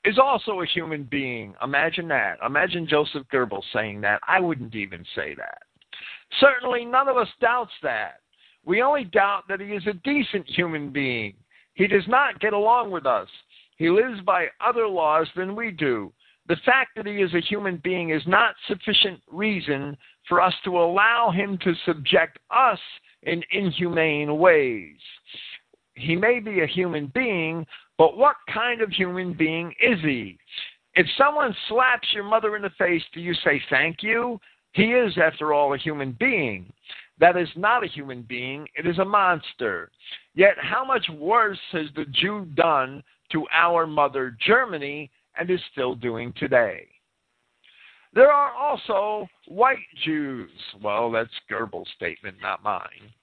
[0.03, 1.53] is also a human being.
[1.63, 2.37] Imagine that.
[2.45, 4.19] Imagine Joseph Goebbels saying that.
[4.27, 5.59] I wouldn't even say that.
[6.39, 8.21] Certainly, none of us doubts that.
[8.65, 11.35] We only doubt that he is a decent human being.
[11.73, 13.27] He does not get along with us.
[13.77, 16.11] He lives by other laws than we do.
[16.47, 19.97] The fact that he is a human being is not sufficient reason
[20.27, 22.79] for us to allow him to subject us
[23.23, 24.97] in inhumane ways.
[25.95, 27.65] He may be a human being,
[27.97, 30.37] but what kind of human being is he?
[30.95, 34.39] If someone slaps your mother in the face, do you say thank you?
[34.73, 36.71] He is, after all, a human being.
[37.19, 39.91] That is not a human being, it is a monster.
[40.33, 45.95] Yet, how much worse has the Jew done to our mother Germany and is still
[45.95, 46.87] doing today?
[48.13, 50.49] There are also white Jews.
[50.81, 53.13] Well, that's Goebbels' statement, not mine.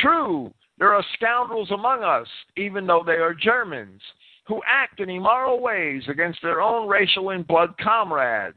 [0.00, 4.00] True, there are scoundrels among us, even though they are Germans,
[4.46, 8.56] who act in immoral ways against their own racial and blood comrades.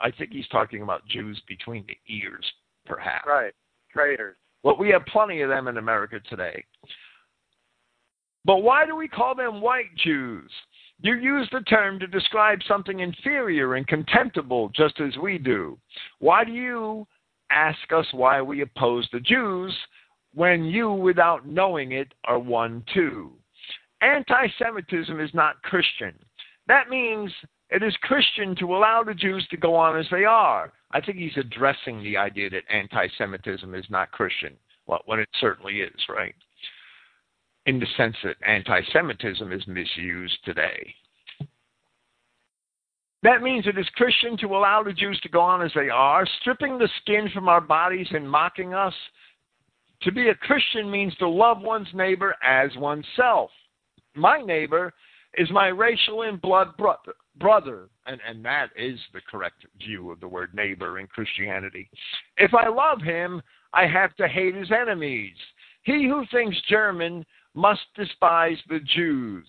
[0.00, 2.44] I think he's talking about Jews between the ears,
[2.86, 3.26] perhaps.
[3.26, 3.52] Right
[3.92, 4.36] traitors.
[4.62, 6.64] Well, we have plenty of them in America today.
[8.44, 10.50] But why do we call them white Jews?
[11.00, 15.78] You use the term to describe something inferior and contemptible, just as we do.
[16.18, 17.06] Why do you
[17.50, 19.74] ask us why we oppose the Jews
[20.34, 23.32] when you, without knowing it, are one too?
[24.00, 26.14] Anti Semitism is not Christian.
[26.66, 27.32] That means
[27.70, 30.72] it is Christian to allow the Jews to go on as they are.
[30.92, 34.54] I think he's addressing the idea that anti Semitism is not Christian,
[34.86, 36.34] well, when it certainly is, right?
[37.66, 40.94] In the sense that anti Semitism is misused today.
[43.22, 46.24] That means it is Christian to allow the Jews to go on as they are,
[46.40, 48.94] stripping the skin from our bodies and mocking us.
[50.02, 53.50] To be a Christian means to love one's neighbor as oneself.
[54.14, 54.92] My neighbor
[55.34, 60.20] is my racial and blood brother brother, and, and that is the correct view of
[60.20, 61.88] the word neighbor in Christianity.
[62.36, 63.42] If I love him,
[63.72, 65.34] I have to hate his enemies.
[65.82, 69.46] He who thinks German must despise the Jews.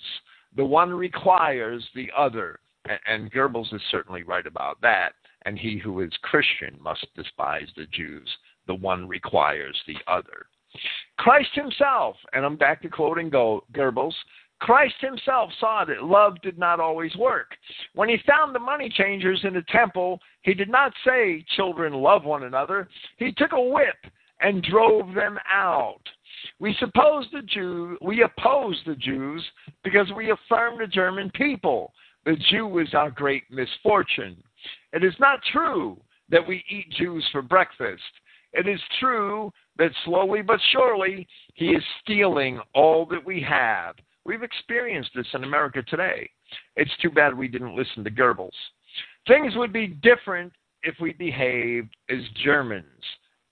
[0.56, 2.60] The one requires the other.
[2.86, 5.14] And, and Goebbels is certainly right about that.
[5.46, 8.28] And he who is Christian must despise the Jews.
[8.70, 10.46] The one requires the other.
[11.18, 14.14] Christ himself, and I'm back to quoting Goebbels,
[14.60, 17.58] Christ himself saw that love did not always work.
[17.96, 22.26] When he found the money changers in the temple, he did not say, Children, love
[22.26, 22.88] one another.
[23.18, 23.98] He took a whip
[24.40, 26.04] and drove them out.
[26.60, 29.44] We suppose the Jew we oppose the Jews
[29.84, 31.92] because we affirm the German people.
[32.24, 34.38] The Jew is our great misfortune.
[34.94, 38.04] It is not true that we eat Jews for breakfast.
[38.54, 43.96] It is true that slowly but surely he is stealing all that we have
[44.30, 46.30] We've experienced this in America today.
[46.76, 48.52] It's too bad we didn't listen to Goebbels.
[49.28, 50.54] Things would be different
[50.84, 52.86] if we behaved as Germans.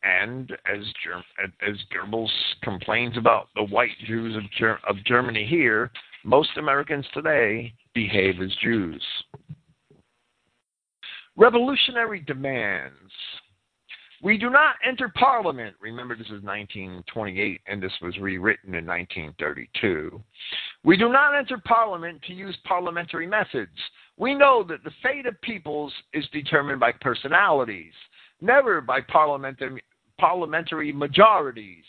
[0.04, 1.24] And as Germ-
[1.68, 2.30] as Goebbels
[2.62, 5.90] complains about the white Jews of, Ger- of Germany here,
[6.24, 9.04] most Americans today behave as Jews.
[11.36, 13.12] Revolutionary demands.
[14.24, 15.76] We do not enter Parliament.
[15.80, 20.22] Remember, this is 1928, and this was rewritten in 1932.
[20.84, 23.78] We do not enter Parliament to use parliamentary methods.
[24.18, 27.94] We know that the fate of peoples is determined by personalities,
[28.42, 29.84] never by parliamentary,
[30.18, 31.84] parliamentary majorities.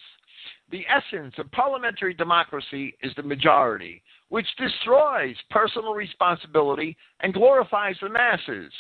[0.70, 8.10] The essence of parliamentary democracy is the majority, which destroys personal responsibility and glorifies the
[8.10, 8.70] masses.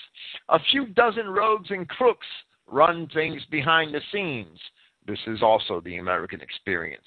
[0.50, 2.26] A few dozen rogues and crooks
[2.70, 4.58] run things behind the scenes.
[5.06, 7.06] This is also the American experience.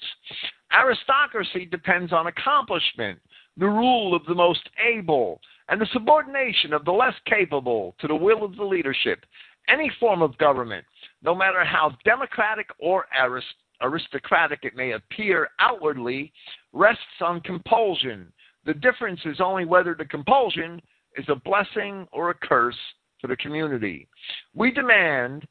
[0.72, 3.18] Aristocracy depends on accomplishment,
[3.56, 8.14] the rule of the most able, and the subordination of the less capable to the
[8.14, 9.24] will of the leadership.
[9.68, 10.84] Any form of government,
[11.22, 13.46] no matter how democratic or arist-
[13.80, 16.32] aristocratic it may appear outwardly,
[16.72, 18.32] rests on compulsion.
[18.64, 20.80] The difference is only whether the compulsion
[21.16, 22.78] is a blessing or a curse
[23.20, 24.08] for the community.
[24.54, 25.46] We demand,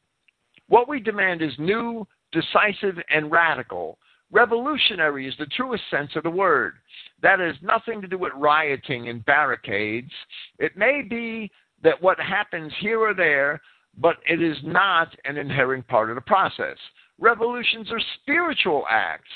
[0.72, 3.98] what we demand is new, decisive, and radical.
[4.32, 6.76] Revolutionary is the truest sense of the word.
[7.22, 10.14] That has nothing to do with rioting and barricades.
[10.60, 11.52] It may be
[11.84, 13.60] that what happens here or there,
[13.98, 16.78] but it is not an inherent part of the process.
[17.20, 19.28] Revolutions are spiritual acts.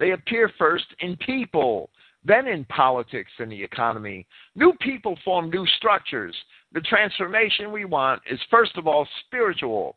[0.00, 1.88] They appear first in people,
[2.24, 4.26] then in politics and the economy.
[4.56, 6.34] New people form new structures.
[6.72, 9.94] The transformation we want is, first of all, spiritual.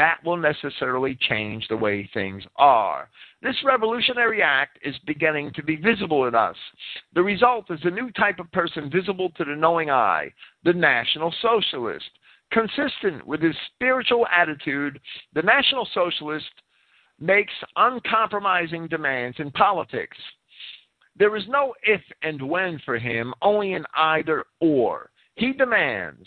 [0.00, 3.10] That will necessarily change the way things are.
[3.42, 6.56] This revolutionary act is beginning to be visible in us.
[7.14, 10.32] The result is a new type of person visible to the knowing eye,
[10.64, 12.08] the National Socialist.
[12.50, 14.98] Consistent with his spiritual attitude,
[15.34, 16.48] the National Socialist
[17.20, 20.16] makes uncompromising demands in politics.
[21.14, 25.10] There is no if and when for him, only an either or.
[25.34, 26.26] He demands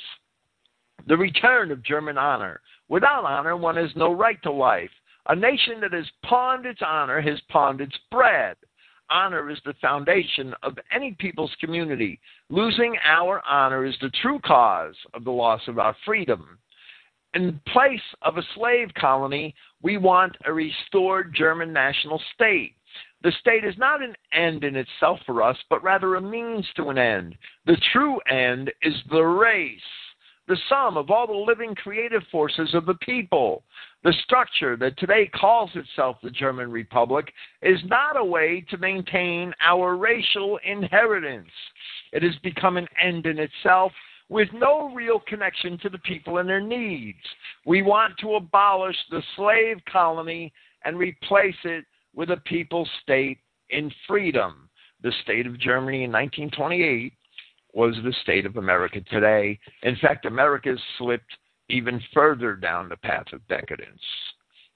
[1.07, 2.61] the return of German honor.
[2.89, 4.91] Without honor, one has no right to life.
[5.29, 8.57] A nation that has pawned its honor has pawned its bread.
[9.09, 12.19] Honor is the foundation of any people's community.
[12.49, 16.57] Losing our honor is the true cause of the loss of our freedom.
[17.33, 22.75] In place of a slave colony, we want a restored German national state.
[23.23, 26.89] The state is not an end in itself for us, but rather a means to
[26.89, 27.35] an end.
[27.65, 29.79] The true end is the race,
[30.47, 33.63] the sum of all the living creative forces of the people.
[34.03, 39.53] The structure that today calls itself the German Republic is not a way to maintain
[39.61, 41.51] our racial inheritance.
[42.11, 43.93] It has become an end in itself
[44.29, 47.17] with no real connection to the people and their needs.
[47.65, 50.51] We want to abolish the slave colony
[50.83, 53.39] and replace it with a people state
[53.69, 54.69] in freedom.
[55.01, 57.13] The state of Germany in 1928
[57.73, 59.59] was the state of America today.
[59.81, 61.37] In fact, America slipped
[61.69, 64.01] even further down the path of decadence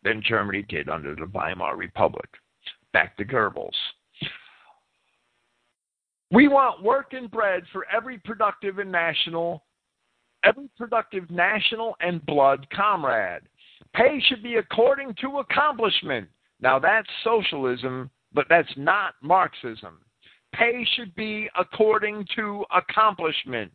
[0.04, 2.30] than Germany did under the Weimar Republic.
[2.94, 3.70] Back to Goebbels.
[6.32, 9.64] We want work and bread for every productive and national,
[10.44, 13.44] every productive national and blood comrade.
[13.94, 16.28] Pay should be according to accomplishment,
[16.60, 20.00] now that's socialism, but that's not Marxism.
[20.54, 23.72] Pay should be according to accomplishment.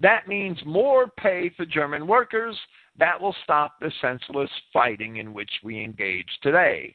[0.00, 2.56] That means more pay for German workers.
[2.98, 6.94] That will stop the senseless fighting in which we engage today.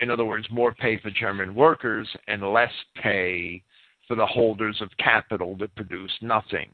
[0.00, 3.62] In other words, more pay for German workers and less pay
[4.08, 6.70] for the holders of capital that produce nothing,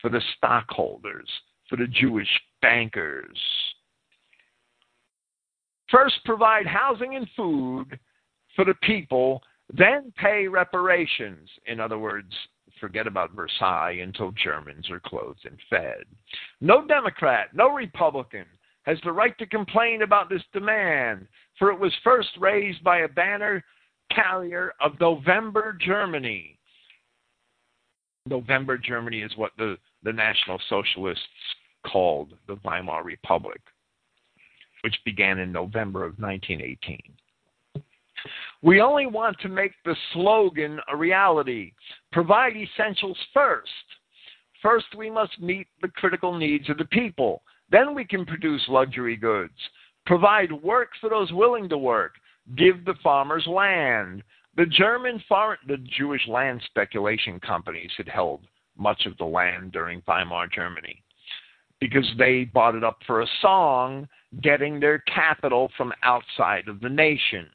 [0.00, 1.28] for the stockholders,
[1.68, 2.28] for the Jewish
[2.62, 3.38] bankers.
[5.90, 7.98] First, provide housing and food
[8.54, 9.42] for the people,
[9.72, 11.48] then pay reparations.
[11.66, 12.32] In other words,
[12.80, 16.04] forget about Versailles until Germans are clothed and fed.
[16.60, 18.46] No Democrat, no Republican
[18.82, 21.26] has the right to complain about this demand,
[21.58, 23.62] for it was first raised by a banner
[24.14, 26.58] carrier of November Germany.
[28.24, 31.22] November Germany is what the, the National Socialists
[31.86, 33.60] called the Weimar Republic
[34.82, 36.98] which began in November of 1918.
[38.62, 41.72] We only want to make the slogan a reality
[42.10, 43.70] provide essentials first.
[44.60, 47.42] First, we must meet the critical needs of the people.
[47.70, 49.54] Then we can produce luxury goods.
[50.06, 52.14] Provide work for those willing to work.
[52.56, 54.24] Give the farmers land.
[54.56, 58.40] The German far- the Jewish land speculation companies had held
[58.76, 61.02] much of the land during Weimar Germany
[61.80, 64.08] because they bought it up for a song
[64.42, 67.48] getting their capital from outside of the nation.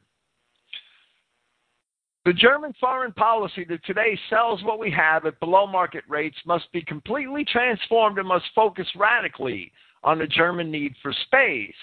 [2.26, 6.72] The German foreign policy that today sells what we have at below market rates must
[6.72, 9.74] be completely transformed and must focus radically
[10.06, 11.76] on the German need for space,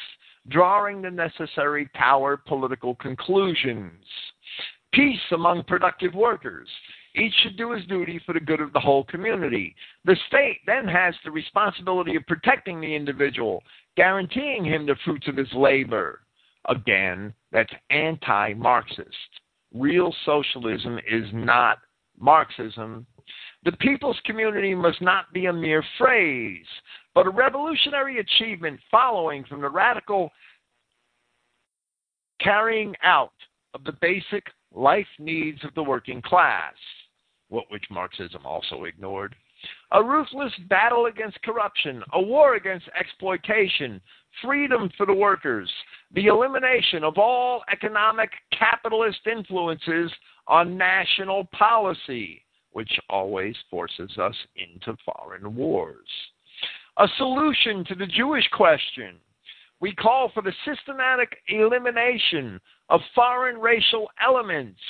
[0.48, 4.02] drawing the necessary power political conclusions.
[4.92, 6.68] Peace among productive workers.
[7.14, 9.74] Each should do his duty for the good of the whole community.
[10.06, 13.62] The state then has the responsibility of protecting the individual,
[13.94, 16.20] guaranteeing him the fruits of his labor.
[16.66, 19.39] Again, that's anti Marxist.
[19.72, 21.78] Real socialism is not
[22.18, 23.06] Marxism.
[23.64, 26.66] The people's community must not be a mere phrase,
[27.14, 30.30] but a revolutionary achievement following from the radical
[32.40, 33.32] carrying out
[33.74, 34.44] of the basic
[34.74, 36.74] life needs of the working class,
[37.48, 39.34] what which Marxism also ignored.
[39.92, 44.00] A ruthless battle against corruption, a war against exploitation,
[44.42, 45.70] freedom for the workers,
[46.14, 50.10] the elimination of all economic capitalist influences
[50.46, 52.42] on national policy,
[52.72, 56.08] which always forces us into foreign wars.
[56.98, 59.16] A solution to the Jewish question.
[59.80, 62.60] We call for the systematic elimination
[62.90, 64.80] of foreign racial elements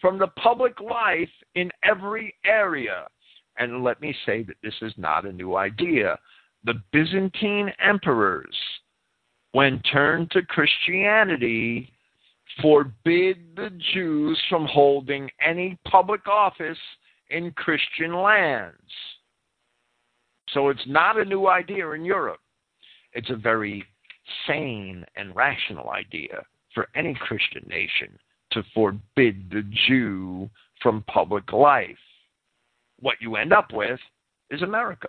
[0.00, 3.06] from the public life in every area.
[3.60, 6.18] And let me say that this is not a new idea.
[6.64, 8.56] The Byzantine emperors
[9.52, 11.92] when turned to Christianity,
[12.62, 16.78] forbid the Jews from holding any public office
[17.30, 18.76] in Christian lands.
[20.52, 22.40] So it's not a new idea in Europe.
[23.12, 23.84] It's a very
[24.46, 28.18] sane and rational idea for any Christian nation
[28.52, 30.50] to forbid the Jew
[30.82, 31.96] from public life.
[33.00, 34.00] What you end up with
[34.50, 35.08] is America.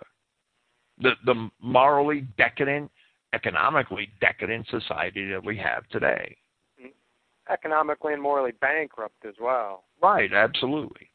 [0.98, 2.90] The, the morally decadent,
[3.34, 6.36] economically decadent society that we have today.
[7.50, 9.84] Economically and morally bankrupt as well.
[10.00, 11.08] Right, absolutely.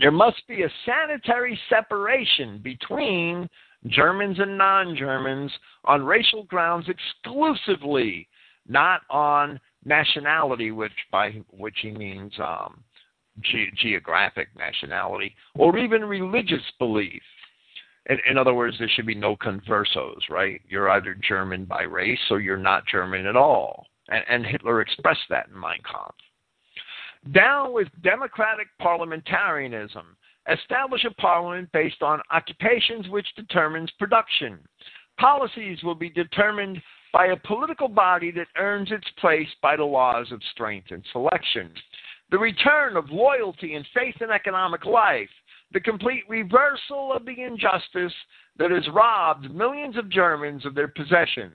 [0.00, 3.48] There must be a sanitary separation between
[3.86, 5.52] Germans and non Germans
[5.84, 8.28] on racial grounds exclusively,
[8.66, 12.82] not on nationality, which by which he means um,
[13.42, 17.22] ge- geographic nationality, or even religious belief.
[18.06, 20.60] In, in other words, there should be no conversos, right?
[20.68, 23.86] You're either German by race or you're not German at all.
[24.08, 26.14] And, and Hitler expressed that in Mein Kampf.
[27.32, 30.16] Down with democratic parliamentarianism.
[30.50, 34.58] Establish a parliament based on occupations which determines production.
[35.18, 36.80] Policies will be determined
[37.12, 41.70] by a political body that earns its place by the laws of strength and selection.
[42.30, 45.30] The return of loyalty and faith in economic life
[45.72, 48.12] the complete reversal of the injustice
[48.58, 51.52] that has robbed millions of Germans of their possessions.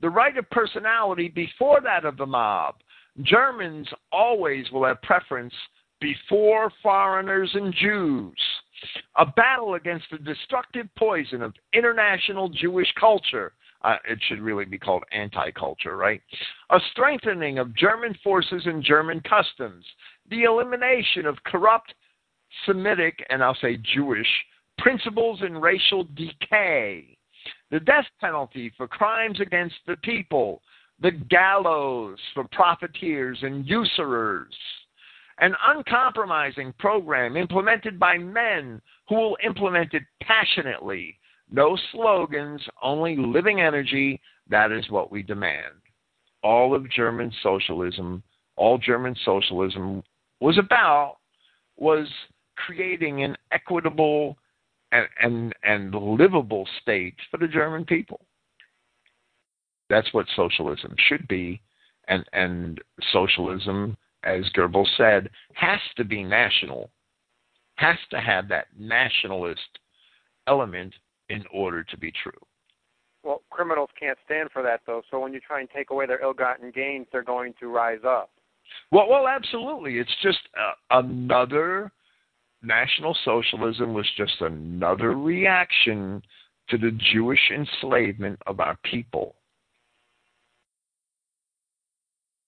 [0.00, 2.76] The right of personality before that of the mob.
[3.22, 5.54] Germans always will have preference
[6.00, 8.36] before foreigners and Jews.
[9.16, 13.54] A battle against the destructive poison of international Jewish culture.
[13.82, 16.20] Uh, it should really be called anti culture, right?
[16.70, 19.84] A strengthening of German forces and German customs.
[20.30, 21.94] The elimination of corrupt
[22.64, 24.28] Semitic, and I'll say Jewish,
[24.78, 27.16] principles and racial decay,
[27.70, 30.62] the death penalty for crimes against the people,
[31.00, 34.54] the gallows for profiteers and usurers,
[35.38, 41.18] an uncompromising program implemented by men who will implement it passionately.
[41.50, 44.20] No slogans, only living energy.
[44.48, 45.74] That is what we demand.
[46.42, 48.22] All of German socialism,
[48.56, 50.02] all German socialism
[50.40, 51.16] was about
[51.76, 52.08] was
[52.56, 54.36] creating an equitable
[54.92, 58.20] and, and, and livable state for the German people.
[59.88, 61.60] That's what socialism should be.
[62.08, 62.80] And, and
[63.12, 66.90] socialism, as Goebbels said, has to be national,
[67.76, 69.60] has to have that nationalist
[70.46, 70.94] element
[71.28, 72.32] in order to be true.
[73.22, 75.02] Well, criminals can't stand for that, though.
[75.10, 78.30] So when you try and take away their ill-gotten gains, they're going to rise up.
[78.92, 79.98] Well, well, absolutely.
[79.98, 81.90] It's just uh, another
[82.62, 86.22] National Socialism was just another reaction
[86.68, 89.36] to the Jewish enslavement of our people.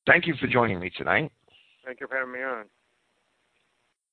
[0.07, 1.31] Thank you for joining me tonight.
[1.85, 2.65] Thank you for having me on.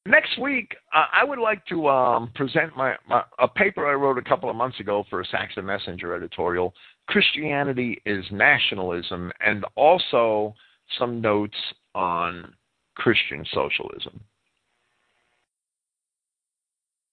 [0.08, 4.20] Next week, uh, I would like to um, present my, my, a paper I wrote
[4.20, 6.76] a couple of months ago for a Saxon Messenger editorial.
[7.08, 10.54] Christianity is nationalism, and also
[11.00, 11.58] some notes
[11.96, 12.54] on
[12.94, 14.20] Christian socialism.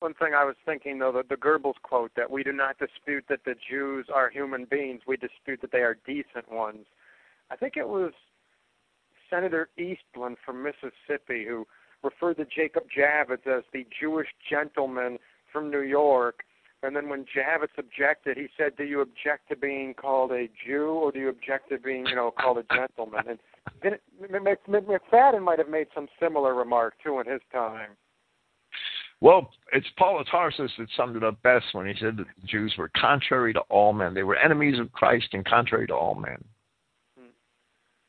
[0.01, 3.24] One thing I was thinking, though, the, the Goebbels quote that we do not dispute
[3.31, 6.85] that the Jews are human beings, we dispute that they are decent ones.
[7.51, 8.12] I think it was
[9.31, 11.66] Senator Eastland from Mississippi who
[12.03, 15.19] referred to Jacob Javits as the Jewish gentleman
[15.53, 16.45] from New York.
[16.85, 20.91] And then when Javits objected, he said, "Do you object to being called a Jew,
[20.91, 23.39] or do you object to being, you know, called a gentleman?" And
[23.83, 27.91] then McFadden might have made some similar remark too in his time.
[29.20, 32.47] Well, it's Paul of Tarsus that summed it up best when he said that the
[32.49, 34.15] Jews were contrary to all men.
[34.15, 36.45] They were enemies of Christ and contrary to all men.
[37.16, 37.31] Hmm.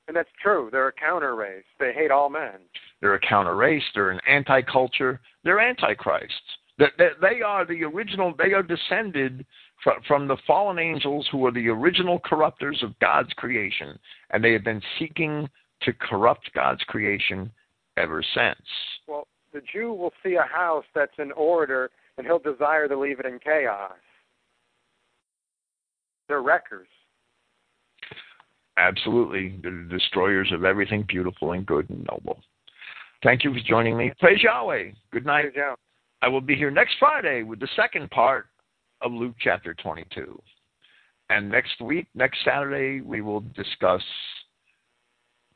[0.07, 0.69] And that's true.
[0.71, 1.65] They're a counter race.
[1.79, 2.61] They hate all men.
[3.03, 3.83] They're a counter race.
[3.93, 5.19] They're an anti culture.
[5.43, 6.31] They're antichrists.
[6.77, 8.33] They are the original.
[8.37, 9.45] They are descended
[9.83, 13.99] from, from the fallen angels who are the original corruptors of God's creation,
[14.29, 15.49] and they have been seeking
[15.81, 17.51] to corrupt God's creation
[17.97, 18.65] ever since.
[19.05, 23.19] Well, the Jew will see a house that's in order and he'll desire to leave
[23.19, 23.91] it in chaos.
[26.29, 26.87] They're wreckers.
[28.77, 29.59] Absolutely.
[29.61, 32.39] They're the destroyers of everything beautiful and good and noble.
[33.23, 34.11] Thank you for joining me.
[34.19, 34.91] Praise Yahweh.
[35.11, 35.45] Good night.
[36.21, 38.47] I will be here next Friday with the second part
[39.01, 40.41] of Luke chapter 22.
[41.29, 44.01] And next week, next Saturday, we will discuss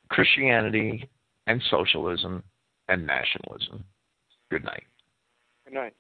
[0.10, 1.10] Christianity
[1.48, 2.42] and socialism
[2.88, 3.84] and nationalism.
[4.50, 4.84] Good night.
[5.66, 5.94] Good night.